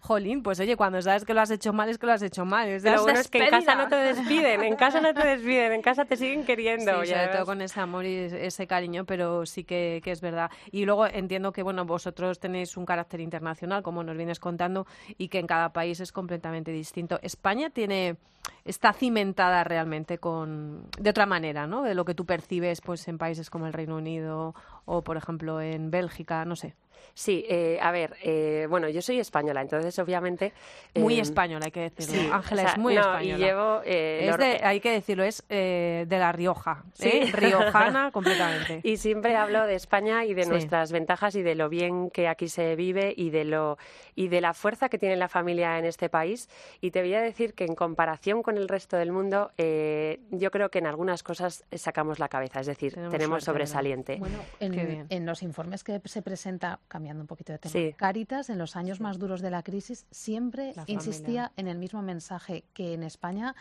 jolín, 0.00 0.42
pues 0.42 0.60
oye, 0.60 0.76
cuando 0.76 1.00
sabes 1.02 1.24
que 1.24 1.34
lo 1.34 1.40
has 1.40 1.50
hecho 1.50 1.72
mal 1.72 1.88
es 1.88 1.98
que 1.98 2.06
lo 2.06 2.12
has 2.12 2.22
hecho 2.22 2.44
mal. 2.44 2.68
Es 2.68 2.82
de 2.82 2.92
lo 2.92 3.02
bueno 3.02 3.20
es 3.20 3.28
que 3.28 3.38
en 3.38 3.50
casa 3.50 3.74
no 3.74 3.88
te 3.88 3.96
despiden, 3.96 4.62
en 4.62 4.76
casa 4.76 5.00
no 5.00 5.14
te 5.14 5.26
despiden, 5.26 5.72
en 5.72 5.82
casa 5.82 6.04
te 6.04 6.16
siguen 6.16 6.44
queriendo. 6.44 7.02
Sí, 7.02 7.10
sobre 7.10 7.28
todo 7.28 7.46
con 7.46 7.60
ese 7.60 7.80
amor 7.80 8.04
y 8.04 8.16
ese 8.16 8.66
cariño, 8.66 9.04
pero 9.04 9.46
sí 9.46 9.64
que, 9.64 10.00
que, 10.02 10.10
es 10.10 10.20
verdad. 10.20 10.50
Y 10.70 10.84
luego 10.84 11.06
entiendo 11.06 11.52
que, 11.52 11.62
bueno, 11.62 11.84
vosotros 11.84 12.38
tenéis 12.38 12.76
un 12.76 12.86
carácter 12.86 13.20
internacional, 13.20 13.82
como 13.82 14.02
nos 14.02 14.16
vienes 14.16 14.40
contando, 14.40 14.86
y 15.18 15.28
que 15.28 15.38
en 15.38 15.46
cada 15.46 15.72
país 15.72 16.00
es 16.00 16.12
completamente 16.12 16.70
distinto. 16.70 17.18
España 17.22 17.70
tiene 17.70 18.16
está 18.64 18.92
cimentada 18.92 19.64
realmente 19.64 20.18
con 20.18 20.84
de 20.98 21.10
otra 21.10 21.26
manera, 21.26 21.66
¿no? 21.66 21.82
De 21.82 21.94
lo 21.94 22.04
que 22.04 22.14
tú 22.14 22.24
percibes 22.24 22.80
pues 22.80 23.06
en 23.08 23.18
países 23.18 23.50
como 23.50 23.66
el 23.66 23.72
Reino 23.72 23.96
Unido 23.96 24.54
o 24.84 25.02
por 25.02 25.16
ejemplo 25.16 25.60
en 25.60 25.90
Bélgica, 25.90 26.44
no 26.44 26.56
sé. 26.56 26.74
Sí, 27.14 27.44
eh, 27.48 27.78
a 27.80 27.90
ver, 27.90 28.16
eh, 28.22 28.66
bueno, 28.70 28.88
yo 28.88 29.02
soy 29.02 29.20
española, 29.20 29.60
entonces 29.60 29.98
obviamente... 29.98 30.52
muy 30.94 31.14
em, 31.14 31.20
española, 31.20 31.66
hay 31.66 31.70
que 31.70 31.90
decirlo. 31.90 32.32
Ángela 32.34 32.62
es 32.62 32.78
muy 32.78 32.96
española. 32.96 33.22
Y 33.22 33.36
llevo... 33.36 33.80
Eh, 33.84 34.60
hay 34.62 34.80
que 34.80 34.92
decirlo, 34.92 35.24
es 35.24 35.44
de 35.48 36.06
La 36.08 36.32
Rioja, 36.32 36.84
¿sí? 36.94 37.10
riojana 37.32 38.10
completamente. 38.12 38.80
Y 38.82 38.96
siempre 38.96 39.36
hablo 39.36 39.66
de 39.66 39.74
España 39.74 40.24
y 40.24 40.34
de 40.34 40.46
nuestras 40.46 40.90
ventajas 40.90 41.34
y 41.34 41.42
de 41.42 41.54
lo 41.54 41.68
bien 41.68 42.10
que 42.10 42.28
aquí 42.28 42.48
se 42.48 42.76
vive 42.76 43.12
y 43.14 43.30
de, 43.30 43.44
lo, 43.44 43.76
y 44.14 44.28
de 44.28 44.40
la 44.40 44.54
fuerza 44.54 44.88
que 44.88 44.98
tiene 44.98 45.16
la 45.16 45.28
familia 45.28 45.78
en 45.78 45.84
este 45.84 46.08
país. 46.08 46.48
Y 46.80 46.92
te 46.92 47.02
voy 47.02 47.14
a 47.14 47.20
decir 47.20 47.52
que 47.54 47.64
en 47.64 47.74
comparación 47.74 48.31
con 48.40 48.56
el 48.56 48.68
resto 48.68 48.96
del 48.96 49.12
mundo, 49.12 49.50
yo 49.58 50.50
creo 50.50 50.70
que 50.70 50.78
en 50.78 50.86
algunas 50.86 51.22
cosas 51.22 51.64
sacamos 51.74 52.18
la 52.18 52.28
cabeza, 52.28 52.60
es 52.60 52.66
decir, 52.66 52.94
tenemos, 53.10 53.44
sobresaliente. 53.44 54.16
Bueno, 54.18 54.38
en, 54.60 55.06
en 55.10 55.26
los 55.26 55.42
informes 55.42 55.84
que 55.84 56.00
se 56.04 56.22
presenta 56.22 56.78
cambiando 56.88 57.22
un 57.22 57.26
poquito 57.26 57.52
de 57.52 57.58
tema. 57.58 57.96
Caritas, 57.96 58.48
en 58.48 58.58
los 58.58 58.76
años 58.76 59.00
más 59.00 59.18
duros 59.18 59.40
de 59.40 59.50
la 59.50 59.62
crisis, 59.62 60.06
siempre 60.10 60.72
insistía 60.86 61.52
en 61.56 61.68
el 61.68 61.78
mismo 61.78 62.00
mensaje 62.00 62.64
que 62.72 62.94
en 62.94 63.02
España 63.02 63.54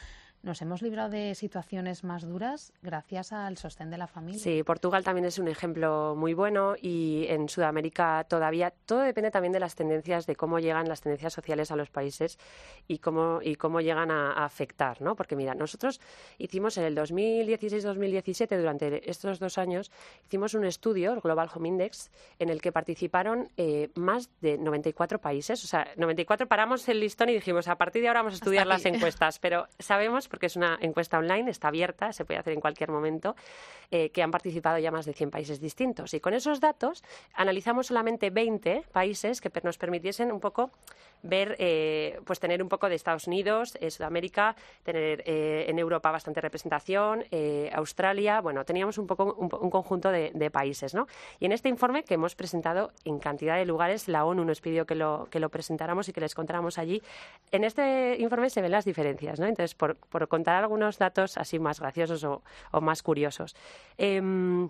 nos 0.43 0.61
hemos 0.61 0.81
librado 0.81 1.09
de 1.09 1.35
situaciones 1.35 2.03
más 2.03 2.27
duras 2.27 2.73
gracias 2.81 3.31
al 3.31 3.57
sostén 3.57 3.91
de 3.91 3.97
la 3.97 4.07
familia. 4.07 4.39
Sí, 4.39 4.63
Portugal 4.63 5.03
también 5.03 5.25
es 5.25 5.37
un 5.37 5.47
ejemplo 5.47 6.15
muy 6.17 6.33
bueno 6.33 6.75
y 6.81 7.25
en 7.29 7.47
Sudamérica 7.47 8.25
todavía 8.27 8.71
todo 8.85 9.01
depende 9.01 9.31
también 9.31 9.53
de 9.53 9.59
las 9.59 9.75
tendencias, 9.75 10.25
de 10.25 10.35
cómo 10.35 10.59
llegan 10.59 10.87
las 10.87 11.01
tendencias 11.01 11.33
sociales 11.33 11.71
a 11.71 11.75
los 11.75 11.89
países 11.89 12.39
y 12.87 12.97
cómo, 12.99 13.39
y 13.41 13.55
cómo 13.55 13.81
llegan 13.81 14.09
a, 14.09 14.31
afectar, 14.43 15.01
¿no? 15.01 15.15
Porque 15.15 15.35
mira, 15.35 15.53
nosotros 15.53 16.01
hicimos 16.37 16.77
en 16.77 16.85
el 16.85 16.97
2016-2017, 16.97 18.57
durante 18.57 19.09
estos 19.09 19.39
dos 19.39 19.57
años, 19.57 19.91
hicimos 20.25 20.53
un 20.53 20.65
estudio, 20.65 21.13
el 21.13 21.21
Global 21.21 21.49
Home 21.53 21.67
Index, 21.67 22.11
en 22.39 22.49
el 22.49 22.61
que 22.61 22.71
participaron 22.71 23.49
eh, 23.57 23.89
más 23.95 24.29
de 24.41 24.57
94 24.57 25.19
países. 25.19 25.63
O 25.63 25.67
sea, 25.67 25.87
94 25.97 26.47
paramos 26.47 26.87
el 26.89 26.99
listón 26.99 27.29
y 27.29 27.33
dijimos, 27.33 27.67
a 27.67 27.75
partir 27.75 28.01
de 28.01 28.07
ahora 28.07 28.21
vamos 28.21 28.33
a 28.33 28.37
estudiar 28.37 28.65
las 28.65 28.85
encuestas, 28.85 29.37
pero 29.39 29.67
sabemos 29.79 30.27
porque 30.31 30.47
es 30.47 30.55
una 30.55 30.79
encuesta 30.81 31.19
online, 31.19 31.51
está 31.51 31.67
abierta, 31.67 32.13
se 32.13 32.25
puede 32.25 32.39
hacer 32.39 32.53
en 32.53 32.61
cualquier 32.61 32.89
momento, 32.89 33.35
eh, 33.91 34.09
que 34.09 34.23
han 34.23 34.31
participado 34.31 34.79
ya 34.79 34.89
más 34.89 35.05
de 35.05 35.13
100 35.13 35.29
países 35.29 35.59
distintos. 35.59 36.13
Y 36.15 36.19
con 36.19 36.33
esos 36.33 36.59
datos 36.59 37.03
analizamos 37.33 37.87
solamente 37.87 38.31
20 38.31 38.85
países 38.91 39.41
que 39.41 39.51
nos 39.61 39.77
permitiesen 39.77 40.31
un 40.31 40.39
poco 40.39 40.71
ver, 41.23 41.55
eh, 41.59 42.19
pues 42.25 42.39
tener 42.39 42.61
un 42.61 42.69
poco 42.69 42.89
de 42.89 42.95
Estados 42.95 43.27
Unidos, 43.27 43.77
eh, 43.79 43.91
Sudamérica, 43.91 44.55
tener 44.83 45.23
en 45.25 45.77
Europa 45.79 46.11
bastante 46.11 46.41
representación, 46.41 47.23
Australia, 47.73 48.41
bueno, 48.41 48.65
teníamos 48.65 48.97
un 48.97 49.07
poco 49.07 49.35
un, 49.35 49.69
conjunto 49.69 50.09
de, 50.09 50.51
países, 50.51 50.93
¿no? 50.93 51.07
Y 51.39 51.45
en 51.45 51.51
este 51.51 51.69
informe 51.69 52.03
que 52.03 52.15
hemos 52.15 52.35
presentado 52.35 52.91
en 53.05 53.19
cantidad 53.19 53.57
de 53.57 53.65
lugares, 53.65 54.07
la 54.07 54.25
ONU 54.25 54.43
nos 54.43 54.59
pidió 54.61 54.85
que 54.85 54.95
lo, 54.95 55.27
que 55.29 55.39
lo 55.39 55.49
presentáramos 55.49 56.09
y 56.09 56.13
que 56.13 56.21
les 56.21 56.35
contáramos 56.35 56.77
allí. 56.77 57.01
En 57.51 57.63
este 57.63 58.17
informe 58.19 58.49
se 58.49 58.61
ven 58.61 58.71
las 58.71 58.85
diferencias, 58.85 59.39
¿no? 59.39 59.45
Entonces, 59.45 59.75
por 59.75 60.27
contar 60.27 60.55
algunos 60.55 60.97
datos 60.97 61.37
así 61.37 61.59
más 61.59 61.79
graciosos 61.79 62.23
o, 62.23 62.41
más 62.81 63.03
curiosos. 63.03 63.55
Em, 63.97 64.69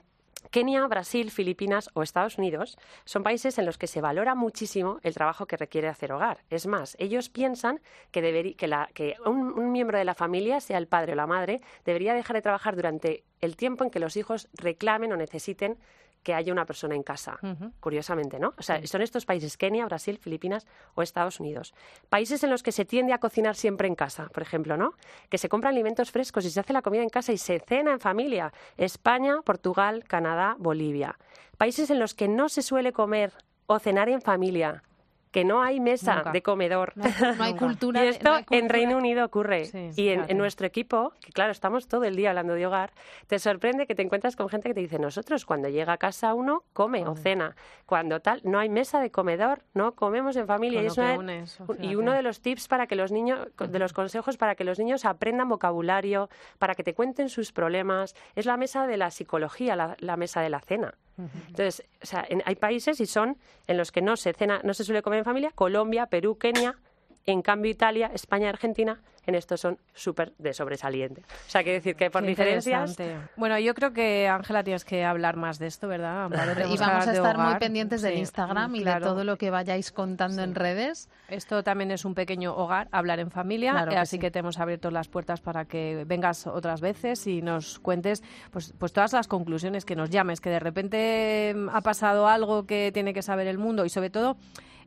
Kenia, 0.49 0.85
Brasil, 0.87 1.31
Filipinas 1.31 1.89
o 1.93 2.03
Estados 2.03 2.37
Unidos 2.37 2.77
son 3.05 3.23
países 3.23 3.57
en 3.57 3.65
los 3.65 3.77
que 3.77 3.87
se 3.87 4.01
valora 4.01 4.35
muchísimo 4.35 4.99
el 5.03 5.13
trabajo 5.13 5.45
que 5.45 5.55
requiere 5.55 5.87
hacer 5.87 6.11
hogar. 6.11 6.43
Es 6.49 6.67
más, 6.67 6.95
ellos 6.99 7.29
piensan 7.29 7.79
que, 8.11 8.55
que, 8.57 8.67
la- 8.67 8.89
que 8.93 9.15
un 9.25 9.71
miembro 9.71 9.97
de 9.97 10.03
la 10.05 10.15
familia, 10.15 10.59
sea 10.59 10.77
el 10.77 10.87
padre 10.87 11.13
o 11.13 11.15
la 11.15 11.27
madre, 11.27 11.61
debería 11.85 12.13
dejar 12.13 12.35
de 12.35 12.41
trabajar 12.41 12.75
durante 12.75 13.23
el 13.39 13.55
tiempo 13.55 13.83
en 13.83 13.91
que 13.91 13.99
los 13.99 14.17
hijos 14.17 14.49
reclamen 14.53 15.11
o 15.13 15.17
necesiten 15.17 15.77
que 16.23 16.33
haya 16.33 16.51
una 16.51 16.65
persona 16.65 16.95
en 16.95 17.03
casa. 17.03 17.39
Curiosamente, 17.79 18.39
¿no? 18.39 18.53
O 18.57 18.61
sea, 18.61 18.85
son 18.85 19.01
estos 19.01 19.25
países, 19.25 19.57
Kenia, 19.57 19.85
Brasil, 19.85 20.17
Filipinas 20.17 20.67
o 20.95 21.01
Estados 21.01 21.39
Unidos. 21.39 21.73
Países 22.09 22.43
en 22.43 22.49
los 22.49 22.63
que 22.63 22.71
se 22.71 22.85
tiende 22.85 23.13
a 23.13 23.17
cocinar 23.17 23.55
siempre 23.55 23.87
en 23.87 23.95
casa, 23.95 24.27
por 24.33 24.43
ejemplo, 24.43 24.77
¿no? 24.77 24.93
Que 25.29 25.37
se 25.37 25.49
compran 25.49 25.73
alimentos 25.73 26.11
frescos 26.11 26.45
y 26.45 26.51
se 26.51 26.59
hace 26.59 26.73
la 26.73 26.81
comida 26.81 27.03
en 27.03 27.09
casa 27.09 27.31
y 27.31 27.37
se 27.37 27.59
cena 27.59 27.91
en 27.91 27.99
familia. 27.99 28.53
España, 28.77 29.41
Portugal, 29.43 30.03
Canadá, 30.07 30.55
Bolivia. 30.59 31.17
Países 31.57 31.89
en 31.89 31.99
los 31.99 32.13
que 32.13 32.27
no 32.27 32.49
se 32.49 32.61
suele 32.61 32.91
comer 32.91 33.33
o 33.67 33.79
cenar 33.79 34.09
en 34.09 34.21
familia. 34.21 34.83
Que 35.31 35.45
no 35.45 35.61
hay 35.61 35.79
mesa 35.79 36.15
Nunca. 36.17 36.31
de 36.31 36.41
comedor. 36.41 36.93
No 36.95 37.43
hay 37.43 37.55
cultura. 37.57 38.03
Y 38.03 38.09
esto 38.09 38.29
no 38.29 38.35
hay 38.35 38.45
en 38.49 38.69
Reino 38.69 38.97
Unido 38.97 39.25
ocurre. 39.25 39.65
Sí, 39.65 39.91
y 39.95 40.09
en, 40.09 40.37
nuestro 40.37 40.67
equipo, 40.67 41.13
que 41.21 41.31
claro, 41.31 41.51
estamos 41.51 41.87
todo 41.87 42.03
el 42.03 42.15
día 42.15 42.29
hablando 42.29 42.53
de 42.53 42.65
hogar, 42.65 42.91
te 43.27 43.39
sorprende 43.39 43.87
que 43.87 43.95
te 43.95 44.01
encuentras 44.01 44.35
con 44.35 44.49
gente 44.49 44.69
que 44.69 44.73
te 44.73 44.81
dice, 44.81 44.99
nosotros 44.99 45.45
cuando 45.45 45.69
llega 45.69 45.93
a 45.93 45.97
casa 45.97 46.33
uno 46.33 46.63
come 46.73 47.07
o 47.07 47.15
cena. 47.15 47.55
Cuando 47.85 48.19
tal, 48.19 48.41
no 48.43 48.59
hay 48.59 48.69
mesa 48.69 48.99
de 48.99 49.11
comedor, 49.11 49.63
no 49.73 49.93
comemos 49.93 50.35
en 50.35 50.47
familia. 50.47 50.81
Y, 50.81 50.87
une 51.17 51.39
eso, 51.39 51.65
y 51.79 51.95
uno 51.95 52.13
de 52.13 52.21
los 52.21 52.41
tips 52.41 52.67
para 52.67 52.87
que 52.87 52.95
los 52.95 53.11
niños, 53.11 53.47
de 53.57 53.79
los 53.79 53.93
consejos 53.93 54.37
para 54.37 54.55
que 54.55 54.63
los 54.63 54.79
niños 54.79 55.05
aprendan 55.05 55.49
vocabulario, 55.49 56.29
para 56.59 56.75
que 56.75 56.83
te 56.83 56.93
cuenten 56.93 57.29
sus 57.29 57.51
problemas, 57.51 58.15
es 58.35 58.45
la 58.45 58.57
mesa 58.57 58.87
de 58.87 58.97
la 58.97 59.11
psicología, 59.11 59.75
la, 59.75 59.95
la 59.99 60.17
mesa 60.17 60.41
de 60.41 60.49
la 60.49 60.59
cena. 60.59 60.95
Entonces, 61.17 61.83
o 62.01 62.05
sea, 62.05 62.25
en- 62.27 62.41
hay 62.45 62.55
países 62.55 62.99
y 62.99 63.05
son 63.05 63.37
en 63.67 63.77
los 63.77 63.91
que 63.91 64.01
no 64.01 64.17
se 64.17 64.33
cena, 64.33 64.61
no 64.63 64.73
se 64.73 64.83
suele 64.83 65.01
comer 65.01 65.19
en 65.19 65.25
familia, 65.25 65.51
Colombia, 65.53 66.07
Perú, 66.07 66.37
Kenia, 66.37 66.77
en 67.25 67.41
cambio 67.41 67.71
Italia, 67.71 68.11
España, 68.13 68.49
Argentina, 68.49 69.01
en 69.27 69.35
estos 69.35 69.61
son 69.61 69.77
súper 69.93 70.33
de 70.39 70.51
sobresaliente. 70.51 71.21
O 71.21 71.49
sea, 71.49 71.61
quiere 71.61 71.77
decir 71.77 71.95
que 71.95 72.09
por 72.09 72.23
Qué 72.23 72.29
diferencias. 72.29 72.97
Bueno, 73.37 73.59
yo 73.59 73.75
creo 73.75 73.93
que, 73.93 74.27
Ángela, 74.27 74.63
tienes 74.63 74.83
que 74.83 75.05
hablar 75.05 75.35
más 75.37 75.59
de 75.59 75.67
esto, 75.67 75.87
¿verdad? 75.87 76.25
Amparo? 76.25 76.53
Y 76.53 76.55
que 76.55 76.79
vamos 76.79 77.07
a 77.07 77.13
estar 77.13 77.37
muy 77.37 77.55
pendientes 77.59 78.01
del 78.01 78.13
Sí, 78.13 78.19
Instagram 78.19 78.75
y 78.75 78.83
de 78.83 78.99
todo 78.99 79.23
lo 79.23 79.37
que 79.37 79.51
vayáis 79.51 79.91
contando 79.91 80.41
en 80.41 80.55
redes. 80.55 81.07
Esto 81.27 81.63
también 81.63 81.91
es 81.91 82.03
un 82.03 82.15
pequeño 82.15 82.55
hogar, 82.55 82.87
hablar 82.91 83.19
en 83.19 83.29
familia, 83.29 83.71
Claro 83.73 83.91
que 83.91 83.97
así 83.97 84.15
sí. 84.15 84.19
que 84.19 84.31
te 84.31 84.39
hemos 84.39 84.59
abierto 84.59 84.89
las 84.89 85.07
puertas 85.07 85.39
para 85.39 85.65
que 85.65 86.03
vengas 86.07 86.47
otras 86.47 86.81
veces 86.81 87.27
y 87.27 87.43
nos 87.43 87.77
cuentes 87.79 88.23
pues, 88.49 88.73
pues 88.79 88.91
todas 88.91 89.13
las 89.13 89.27
conclusiones, 89.27 89.85
que 89.85 89.95
nos 89.95 90.09
llames, 90.09 90.41
que 90.41 90.49
de 90.49 90.59
repente 90.59 91.53
mm, 91.55 91.69
ha 91.69 91.81
pasado 91.81 92.27
algo 92.27 92.65
que 92.65 92.91
tiene 92.91 93.13
que 93.13 93.21
saber 93.21 93.45
el 93.45 93.59
mundo 93.59 93.85
y 93.85 93.89
sobre 93.89 94.09
todo 94.09 94.37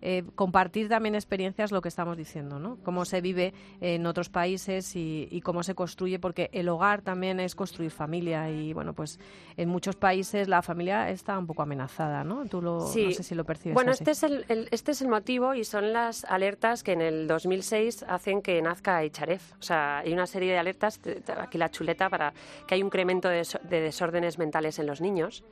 eh, 0.07 0.23
compartir 0.35 0.89
también 0.89 1.15
experiencias, 1.15 1.73
lo 1.73 1.81
que 1.81 1.89
estamos 1.89 2.17
diciendo, 2.17 2.59
¿no? 2.59 2.77
Cómo 2.85 3.05
se 3.07 3.21
vive 3.23 3.55
en 3.81 4.05
otros 4.07 4.29
países 4.29 4.95
y, 4.97 5.27
y 5.31 5.41
cómo 5.41 5.63
se 5.63 5.75
construye, 5.75 6.19
porque 6.19 6.51
el 6.53 6.69
hogar 6.69 7.01
también 7.01 7.41
es 7.41 7.55
construir 7.55 7.91
familia 7.91 8.51
y 8.51 8.75
bueno, 8.75 8.93
pues 8.93 9.19
en 9.57 9.71
muchos 9.71 9.97
países 9.97 10.47
la 10.47 10.61
familia 10.61 11.09
está 11.09 11.39
un 11.39 11.47
poco 11.47 11.63
amenazada, 11.63 12.23
¿no? 12.23 12.45
Tú 12.47 12.61
lo, 12.61 12.81
Sí. 12.87 13.07
no 13.07 13.11
sé 13.13 13.23
si 13.23 13.35
lo 13.35 13.45
percibes 13.45 13.75
Bueno, 13.75 13.93
así. 13.93 14.03
este 14.05 14.11
es, 14.11 14.23
el, 14.25 14.45
el- 14.49 14.69
este 14.71 14.93
es 14.93 15.01
el 15.01 15.09
motivo 15.09 15.55
y 15.55 15.65
son 15.65 15.93
las 15.95 16.25
alertas 16.27 16.83
que 16.83 16.93
en 16.93 17.01
el 17.01 17.27
2006 17.27 18.05
hacen 18.07 18.43
que 18.43 18.61
nazca 18.61 19.03
Icharef. 19.05 19.53
O 19.59 19.63
sea, 19.63 19.99
hay 20.01 20.13
una 20.13 20.27
serie 20.27 20.53
de 20.53 20.59
alertas, 20.59 21.01
aquí 21.39 21.57
la 21.57 21.71
chuleta, 21.71 22.11
para 22.11 22.35
que 22.67 22.75
hay 22.75 22.83
un 22.83 22.89
incremento 22.89 23.29
de 23.31 23.43
desórdenes 23.81 24.39
mentales 24.39 24.79
en 24.79 24.87
los 24.87 25.01
niños 25.01 25.43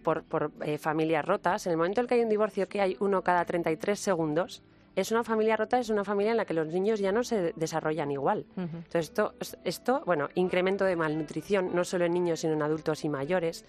por, 0.00 0.24
por 0.24 0.50
eh, 0.62 0.78
familias 0.78 1.24
rotas. 1.24 1.66
En 1.66 1.72
el 1.72 1.76
momento 1.76 2.00
en 2.00 2.06
que 2.06 2.14
hay 2.14 2.20
un 2.22 2.28
divorcio 2.28 2.68
que 2.68 2.80
hay 2.80 2.96
uno 3.00 3.22
cada 3.22 3.44
33 3.44 3.98
segundos, 3.98 4.62
es 4.96 5.12
una 5.12 5.24
familia 5.24 5.56
rota, 5.56 5.78
es 5.78 5.88
una 5.88 6.04
familia 6.04 6.32
en 6.32 6.36
la 6.36 6.44
que 6.44 6.54
los 6.54 6.66
niños 6.66 6.98
ya 7.00 7.12
no 7.12 7.22
se 7.22 7.52
desarrollan 7.54 8.10
igual. 8.10 8.44
Entonces, 8.56 9.10
esto, 9.10 9.34
esto, 9.64 10.02
bueno, 10.04 10.28
incremento 10.34 10.84
de 10.84 10.96
malnutrición, 10.96 11.74
no 11.74 11.84
solo 11.84 12.04
en 12.04 12.12
niños, 12.12 12.40
sino 12.40 12.54
en 12.54 12.62
adultos 12.62 13.04
y 13.04 13.08
mayores. 13.08 13.64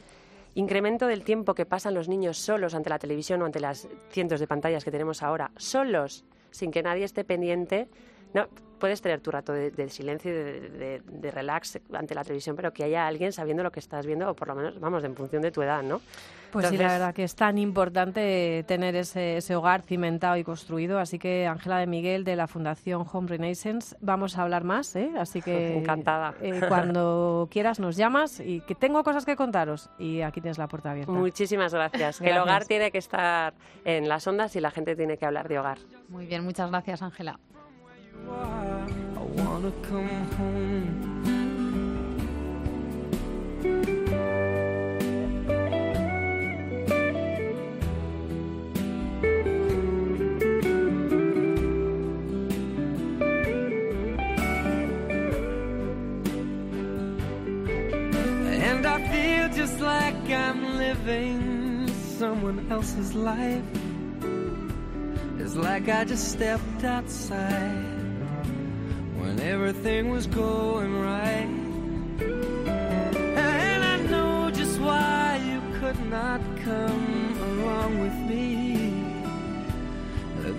Incremento 0.55 1.07
del 1.07 1.23
tiempo 1.23 1.53
que 1.53 1.65
pasan 1.65 1.93
los 1.93 2.09
niños 2.09 2.37
solos 2.37 2.73
ante 2.73 2.89
la 2.89 2.99
televisión 2.99 3.41
o 3.41 3.45
ante 3.45 3.59
las 3.59 3.87
cientos 4.09 4.39
de 4.39 4.47
pantallas 4.47 4.83
que 4.83 4.91
tenemos 4.91 5.23
ahora, 5.23 5.51
solos, 5.57 6.25
sin 6.49 6.71
que 6.71 6.83
nadie 6.83 7.05
esté 7.05 7.23
pendiente. 7.23 7.87
No, 8.33 8.47
puedes 8.81 9.01
tener 9.01 9.21
tu 9.21 9.31
rato 9.31 9.53
de, 9.53 9.71
de 9.71 9.87
silencio 9.89 10.29
y 10.31 10.33
de, 10.33 10.69
de- 10.69 11.01
de 11.05 11.31
relax 11.31 11.79
ante 11.93 12.13
la 12.13 12.23
televisión, 12.23 12.57
pero 12.57 12.73
que 12.73 12.83
haya 12.83 13.07
alguien 13.07 13.31
sabiendo 13.31 13.63
lo 13.63 13.71
que 13.71 13.79
estás 13.79 14.05
viendo, 14.05 14.29
o 14.29 14.33
por 14.35 14.49
lo 14.49 14.55
menos, 14.55 14.77
vamos, 14.81 15.03
en 15.05 15.15
función 15.15 15.41
de 15.41 15.51
tu 15.51 15.61
edad, 15.61 15.81
¿no? 15.83 16.01
Pues 16.51 16.67
sí, 16.67 16.75
la 16.77 16.89
verdad 16.89 17.13
que 17.13 17.23
es 17.23 17.33
tan 17.33 17.57
importante 17.57 18.65
tener 18.67 18.93
ese, 18.97 19.37
ese 19.37 19.55
hogar 19.55 19.83
cimentado 19.83 20.35
y 20.35 20.43
construido. 20.43 20.99
Así 20.99 21.17
que, 21.17 21.47
Ángela 21.47 21.77
de 21.77 21.87
Miguel, 21.87 22.25
de 22.25 22.35
la 22.35 22.45
Fundación 22.45 23.05
Home 23.09 23.29
Renaissance, 23.29 23.95
vamos 24.01 24.37
a 24.37 24.41
hablar 24.41 24.65
más, 24.65 24.93
¿eh? 24.97 25.11
Así 25.17 25.41
que... 25.41 25.77
Encantada. 25.77 26.33
eh, 26.41 26.59
cuando 26.67 27.47
quieras 27.49 27.79
nos 27.79 27.95
llamas 27.95 28.41
y 28.41 28.59
que 28.61 28.75
tengo 28.75 29.01
cosas 29.05 29.23
que 29.25 29.37
contaros. 29.37 29.89
Y 29.97 30.23
aquí 30.23 30.41
tienes 30.41 30.57
la 30.57 30.67
puerta 30.67 30.91
abierta. 30.91 31.13
Muchísimas 31.13 31.73
gracias. 31.73 32.17
Que 32.19 32.25
el 32.25 32.31
Gracias. 32.33 32.43
hogar 32.43 32.65
tiene 32.65 32.91
que 32.91 32.97
estar 32.97 33.53
en 33.85 34.09
las 34.09 34.27
ondas 34.27 34.53
y 34.57 34.59
la 34.59 34.71
gente 34.71 34.97
tiene 34.97 35.15
que 35.17 35.25
hablar 35.25 35.47
de 35.47 35.57
hogar. 35.57 35.77
Muy 36.09 36.25
bien, 36.25 36.43
muchas 36.43 36.69
gracias, 36.69 37.01
Ángela. 37.01 37.39
Wanna 39.35 39.71
come 39.81 40.25
home. 40.37 41.21
And 58.63 58.85
I 58.85 59.07
feel 59.11 59.49
just 59.55 59.79
like 59.79 60.29
I'm 60.29 60.77
living 60.77 61.87
someone 62.17 62.67
else's 62.71 63.13
life. 63.13 63.63
It's 65.39 65.55
like 65.55 65.89
I 65.89 66.03
just 66.03 66.31
stepped 66.33 66.83
outside 66.83 68.00
when 69.21 69.39
everything 69.39 70.09
was 70.09 70.25
going 70.27 70.99
right. 70.99 71.49
And 73.37 73.83
I 73.83 73.97
know 74.09 74.49
just 74.51 74.79
why 74.79 75.39
you 75.45 75.61
could 75.79 75.99
not 76.09 76.41
come 76.63 77.37
along 77.49 77.99
with 77.99 78.15
me. 78.29 78.41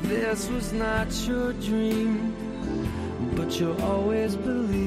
This 0.02 0.48
was 0.50 0.72
not 0.72 1.08
your 1.26 1.52
dream, 1.54 2.34
but 3.36 3.58
you 3.58 3.74
always 3.80 4.36
believed 4.36 4.84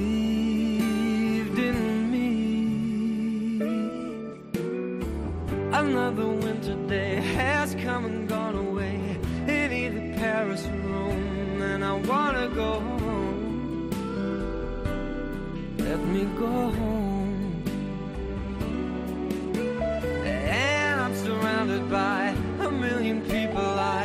in 1.59 2.11
me. 2.11 2.25
Another 5.73 6.27
winter 6.27 6.75
day 6.87 7.15
has 7.39 7.75
come 7.75 8.05
and 8.05 8.29
gone 8.29 8.55
away 8.55 8.95
in 9.47 9.71
either 9.71 10.17
Paris 10.17 10.65
or 10.65 10.77
Rome, 10.89 11.61
and 11.61 11.83
I 11.83 11.93
wanna 11.93 12.47
go 12.49 12.79
home. 12.79 13.14
Let 15.95 16.07
me 16.07 16.25
go 16.37 16.45
home. 16.45 17.63
And 20.25 20.99
I'm 20.99 21.15
surrounded 21.15 21.89
by 21.89 22.35
a 22.59 22.69
million 22.69 23.21
people. 23.21 23.61
I, 23.61 24.04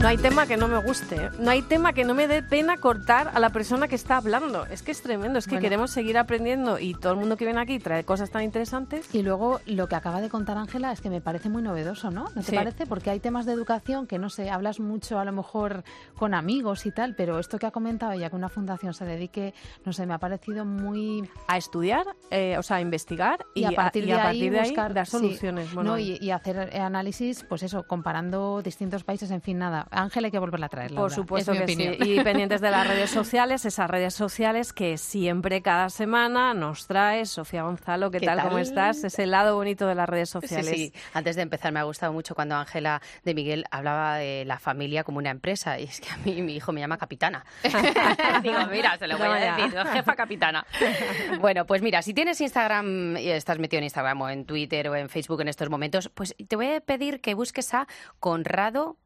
No 0.00 0.08
hay 0.08 0.16
tema 0.16 0.46
que 0.46 0.56
no 0.56 0.66
me 0.66 0.78
guste, 0.78 1.16
¿eh? 1.26 1.30
no 1.38 1.50
hay 1.50 1.60
tema 1.60 1.92
que 1.92 2.04
no 2.06 2.14
me 2.14 2.26
dé 2.26 2.42
pena 2.42 2.78
cortar 2.78 3.30
a 3.34 3.38
la 3.38 3.50
persona 3.50 3.86
que 3.86 3.94
está 3.96 4.16
hablando. 4.16 4.64
Es 4.66 4.82
que 4.82 4.92
es 4.92 5.02
tremendo, 5.02 5.38
es 5.38 5.44
que 5.44 5.50
Bueno. 5.56 5.62
queremos 5.62 5.90
seguir 5.90 6.16
aprendiendo 6.16 6.78
y 6.78 6.94
todo 6.94 7.12
el 7.12 7.18
mundo 7.18 7.36
que 7.36 7.44
viene 7.44 7.60
aquí 7.60 7.78
trae 7.78 8.02
cosas 8.04 8.30
tan 8.30 8.42
interesantes. 8.42 9.14
Y 9.14 9.20
luego 9.22 9.60
lo 9.66 9.88
que 9.88 9.96
acaba 9.96 10.22
de 10.22 10.30
contar 10.30 10.56
Ángela 10.56 10.90
es 10.90 11.02
que 11.02 11.10
me 11.10 11.20
parece 11.20 11.50
muy 11.50 11.60
novedoso, 11.60 12.10
¿no? 12.10 12.24
¿No 12.34 12.42
te 12.42 12.50
Sí. 12.50 12.56
parece? 12.56 12.86
Porque 12.86 13.10
hay 13.10 13.20
temas 13.20 13.44
de 13.44 13.52
educación 13.52 14.06
que 14.06 14.18
no 14.18 14.30
sé, 14.30 14.48
hablas 14.48 14.80
mucho 14.80 15.18
a 15.18 15.24
lo 15.26 15.32
mejor 15.32 15.84
con 16.16 16.32
amigos 16.32 16.86
y 16.86 16.92
tal, 16.92 17.14
pero 17.14 17.38
esto 17.38 17.58
que 17.58 17.66
ha 17.66 17.70
comentado 17.70 18.12
ella 18.12 18.30
que 18.30 18.36
una 18.36 18.48
fundación 18.48 18.94
se 18.94 19.04
dedique, 19.04 19.52
no 19.84 19.92
sé, 19.92 20.06
me 20.06 20.14
ha 20.14 20.18
parecido 20.18 20.64
muy 20.64 21.28
A 21.46 21.58
estudiar, 21.58 22.06
eh, 22.30 22.56
o 22.58 22.62
sea, 22.62 22.78
a 22.78 22.80
investigar 22.80 23.44
y, 23.54 23.60
y 23.60 23.64
a 23.66 23.72
partir, 23.72 24.04
y 24.04 24.06
de, 24.06 24.12
a 24.14 24.28
ahí 24.28 24.48
de 24.48 24.60
ahí 24.60 24.68
buscar 24.70 24.94
dar 24.94 25.04
sí, 25.04 25.12
soluciones. 25.12 25.74
Bueno, 25.74 25.90
¿no? 25.90 25.98
y, 25.98 26.16
y 26.22 26.30
hacer 26.30 26.74
análisis, 26.80 27.44
pues 27.46 27.62
eso, 27.62 27.82
comparando 27.86 28.62
distintos 28.62 29.04
países, 29.04 29.30
en 29.30 29.42
fin, 29.42 29.58
nada. 29.58 29.88
Ángela 29.90 30.26
hay 30.28 30.30
que 30.30 30.38
volverla 30.38 30.66
a 30.66 30.68
traer. 30.68 30.94
Por 30.94 31.10
supuesto 31.12 31.52
es 31.52 31.58
que 31.58 31.64
opinión. 31.64 31.94
sí. 32.00 32.12
Y 32.14 32.20
pendientes 32.24 32.60
de 32.60 32.70
las 32.70 32.86
redes 32.86 33.10
sociales, 33.10 33.64
esas 33.64 33.90
redes 33.90 34.14
sociales 34.14 34.72
que 34.72 34.98
siempre, 34.98 35.62
cada 35.62 35.90
semana, 35.90 36.54
nos 36.54 36.86
trae 36.86 37.26
Sofía 37.26 37.62
Gonzalo. 37.64 38.10
¿Qué, 38.10 38.18
¿Qué 38.20 38.26
tal? 38.26 38.40
¿Cómo 38.42 38.58
estás? 38.58 39.02
Ese 39.04 39.26
lado 39.26 39.56
bonito 39.56 39.86
de 39.86 39.94
las 39.94 40.08
redes 40.08 40.28
Sí, 40.30 40.32
sociales. 40.40 40.70
sí. 40.74 40.92
Antes 41.14 41.36
de 41.36 41.42
empezar, 41.42 41.72
me 41.72 41.80
ha 41.80 41.84
gustado 41.84 42.12
mucho 42.12 42.34
cuando 42.34 42.54
Ángela 42.56 43.02
de 43.24 43.34
Miguel 43.34 43.64
hablaba 43.70 44.16
de 44.16 44.44
la 44.44 44.58
familia 44.58 45.04
como 45.04 45.18
una 45.18 45.30
empresa. 45.30 45.78
Y 45.78 45.84
es 45.84 46.00
que 46.00 46.08
a 46.10 46.16
mí 46.18 46.40
mi 46.42 46.54
hijo 46.54 46.72
me 46.72 46.80
llama 46.80 46.96
capitana. 46.98 47.44
Digo, 48.42 48.58
mira, 48.70 48.96
se 48.98 49.06
lo 49.08 49.18
voy 49.18 49.26
a 49.28 49.56
decir, 49.56 49.76
jefa 49.92 50.14
capitana. 50.14 50.64
Bueno, 51.40 51.66
pues 51.66 51.82
mira, 51.82 52.02
si 52.02 52.14
tienes 52.14 52.40
Instagram 52.40 53.16
y 53.16 53.28
estás 53.30 53.58
metido 53.58 53.78
en 53.78 53.84
Instagram 53.84 54.20
o 54.22 54.28
en 54.28 54.44
Twitter 54.44 54.88
o 54.88 54.94
en 54.96 55.08
Facebook 55.08 55.40
en 55.40 55.48
estos 55.48 55.68
momentos, 55.70 56.08
pues 56.14 56.34
te 56.48 56.56
voy 56.56 56.68
a 56.74 56.80
pedir 56.80 57.20
que 57.20 57.34
busques 57.34 57.74
a 57.74 57.86
Conrado 58.18 58.96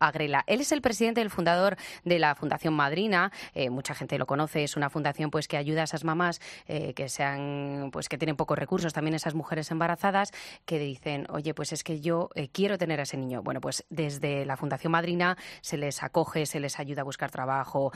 Agrela. 0.00 0.44
Él 0.46 0.60
es 0.60 0.72
el 0.72 0.82
presidente, 0.82 1.20
el 1.20 1.30
fundador 1.30 1.76
de 2.04 2.18
la 2.18 2.34
Fundación 2.34 2.74
Madrina. 2.74 3.32
Eh, 3.54 3.70
mucha 3.70 3.94
gente 3.94 4.18
lo 4.18 4.26
conoce. 4.26 4.64
Es 4.64 4.76
una 4.76 4.90
fundación 4.90 5.30
pues 5.30 5.48
que 5.48 5.56
ayuda 5.56 5.82
a 5.82 5.84
esas 5.84 6.04
mamás 6.04 6.40
eh, 6.66 6.94
que 6.94 7.08
sean 7.08 7.90
pues 7.92 8.08
que 8.08 8.18
tienen 8.18 8.36
pocos 8.36 8.58
recursos, 8.58 8.92
también 8.92 9.14
esas 9.14 9.34
mujeres 9.34 9.70
embarazadas 9.70 10.32
que 10.64 10.78
dicen, 10.78 11.26
oye, 11.30 11.54
pues 11.54 11.72
es 11.72 11.84
que 11.84 12.00
yo 12.00 12.30
eh, 12.34 12.48
quiero 12.48 12.78
tener 12.78 13.00
a 13.00 13.04
ese 13.04 13.16
niño. 13.16 13.42
Bueno, 13.42 13.60
pues 13.60 13.84
desde 13.90 14.44
la 14.44 14.56
Fundación 14.56 14.92
Madrina 14.92 15.36
se 15.60 15.76
les 15.76 16.02
acoge, 16.02 16.46
se 16.46 16.60
les 16.60 16.78
ayuda 16.78 17.02
a 17.02 17.04
buscar 17.04 17.30
trabajo. 17.30 17.92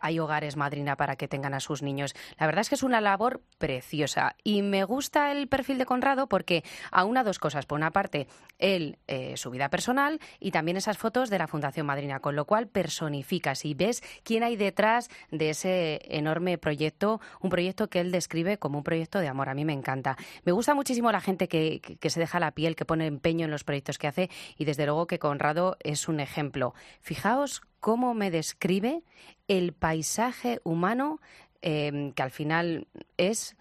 hay 0.00 0.18
hogares 0.18 0.56
Madrina 0.56 0.96
para 0.96 1.16
que 1.16 1.28
tengan 1.28 1.54
a 1.54 1.60
sus 1.60 1.82
niños. 1.82 2.14
La 2.38 2.46
verdad 2.46 2.62
es 2.62 2.68
que 2.68 2.74
es 2.74 2.82
una 2.82 3.00
labor 3.00 3.42
preciosa 3.58 4.36
y 4.42 4.62
me 4.62 4.84
gusta 4.84 5.32
el 5.32 5.48
perfil 5.48 5.78
de 5.78 5.86
Conrado 5.86 6.28
porque 6.28 6.64
aúna 6.90 7.24
dos 7.24 7.38
cosas. 7.38 7.66
Por 7.66 7.76
una 7.76 7.90
parte, 7.90 8.26
él, 8.58 8.98
su 9.34 9.50
vida 9.50 9.68
personal 9.68 10.20
y 10.40 10.50
también 10.50 10.77
esas 10.78 10.96
fotos 10.98 11.28
de 11.28 11.38
la 11.38 11.46
Fundación 11.46 11.86
Madrina, 11.86 12.20
con 12.20 12.34
lo 12.36 12.46
cual 12.46 12.66
personificas 12.68 13.64
y 13.64 13.74
ves 13.74 14.02
quién 14.22 14.42
hay 14.42 14.56
detrás 14.56 15.10
de 15.30 15.50
ese 15.50 16.00
enorme 16.04 16.56
proyecto, 16.58 17.20
un 17.40 17.50
proyecto 17.50 17.88
que 17.90 18.00
él 18.00 18.10
describe 18.10 18.58
como 18.58 18.78
un 18.78 18.84
proyecto 18.84 19.18
de 19.18 19.28
amor. 19.28 19.48
A 19.48 19.54
mí 19.54 19.64
me 19.64 19.72
encanta. 19.72 20.16
Me 20.44 20.52
gusta 20.52 20.74
muchísimo 20.74 21.12
la 21.12 21.20
gente 21.20 21.48
que, 21.48 21.80
que- 21.80 22.08
se 22.10 22.20
deja 22.20 22.40
la 22.40 22.52
piel, 22.52 22.74
que 22.74 22.86
pone 22.86 23.06
empeño 23.06 23.44
en 23.44 23.50
los 23.50 23.64
proyectos 23.64 23.98
que 23.98 24.06
hace 24.06 24.30
y 24.56 24.64
desde 24.64 24.86
luego 24.86 25.06
que 25.06 25.18
Conrado 25.18 25.76
es 25.80 26.08
un 26.08 26.20
ejemplo. 26.20 26.74
Fijaos 27.02 27.60
cómo 27.80 28.14
me 28.14 28.30
describe 28.30 29.02
el 29.46 29.72
paisaje 29.74 30.60
humano 30.64 31.20
eh, 31.60 32.12
que 32.14 32.22
al 32.22 32.30
final 32.30 32.86
es 33.18 33.56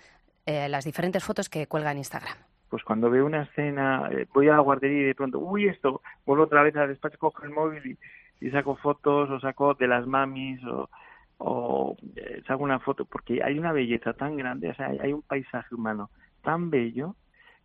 eh, 0.45 0.69
las 0.69 0.85
diferentes 0.85 1.23
fotos 1.23 1.49
que 1.49 1.67
cuelga 1.67 1.91
en 1.91 1.97
Instagram. 1.97 2.46
Pues 2.69 2.83
cuando 2.83 3.09
veo 3.09 3.25
una 3.25 3.43
escena, 3.43 4.09
eh, 4.11 4.27
voy 4.33 4.49
a 4.49 4.53
la 4.53 4.59
guardería 4.59 4.99
y 4.99 5.05
de 5.05 5.15
pronto, 5.15 5.39
uy, 5.39 5.67
esto, 5.67 6.01
vuelvo 6.25 6.43
otra 6.43 6.63
vez 6.63 6.75
al 6.75 6.89
despacho, 6.89 7.17
cojo 7.17 7.43
el 7.43 7.51
móvil 7.51 7.97
y, 8.41 8.45
y 8.45 8.51
saco 8.51 8.75
fotos 8.75 9.29
o 9.29 9.39
saco 9.39 9.73
de 9.73 9.87
las 9.87 10.05
mamis 10.05 10.63
o, 10.65 10.89
o 11.37 11.95
eh, 12.15 12.41
saco 12.47 12.63
una 12.63 12.79
foto, 12.79 13.05
porque 13.05 13.41
hay 13.43 13.57
una 13.57 13.71
belleza 13.71 14.13
tan 14.13 14.35
grande, 14.37 14.69
o 14.69 14.75
sea, 14.75 14.87
hay, 14.87 14.99
hay 14.99 15.13
un 15.13 15.21
paisaje 15.21 15.75
humano 15.75 16.09
tan 16.43 16.69
bello, 16.69 17.15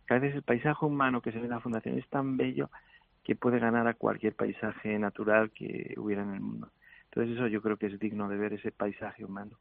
que 0.07 0.13
a 0.13 0.19
veces 0.19 0.35
el 0.35 0.43
paisaje 0.43 0.85
humano 0.85 1.21
que 1.21 1.31
se 1.31 1.39
ve 1.39 1.45
en 1.45 1.51
la 1.51 1.59
fundación 1.59 1.97
es 1.97 2.07
tan 2.09 2.37
bello 2.37 2.69
que 3.23 3.35
puede 3.35 3.59
ganar 3.59 3.87
a 3.87 3.93
cualquier 3.93 4.35
paisaje 4.35 4.99
natural 4.99 5.51
que 5.51 5.93
hubiera 5.97 6.23
en 6.23 6.33
el 6.33 6.41
mundo. 6.41 6.69
Entonces 7.05 7.35
eso 7.35 7.47
yo 7.47 7.61
creo 7.61 7.77
que 7.77 7.87
es 7.87 7.99
digno 7.99 8.27
de 8.27 8.37
ver 8.37 8.53
ese 8.53 8.71
paisaje 8.71 9.23
humano. 9.23 9.57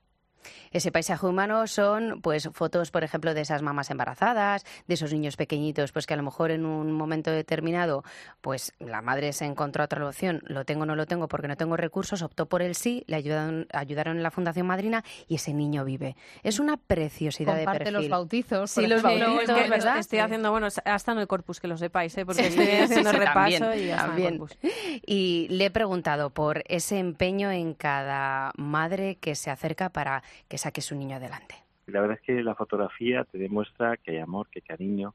Ese 0.71 0.93
paisaje 0.93 1.27
humano 1.27 1.67
son 1.67 2.21
pues 2.23 2.49
fotos, 2.53 2.91
por 2.91 3.05
ejemplo, 3.05 3.35
de 3.35 3.43
esas 3.43 3.63
mamás 3.63 3.91
embarazadas, 3.91 4.65
de 4.87 4.95
esos 4.95 5.13
niños 5.13 5.37
pequeñitos, 5.37 5.93
pues 5.93 6.07
que 6.07 6.15
a 6.15 6.17
lo 6.17 6.23
mejor 6.23 6.51
en 6.51 6.65
un 6.65 6.93
momento 6.93 7.31
determinado, 7.31 8.05
pues 8.41 8.73
la 8.79 9.03
madre 9.03 9.33
se 9.33 9.45
encontró 9.45 9.85
otra 9.85 10.07
opción, 10.07 10.43
lo 10.45 10.65
tengo 10.65 10.83
o 10.83 10.87
no 10.87 10.97
lo 10.97 11.07
tengo 11.07 11.29
porque 11.29 11.49
no 11.49 11.57
tengo 11.57 11.77
recursos, 11.77 12.23
optó 12.23 12.47
por 12.47 12.63
el 12.63 12.75
sí, 12.75 13.05
le 13.07 13.17
ayudaron, 13.17 13.67
ayudaron 13.73 14.17
en 14.17 14.23
la 14.23 14.31
Fundación 14.31 14.67
Madrina 14.67 15.05
y 15.29 15.37
ese 15.37 15.55
niño 15.55 15.85
vive. 15.85 16.17
Es 16.43 16.59
una 16.59 16.77
preciosidad 16.77 17.57
de 17.57 17.65
perfil. 17.65 17.93
los 17.93 18.09
bautizos. 18.09 18.71
Sí, 18.71 18.87
los 18.87 19.03
bautizos, 19.03 19.49
es 19.49 19.65
que 19.65 19.71
¿verdad? 19.71 19.99
Estoy 19.99 20.19
haciendo, 20.19 20.51
bueno, 20.51 20.69
hasta 20.85 21.13
en 21.13 21.19
el 21.19 21.27
corpus, 21.27 21.61
que 21.61 21.69
lo 21.69 21.77
sepáis, 21.77 22.17
¿eh? 22.19 22.27
porque 22.27 22.43
Sí, 22.43 22.49
estoy 22.49 22.77
haciendo 22.81 23.11
sí, 23.11 23.17
repaso 23.17 23.59
también, 23.59 23.89
y 23.89 23.91
en 23.91 24.33
el 24.33 24.39
corpus. 24.39 24.59
Y 25.07 25.47
le 25.51 25.67
he 25.67 25.71
preguntado 25.71 26.31
por 26.31 26.63
ese 26.67 26.99
empeño 26.99 27.51
en 27.51 27.75
cada 27.75 28.53
madre 28.57 29.17
que 29.17 29.35
se 29.35 29.51
acerca 29.51 29.91
para 29.91 30.23
que 30.49 30.59
saque 30.59 30.81
su 30.81 30.95
niño 30.95 31.17
adelante. 31.17 31.55
La 31.87 32.01
verdad 32.01 32.19
es 32.21 32.27
que 32.27 32.43
la 32.43 32.55
fotografía 32.55 33.25
te 33.25 33.39
demuestra 33.39 33.97
que 33.97 34.13
hay 34.13 34.19
amor, 34.19 34.49
que 34.51 34.61
hay 34.61 34.63
cariño, 34.63 35.15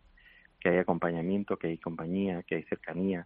que 0.60 0.70
hay 0.70 0.78
acompañamiento, 0.78 1.58
que 1.58 1.68
hay 1.68 1.78
compañía, 1.78 2.44
que 2.44 2.56
hay 2.56 2.64
cercanía. 2.64 3.26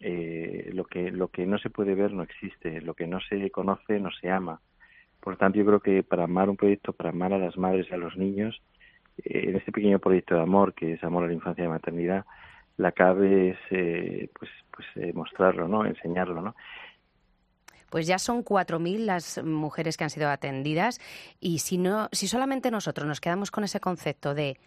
Eh, 0.00 0.70
lo 0.72 0.84
que 0.84 1.10
lo 1.10 1.28
que 1.28 1.44
no 1.44 1.58
se 1.58 1.70
puede 1.70 1.94
ver 1.94 2.12
no 2.12 2.22
existe, 2.22 2.80
lo 2.82 2.94
que 2.94 3.06
no 3.06 3.20
se 3.20 3.50
conoce 3.50 3.98
no 3.98 4.10
se 4.12 4.30
ama. 4.30 4.60
Por 5.20 5.36
tanto, 5.36 5.58
yo 5.58 5.66
creo 5.66 5.80
que 5.80 6.02
para 6.04 6.24
amar 6.24 6.48
un 6.48 6.56
proyecto, 6.56 6.92
para 6.92 7.10
amar 7.10 7.32
a 7.32 7.38
las 7.38 7.58
madres 7.58 7.88
y 7.90 7.94
a 7.94 7.96
los 7.96 8.16
niños, 8.16 8.62
eh, 9.24 9.48
en 9.48 9.56
este 9.56 9.72
pequeño 9.72 9.98
proyecto 9.98 10.36
de 10.36 10.42
amor 10.42 10.74
que 10.74 10.92
es 10.92 11.02
amor 11.02 11.24
a 11.24 11.26
la 11.26 11.32
infancia 11.32 11.62
y 11.62 11.64
a 11.64 11.68
la 11.68 11.74
maternidad, 11.74 12.24
la 12.76 12.92
clave 12.92 13.50
es 13.50 13.58
eh, 13.70 14.30
pues 14.38 14.50
pues 14.70 14.86
eh, 14.94 15.12
mostrarlo, 15.12 15.66
no, 15.66 15.84
enseñarlo, 15.84 16.40
no. 16.40 16.54
Pues 17.90 18.06
ya 18.06 18.18
son 18.18 18.44
4.000 18.44 19.06
las 19.06 19.42
mujeres 19.42 19.96
que 19.96 20.04
han 20.04 20.10
sido 20.10 20.28
atendidas 20.28 21.00
y 21.40 21.60
si 21.60 21.78
no, 21.78 22.08
si 22.12 22.28
solamente 22.28 22.70
nosotros 22.70 23.06
nos 23.06 23.20
quedamos 23.20 23.50
con 23.50 23.64
ese 23.64 23.80
concepto 23.80 24.34
de 24.34 24.58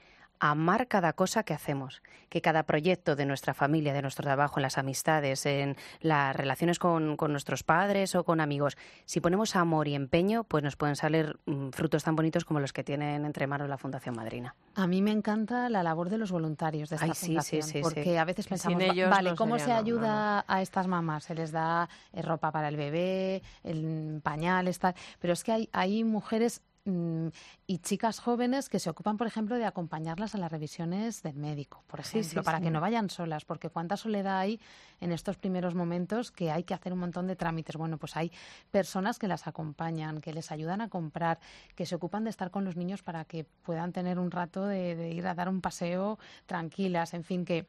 amar 0.42 0.88
cada 0.88 1.14
cosa 1.14 1.44
que 1.44 1.54
hacemos, 1.54 2.02
que 2.28 2.42
cada 2.42 2.64
proyecto 2.64 3.16
de 3.16 3.28
nuestra 3.28 3.54
familia, 3.54 3.94
de 3.94 4.02
nuestro 4.02 4.24
trabajo, 4.24 4.60
en 4.60 4.64
las 4.64 4.80
amistades, 4.80 5.46
en 5.46 5.78
las 6.02 6.36
relaciones 6.36 6.80
con, 6.80 7.16
con 7.16 7.32
nuestros 7.32 7.64
padres 7.64 8.16
o 8.16 8.24
con 8.24 8.42
amigos, 8.42 8.76
si 9.06 9.22
ponemos 9.22 9.56
amor 9.56 9.88
y 9.88 9.94
empeño, 9.94 10.44
pues 10.44 10.64
nos 10.64 10.76
pueden 10.76 10.96
salir 10.96 11.40
mm, 11.46 11.70
frutos 11.70 12.04
tan 12.04 12.16
bonitos 12.16 12.44
como 12.44 12.60
los 12.60 12.74
que 12.74 12.84
tienen 12.84 13.24
entre 13.24 13.46
manos 13.46 13.70
la 13.70 13.78
Fundación 13.78 14.16
Madrina. 14.16 14.56
A 14.74 14.88
mí 14.88 15.04
me 15.04 15.12
encanta 15.12 15.70
la 15.70 15.84
labor 15.84 16.10
de 16.10 16.18
los 16.18 16.32
voluntarios 16.32 16.90
de 16.90 16.96
esta 16.96 17.06
Ay, 17.06 17.14
sí, 17.14 17.20
sí, 17.20 17.26
fundación, 17.28 17.64
sí, 17.64 17.72
sí. 17.74 17.82
porque 17.82 18.18
a 18.18 18.26
veces 18.26 18.48
pensamos, 18.48 18.82
ellos 18.82 19.12
vale, 19.12 19.30
no 19.30 19.36
¿cómo 19.36 19.60
se 19.60 19.68
no, 19.68 19.76
ayuda 19.76 20.44
a 20.48 20.62
estas 20.64 20.88
mamás? 20.88 21.26
Se 21.26 21.36
les 21.36 21.52
da 21.52 21.88
eh, 22.14 22.24
ropa 22.24 22.52
para 22.52 22.68
el 22.68 22.78
bebé, 22.78 23.44
el 23.64 24.22
pañales, 24.24 24.80
tal, 24.80 24.96
pero 25.20 25.34
es 25.34 25.44
que 25.44 25.52
hay, 25.52 25.70
hay 25.72 26.04
mujeres 26.04 26.64
y 26.86 27.78
chicas 27.80 28.20
jóvenes 28.20 28.70
que 28.70 28.80
se 28.80 28.90
ocupan, 28.90 29.18
por 29.18 29.28
ejemplo, 29.28 29.58
de 29.58 29.66
acompañarlas 29.66 30.34
a 30.36 30.38
las 30.38 30.52
revisiones 30.52 31.22
del 31.22 31.36
médico, 31.36 31.84
por 31.88 32.00
ejemplo, 32.00 32.42
sí, 32.42 32.46
para 32.46 32.60
sí. 32.60 32.64
que 32.64 32.72
no 32.72 32.80
vayan 32.80 33.10
solas, 33.10 33.44
porque 33.44 33.70
cuánta 33.70 33.98
soledad 33.98 34.40
hay 34.40 34.60
en 35.02 35.12
estos 35.12 35.38
primeros 35.38 35.76
momentos 35.76 36.32
que 36.32 36.52
hay 36.52 36.64
que 36.64 36.74
hacer 36.74 36.94
un 36.94 37.00
montón 37.00 37.28
de 37.28 37.36
trámites. 37.36 37.76
Bueno, 37.76 37.98
pues 37.98 38.16
hay 38.16 38.32
personas 38.72 39.20
que 39.20 39.28
las 39.28 39.48
acompañan, 39.48 40.22
que 40.22 40.34
les 40.34 40.52
ayudan 40.52 40.82
a 40.82 40.90
comprar, 40.90 41.40
que 41.76 41.86
se 41.86 41.96
ocupan 41.96 42.24
de 42.24 42.30
estar 42.30 42.52
con 42.52 42.64
los 42.64 42.78
niños 42.78 43.04
para 43.04 43.26
que 43.26 43.44
puedan 43.44 43.92
tener 43.92 44.20
un 44.20 44.32
rato 44.32 44.66
de, 44.66 44.96
de 44.96 45.10
ir 45.12 45.28
a 45.28 45.36
dar 45.36 45.50
un 45.50 45.62
paseo 45.62 46.20
tranquilas, 46.46 47.14
en 47.14 47.24
fin, 47.24 47.46
que, 47.46 47.68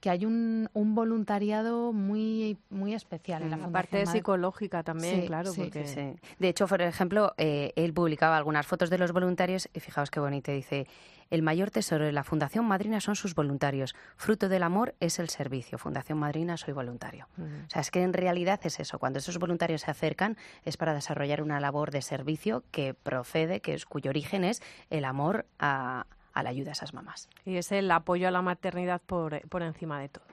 que 0.00 0.10
hay 0.10 0.26
un, 0.26 0.68
un 0.72 0.94
voluntariado 0.94 1.92
muy, 1.92 2.58
muy 2.70 2.94
especial 2.94 3.42
en 3.42 3.50
la 3.50 3.56
Mm, 3.56 3.60
La 3.60 3.66
Fundación 3.66 3.72
parte 3.72 4.06
psicológica 4.06 4.82
también, 4.82 5.26
claro, 5.26 5.52
porque... 5.54 5.86
Sí. 5.86 6.14
De 6.38 6.48
hecho, 6.48 6.66
por 6.66 6.82
ejemplo, 6.82 7.32
eh, 7.36 7.72
él 7.76 7.92
publicaba 7.92 8.36
algunas 8.52 8.66
fotos 8.66 8.90
de 8.90 8.98
los 8.98 9.12
voluntarios 9.12 9.70
y 9.72 9.80
fijaos 9.80 10.10
qué 10.10 10.20
bonito 10.20 10.52
dice. 10.52 10.86
El 11.30 11.40
mayor 11.40 11.70
tesoro 11.70 12.04
de 12.04 12.12
la 12.12 12.22
Fundación 12.22 12.66
Madrina 12.66 13.00
son 13.00 13.16
sus 13.16 13.34
voluntarios. 13.34 13.94
Fruto 14.16 14.50
del 14.50 14.62
amor 14.62 14.94
es 15.00 15.18
el 15.18 15.30
servicio. 15.30 15.78
Fundación 15.78 16.18
Madrina, 16.18 16.58
soy 16.58 16.74
voluntario. 16.74 17.26
O 17.38 17.70
sea, 17.70 17.80
es 17.80 17.90
que 17.90 18.02
en 18.02 18.12
realidad 18.12 18.60
es 18.64 18.78
eso. 18.78 18.98
Cuando 18.98 19.20
esos 19.20 19.38
voluntarios 19.38 19.80
se 19.80 19.90
acercan 19.90 20.36
es 20.66 20.76
para 20.76 20.92
desarrollar 20.92 21.40
una 21.40 21.60
labor 21.60 21.90
de 21.90 22.02
servicio 22.02 22.62
que 22.70 22.92
procede, 22.92 23.60
que 23.60 23.72
es, 23.72 23.86
cuyo 23.86 24.10
origen 24.10 24.44
es 24.44 24.60
el 24.90 25.06
amor 25.06 25.46
a, 25.58 26.04
a 26.34 26.42
la 26.42 26.50
ayuda 26.50 26.72
a 26.72 26.72
esas 26.72 26.92
mamás. 26.92 27.30
Y 27.46 27.56
es 27.56 27.72
el 27.72 27.90
apoyo 27.90 28.28
a 28.28 28.30
la 28.30 28.42
maternidad 28.42 29.00
por, 29.00 29.40
por 29.48 29.62
encima 29.62 29.98
de 29.98 30.10
todo. 30.10 30.24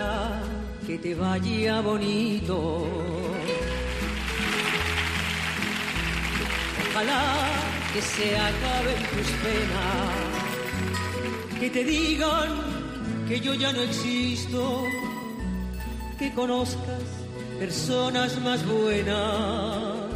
Ojalá 0.00 0.40
que 0.86 0.96
te 0.96 1.14
vaya 1.14 1.80
bonito. 1.82 2.86
ojalá 6.90 7.22
que 7.92 8.00
se 8.00 8.36
acaben 8.36 9.00
tus 9.12 9.30
penas, 9.44 10.10
que 11.60 11.68
te 11.70 11.84
digan 11.84 12.48
que 13.28 13.40
yo 13.40 13.52
ya 13.54 13.72
no 13.72 13.82
existo, 13.82 14.84
que 16.18 16.32
conozcas 16.32 17.02
personas 17.58 18.40
más 18.40 18.66
buenas. 18.66 20.08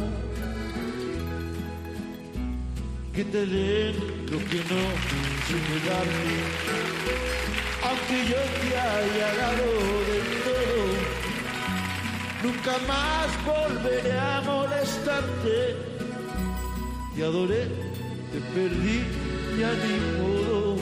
Que 3.13 3.23
te 3.23 3.45
den 3.45 3.95
lo 4.31 4.39
que 4.49 4.59
no 4.71 4.81
supe 5.47 5.77
darte, 5.87 7.44
aunque 7.87 8.17
yo 8.29 8.37
te 8.61 8.77
haya 8.77 9.35
dado 9.35 9.67
de 10.09 10.19
todo, 10.45 10.83
nunca 12.43 12.73
más 12.87 13.27
volveré 13.45 14.19
a 14.19 14.41
molestarte. 14.41 15.75
Te 17.15 17.23
adoré, 17.23 17.63
te 18.31 18.39
perdí, 18.53 19.03
ya 19.59 19.71
ni 19.71 19.95
modo. 20.19 20.75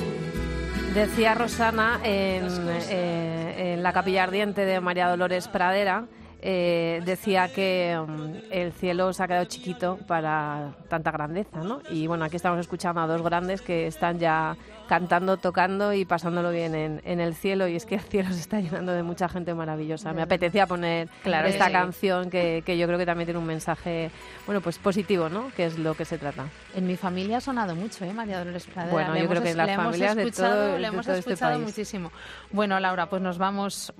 Decía 0.94 1.34
Rosana 1.34 2.00
en, 2.04 2.48
eh, 2.90 3.74
en 3.74 3.84
la 3.84 3.94
capilla 3.94 4.24
ardiente 4.24 4.66
de 4.66 4.80
María 4.80 5.10
Dolores 5.10 5.48
Pradera, 5.48 6.06
eh, 6.46 7.02
decía 7.06 7.48
que 7.54 7.98
mm, 8.06 8.52
el 8.52 8.74
cielo 8.74 9.14
se 9.14 9.24
ha 9.24 9.28
quedado 9.28 9.46
chiquito 9.46 9.98
para 10.08 10.74
tanta 10.90 11.10
grandeza, 11.10 11.64
¿no? 11.64 11.80
Y 11.90 12.06
bueno, 12.08 12.26
aquí 12.26 12.36
estamos 12.36 12.60
escuchando 12.60 13.00
a 13.00 13.08
dos 13.08 13.22
grandes 13.22 13.62
que 13.62 13.88
están 13.88 14.20
ya 14.20 14.58
cantando, 14.90 15.38
tocando 15.38 15.94
y 15.94 16.04
pasándolo 16.04 16.52
bien 16.52 16.76
en, 16.76 17.02
en 17.06 17.22
el 17.22 17.34
cielo 17.34 17.68
y 17.70 17.78
es 17.78 17.86
que 17.86 17.96
el 17.96 18.02
cielo 18.02 18.30
se 18.34 18.42
está 18.42 18.60
llenando 18.60 18.92
de 18.92 19.04
mucha 19.04 19.30
gente 19.30 19.54
maravillosa. 19.54 20.12
Me 20.12 20.22
apetecía 20.22 20.68
poner 20.68 21.08
Claro 21.24 21.48
esta 21.48 21.66
que 21.68 21.72
sí. 21.72 21.78
canción 21.78 22.30
que, 22.30 22.62
que 22.66 22.78
yo 22.78 22.88
creo 22.88 23.00
que 23.00 23.06
también 23.06 23.26
tiene 23.28 23.40
un 23.40 23.46
mensaje, 23.48 24.12
bueno, 24.46 24.60
pues 24.60 24.78
positivo, 24.80 25.30
¿no? 25.30 25.50
Que 25.56 25.66
es 25.68 25.80
lo 25.80 25.96
que 25.96 26.04
se 26.04 26.18
trata. 26.18 26.46
En 26.76 26.86
mi 26.86 26.98
familia 26.98 27.38
ha 27.38 27.42
sonado 27.42 27.74
mucho, 27.74 28.04
¿eh? 28.04 28.12
María 28.14 28.40
Dolores 28.40 28.66
Pradera. 28.66 28.92
Bueno, 28.92 29.14
Le 29.14 29.22
yo 29.22 29.30
creo 29.30 29.42
que 29.42 29.52
en 29.52 29.58
las 29.58 29.76
familias 29.78 30.16
de 30.18 30.24
escuchado, 30.24 30.56
todo- 30.68 30.76
le 30.76 30.82
de 30.82 30.88
hemos 30.88 31.08
este 31.08 31.20
escuchado 31.20 31.54
país. 31.54 31.66
muchísimo. 31.66 32.12
Bueno, 32.52 32.78
Laura, 32.82 33.08
pues 33.08 33.22
nos 33.22 33.38
vamos 33.38 33.94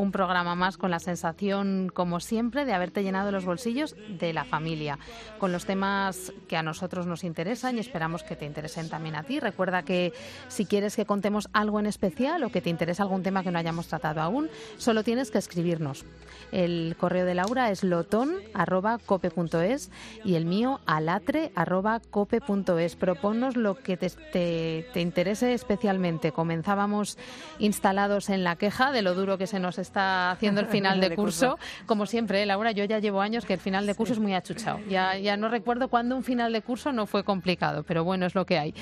un 0.00 0.12
programa 0.12 0.54
más 0.54 0.76
con 0.76 0.92
la 0.92 1.00
sensación, 1.00 1.90
como 1.92 2.20
siempre, 2.20 2.64
de 2.64 2.72
haberte 2.72 3.02
llenado 3.02 3.32
los 3.32 3.44
bolsillos 3.44 3.96
de 4.08 4.32
la 4.32 4.44
familia, 4.44 4.96
con 5.38 5.50
los 5.50 5.66
temas 5.66 6.32
que 6.46 6.56
a 6.56 6.62
nosotros 6.62 7.04
nos 7.06 7.24
interesan 7.24 7.76
y 7.76 7.80
esperamos 7.80 8.22
que 8.22 8.36
te 8.36 8.44
interesen 8.46 8.88
también 8.88 9.16
a 9.16 9.24
ti. 9.24 9.40
Recuerda 9.40 9.82
que 9.82 10.12
si 10.46 10.66
quieres 10.66 10.94
que 10.94 11.04
contemos 11.04 11.48
algo 11.52 11.80
en 11.80 11.86
especial 11.86 12.44
o 12.44 12.50
que 12.50 12.60
te 12.60 12.70
interesa 12.70 13.02
algún 13.02 13.24
tema 13.24 13.42
que 13.42 13.50
no 13.50 13.58
hayamos 13.58 13.88
tratado 13.88 14.20
aún, 14.20 14.48
solo 14.76 15.02
tienes 15.02 15.32
que 15.32 15.38
escribirnos. 15.38 16.04
El 16.52 16.94
correo 16.98 17.24
de 17.26 17.34
Laura 17.34 17.70
es 17.72 17.82
lotón.cope.es 17.82 19.90
y 20.24 20.36
el 20.36 20.44
mío 20.44 20.78
alatre.cope.es. 20.86 22.94
Proponnos 22.96 23.56
lo 23.56 23.74
que 23.74 23.96
te, 23.96 24.08
te- 24.10 24.86
te 24.92 25.00
interese 25.00 25.52
especialmente. 25.54 26.30
Comenzábamos 26.32 27.18
instalados 27.58 28.28
en 28.30 28.44
la 28.44 28.54
queja 28.56 28.92
de 28.92 29.02
lo 29.02 29.14
duro 29.14 29.38
que 29.38 29.46
se 29.48 29.58
nos 29.58 29.78
está 29.78 29.87
haciendo 29.94 30.60
el 30.60 30.66
final 30.68 31.00
de 31.00 31.14
curso. 31.14 31.58
Como 31.86 32.06
siempre, 32.06 32.42
¿eh, 32.42 32.46
Laura, 32.46 32.72
yo 32.72 32.84
ya 32.84 32.98
llevo 32.98 33.20
años 33.20 33.44
que 33.44 33.54
el 33.54 33.60
final 33.60 33.86
de 33.86 33.94
curso 33.94 34.12
es 34.12 34.18
muy 34.18 34.34
achuchado. 34.34 34.80
Ya, 34.88 35.16
ya 35.18 35.36
no 35.36 35.48
recuerdo 35.48 35.88
cuándo 35.88 36.16
un 36.16 36.24
final 36.24 36.52
de 36.52 36.62
curso 36.62 36.92
no 36.92 37.06
fue 37.06 37.24
complicado, 37.24 37.82
pero 37.82 38.04
bueno, 38.04 38.26
es 38.26 38.34
lo 38.34 38.46
que 38.46 38.58
hay. 38.58 38.74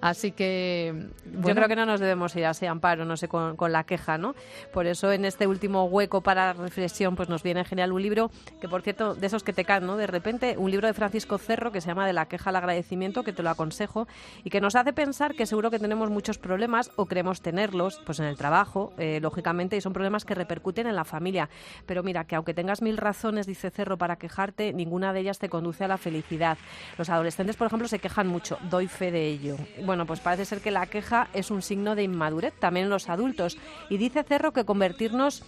Así 0.00 0.32
que... 0.32 1.08
Yo 1.24 1.54
creo 1.54 1.68
que 1.68 1.76
no 1.76 1.86
nos 1.86 2.00
debemos 2.00 2.34
ir 2.36 2.46
así, 2.46 2.66
Amparo, 2.66 3.04
no 3.04 3.16
sé, 3.16 3.28
con, 3.28 3.56
con 3.56 3.72
la 3.72 3.84
queja, 3.84 4.18
¿no? 4.18 4.34
Por 4.72 4.86
eso 4.86 5.12
en 5.12 5.24
este 5.24 5.46
último 5.46 5.84
hueco 5.84 6.20
para 6.20 6.52
reflexión, 6.52 7.16
pues 7.16 7.28
nos 7.28 7.42
viene 7.42 7.64
genial 7.64 7.92
un 7.92 8.02
libro 8.02 8.30
que, 8.60 8.68
por 8.68 8.82
cierto, 8.82 9.14
de 9.14 9.26
esos 9.26 9.42
que 9.42 9.52
te 9.52 9.64
caen, 9.64 9.86
¿no? 9.86 9.96
De 9.96 10.06
repente, 10.06 10.56
un 10.58 10.70
libro 10.70 10.86
de 10.86 10.94
Francisco 10.94 11.38
Cerro 11.38 11.72
que 11.72 11.80
se 11.80 11.88
llama 11.88 12.06
De 12.06 12.12
la 12.12 12.26
queja 12.26 12.50
al 12.50 12.56
agradecimiento, 12.56 13.22
que 13.22 13.32
te 13.32 13.42
lo 13.42 13.50
aconsejo, 13.50 14.06
y 14.44 14.50
que 14.50 14.60
nos 14.60 14.74
hace 14.74 14.92
pensar 14.92 15.34
que 15.34 15.46
seguro 15.46 15.70
que 15.70 15.78
tenemos 15.78 16.10
muchos 16.10 16.38
problemas 16.38 16.90
o 16.96 17.06
creemos 17.06 17.42
tenerlos, 17.42 18.00
pues 18.04 18.20
en 18.20 18.26
el 18.26 18.36
trabajo, 18.36 18.92
eh, 18.98 19.20
lógicamente, 19.20 19.76
y 19.76 19.80
son 19.80 19.92
problemas 19.92 20.24
que 20.24 20.34
repercuten 20.42 20.86
en 20.86 20.96
la 20.96 21.04
familia. 21.04 21.48
Pero 21.86 22.02
mira, 22.02 22.24
que 22.24 22.36
aunque 22.36 22.54
tengas 22.54 22.82
mil 22.82 22.96
razones, 22.96 23.46
dice 23.46 23.70
Cerro, 23.70 23.96
para 23.96 24.16
quejarte, 24.16 24.72
ninguna 24.72 25.12
de 25.12 25.20
ellas 25.20 25.38
te 25.38 25.48
conduce 25.48 25.84
a 25.84 25.88
la 25.88 25.98
felicidad. 25.98 26.58
Los 26.98 27.08
adolescentes, 27.10 27.56
por 27.56 27.66
ejemplo, 27.66 27.88
se 27.88 27.98
quejan 27.98 28.26
mucho, 28.26 28.58
doy 28.70 28.88
fe 28.88 29.10
de 29.10 29.28
ello. 29.28 29.56
Bueno, 29.84 30.06
pues 30.06 30.20
parece 30.20 30.44
ser 30.44 30.60
que 30.60 30.70
la 30.70 30.86
queja 30.86 31.28
es 31.32 31.50
un 31.50 31.62
signo 31.62 31.94
de 31.94 32.02
inmadurez, 32.02 32.54
también 32.58 32.90
los 32.90 33.08
adultos. 33.08 33.56
Y 33.88 33.98
dice 33.98 34.24
Cerro 34.24 34.52
que 34.52 34.64
convertirnos 34.64 35.44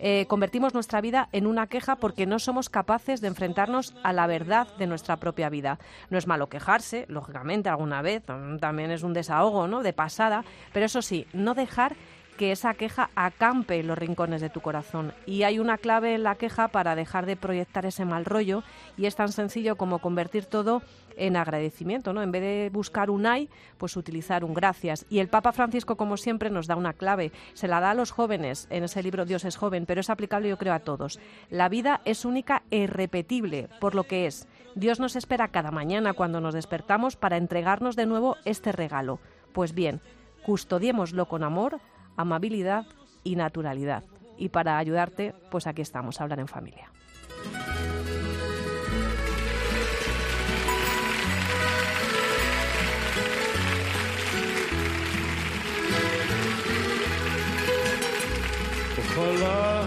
eh, 0.00 0.26
convertimos 0.28 0.74
nuestra 0.74 1.00
vida 1.00 1.28
en 1.32 1.46
una 1.46 1.66
queja 1.66 1.96
porque 1.96 2.26
no 2.26 2.38
somos 2.38 2.68
capaces 2.68 3.20
de 3.20 3.28
enfrentarnos 3.28 3.94
a 4.04 4.12
la 4.12 4.26
verdad 4.26 4.68
de 4.78 4.86
nuestra 4.86 5.16
propia 5.16 5.48
vida. 5.48 5.78
No 6.10 6.18
es 6.18 6.26
malo 6.26 6.48
quejarse, 6.48 7.04
lógicamente, 7.08 7.68
alguna 7.68 8.00
vez, 8.00 8.22
también 8.60 8.90
es 8.92 9.02
un 9.02 9.12
desahogo, 9.12 9.66
¿no? 9.66 9.82
De 9.82 9.92
pasada, 9.92 10.44
pero 10.72 10.86
eso 10.86 11.02
sí, 11.02 11.26
no 11.32 11.54
dejar 11.54 11.96
que 12.38 12.52
esa 12.52 12.72
queja 12.72 13.10
acampe 13.16 13.80
en 13.80 13.88
los 13.88 13.98
rincones 13.98 14.40
de 14.40 14.48
tu 14.48 14.62
corazón. 14.62 15.12
Y 15.26 15.42
hay 15.42 15.58
una 15.58 15.76
clave 15.76 16.14
en 16.14 16.22
la 16.22 16.36
queja 16.36 16.68
para 16.68 16.94
dejar 16.94 17.26
de 17.26 17.36
proyectar 17.36 17.84
ese 17.84 18.06
mal 18.06 18.24
rollo 18.24 18.62
y 18.96 19.04
es 19.04 19.16
tan 19.16 19.30
sencillo 19.30 19.76
como 19.76 19.98
convertir 19.98 20.46
todo 20.46 20.80
en 21.16 21.36
agradecimiento, 21.36 22.12
¿no? 22.12 22.22
En 22.22 22.30
vez 22.30 22.42
de 22.42 22.70
buscar 22.72 23.10
un 23.10 23.26
ay, 23.26 23.50
pues 23.76 23.96
utilizar 23.96 24.44
un 24.44 24.54
gracias. 24.54 25.04
Y 25.10 25.18
el 25.18 25.28
Papa 25.28 25.52
Francisco, 25.52 25.96
como 25.96 26.16
siempre, 26.16 26.48
nos 26.48 26.68
da 26.68 26.76
una 26.76 26.92
clave. 26.92 27.32
Se 27.54 27.66
la 27.66 27.80
da 27.80 27.90
a 27.90 27.94
los 27.94 28.12
jóvenes 28.12 28.68
en 28.70 28.84
ese 28.84 29.02
libro 29.02 29.26
Dios 29.26 29.44
es 29.44 29.56
joven, 29.56 29.84
pero 29.84 30.00
es 30.00 30.08
aplicable, 30.08 30.48
yo 30.48 30.58
creo, 30.58 30.74
a 30.74 30.78
todos. 30.78 31.18
La 31.50 31.68
vida 31.68 32.00
es 32.04 32.24
única 32.24 32.62
e 32.70 32.78
irrepetible 32.78 33.68
por 33.80 33.96
lo 33.96 34.04
que 34.04 34.26
es. 34.26 34.46
Dios 34.76 35.00
nos 35.00 35.16
espera 35.16 35.48
cada 35.48 35.72
mañana 35.72 36.12
cuando 36.12 36.40
nos 36.40 36.54
despertamos 36.54 37.16
para 37.16 37.36
entregarnos 37.36 37.96
de 37.96 38.06
nuevo 38.06 38.36
este 38.44 38.70
regalo. 38.70 39.18
Pues 39.52 39.74
bien, 39.74 40.00
custodiémoslo 40.44 41.26
con 41.26 41.42
amor, 41.42 41.80
amabilidad 42.18 42.84
y 43.24 43.36
naturalidad. 43.36 44.02
Y 44.36 44.50
para 44.50 44.76
ayudarte, 44.76 45.34
pues 45.50 45.66
aquí 45.66 45.82
estamos, 45.82 46.20
hablar 46.20 46.40
en 46.40 46.48
familia. 46.48 46.90
Ojalá 58.98 59.86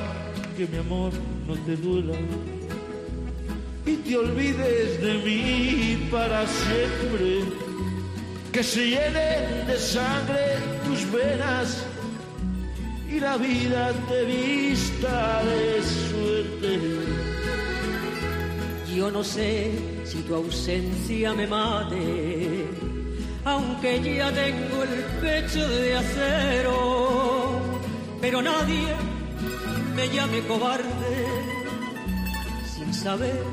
que 0.58 0.68
mi 0.68 0.78
amor 0.78 1.12
no 1.48 1.54
te 1.66 1.76
duela 1.76 2.18
y 3.86 3.96
te 3.98 4.18
olvides 4.18 5.02
de 5.02 5.14
mí 5.26 6.10
para 6.10 6.46
siempre. 6.48 7.44
Que 8.52 8.64
se 8.64 8.90
llenen 8.90 9.68
de 9.68 9.78
sangre 9.78 10.58
tus 10.86 11.10
venas 11.10 11.86
y 13.14 13.20
la 13.20 13.38
vida 13.38 13.92
te 14.08 14.26
vista 14.26 15.44
de 15.44 15.84
suerte. 15.84 16.80
Yo 18.96 19.12
no 19.12 19.24
sé 19.24 19.72
si 20.06 20.22
tu 20.24 20.36
ausencia 20.36 21.34
me 21.34 21.48
mate, 21.48 22.66
aunque 23.46 24.02
ya 24.16 24.32
tengo 24.32 24.84
el 24.84 25.04
pecho 25.22 25.68
de 25.68 25.98
acero, 25.98 27.62
pero 28.22 28.42
nadie 28.42 28.96
me 29.96 30.08
llame 30.10 30.42
cobarde 30.42 31.26
sin 32.74 32.94
saber 32.94 33.44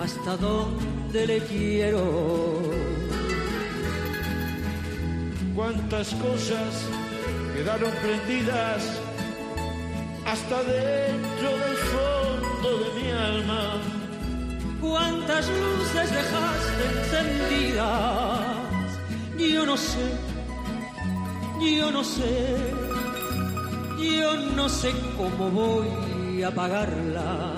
hasta 0.00 0.36
dónde 0.36 1.26
le 1.26 1.38
quiero. 1.40 2.62
Cuántas 5.54 6.14
cosas 6.14 6.86
quedaron 7.54 7.92
prendidas 8.02 9.01
hasta 10.26 10.62
dentro 10.62 11.50
del 11.58 11.76
fondo 11.92 12.68
de 12.78 13.00
mi 13.00 13.10
alma. 13.10 13.80
cuántas 14.80 15.48
luces 15.48 16.10
dejaste 16.10 16.82
encendidas. 16.98 18.40
Yo 19.38 19.66
no 19.66 19.76
sé, 19.76 20.06
yo 21.78 21.90
no 21.90 22.04
sé, 22.04 22.56
yo 23.98 24.36
no 24.56 24.68
sé 24.68 24.92
cómo 25.16 25.50
voy 25.50 26.42
a 26.42 26.50
pagarla. 26.50 27.54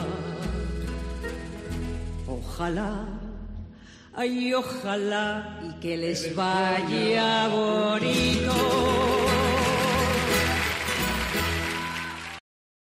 Ojalá, 2.26 3.06
ay, 4.14 4.54
ojalá 4.54 5.60
y 5.62 5.80
que 5.80 5.96
les 5.96 6.34
vaya 6.34 7.48
bonito. 7.48 9.33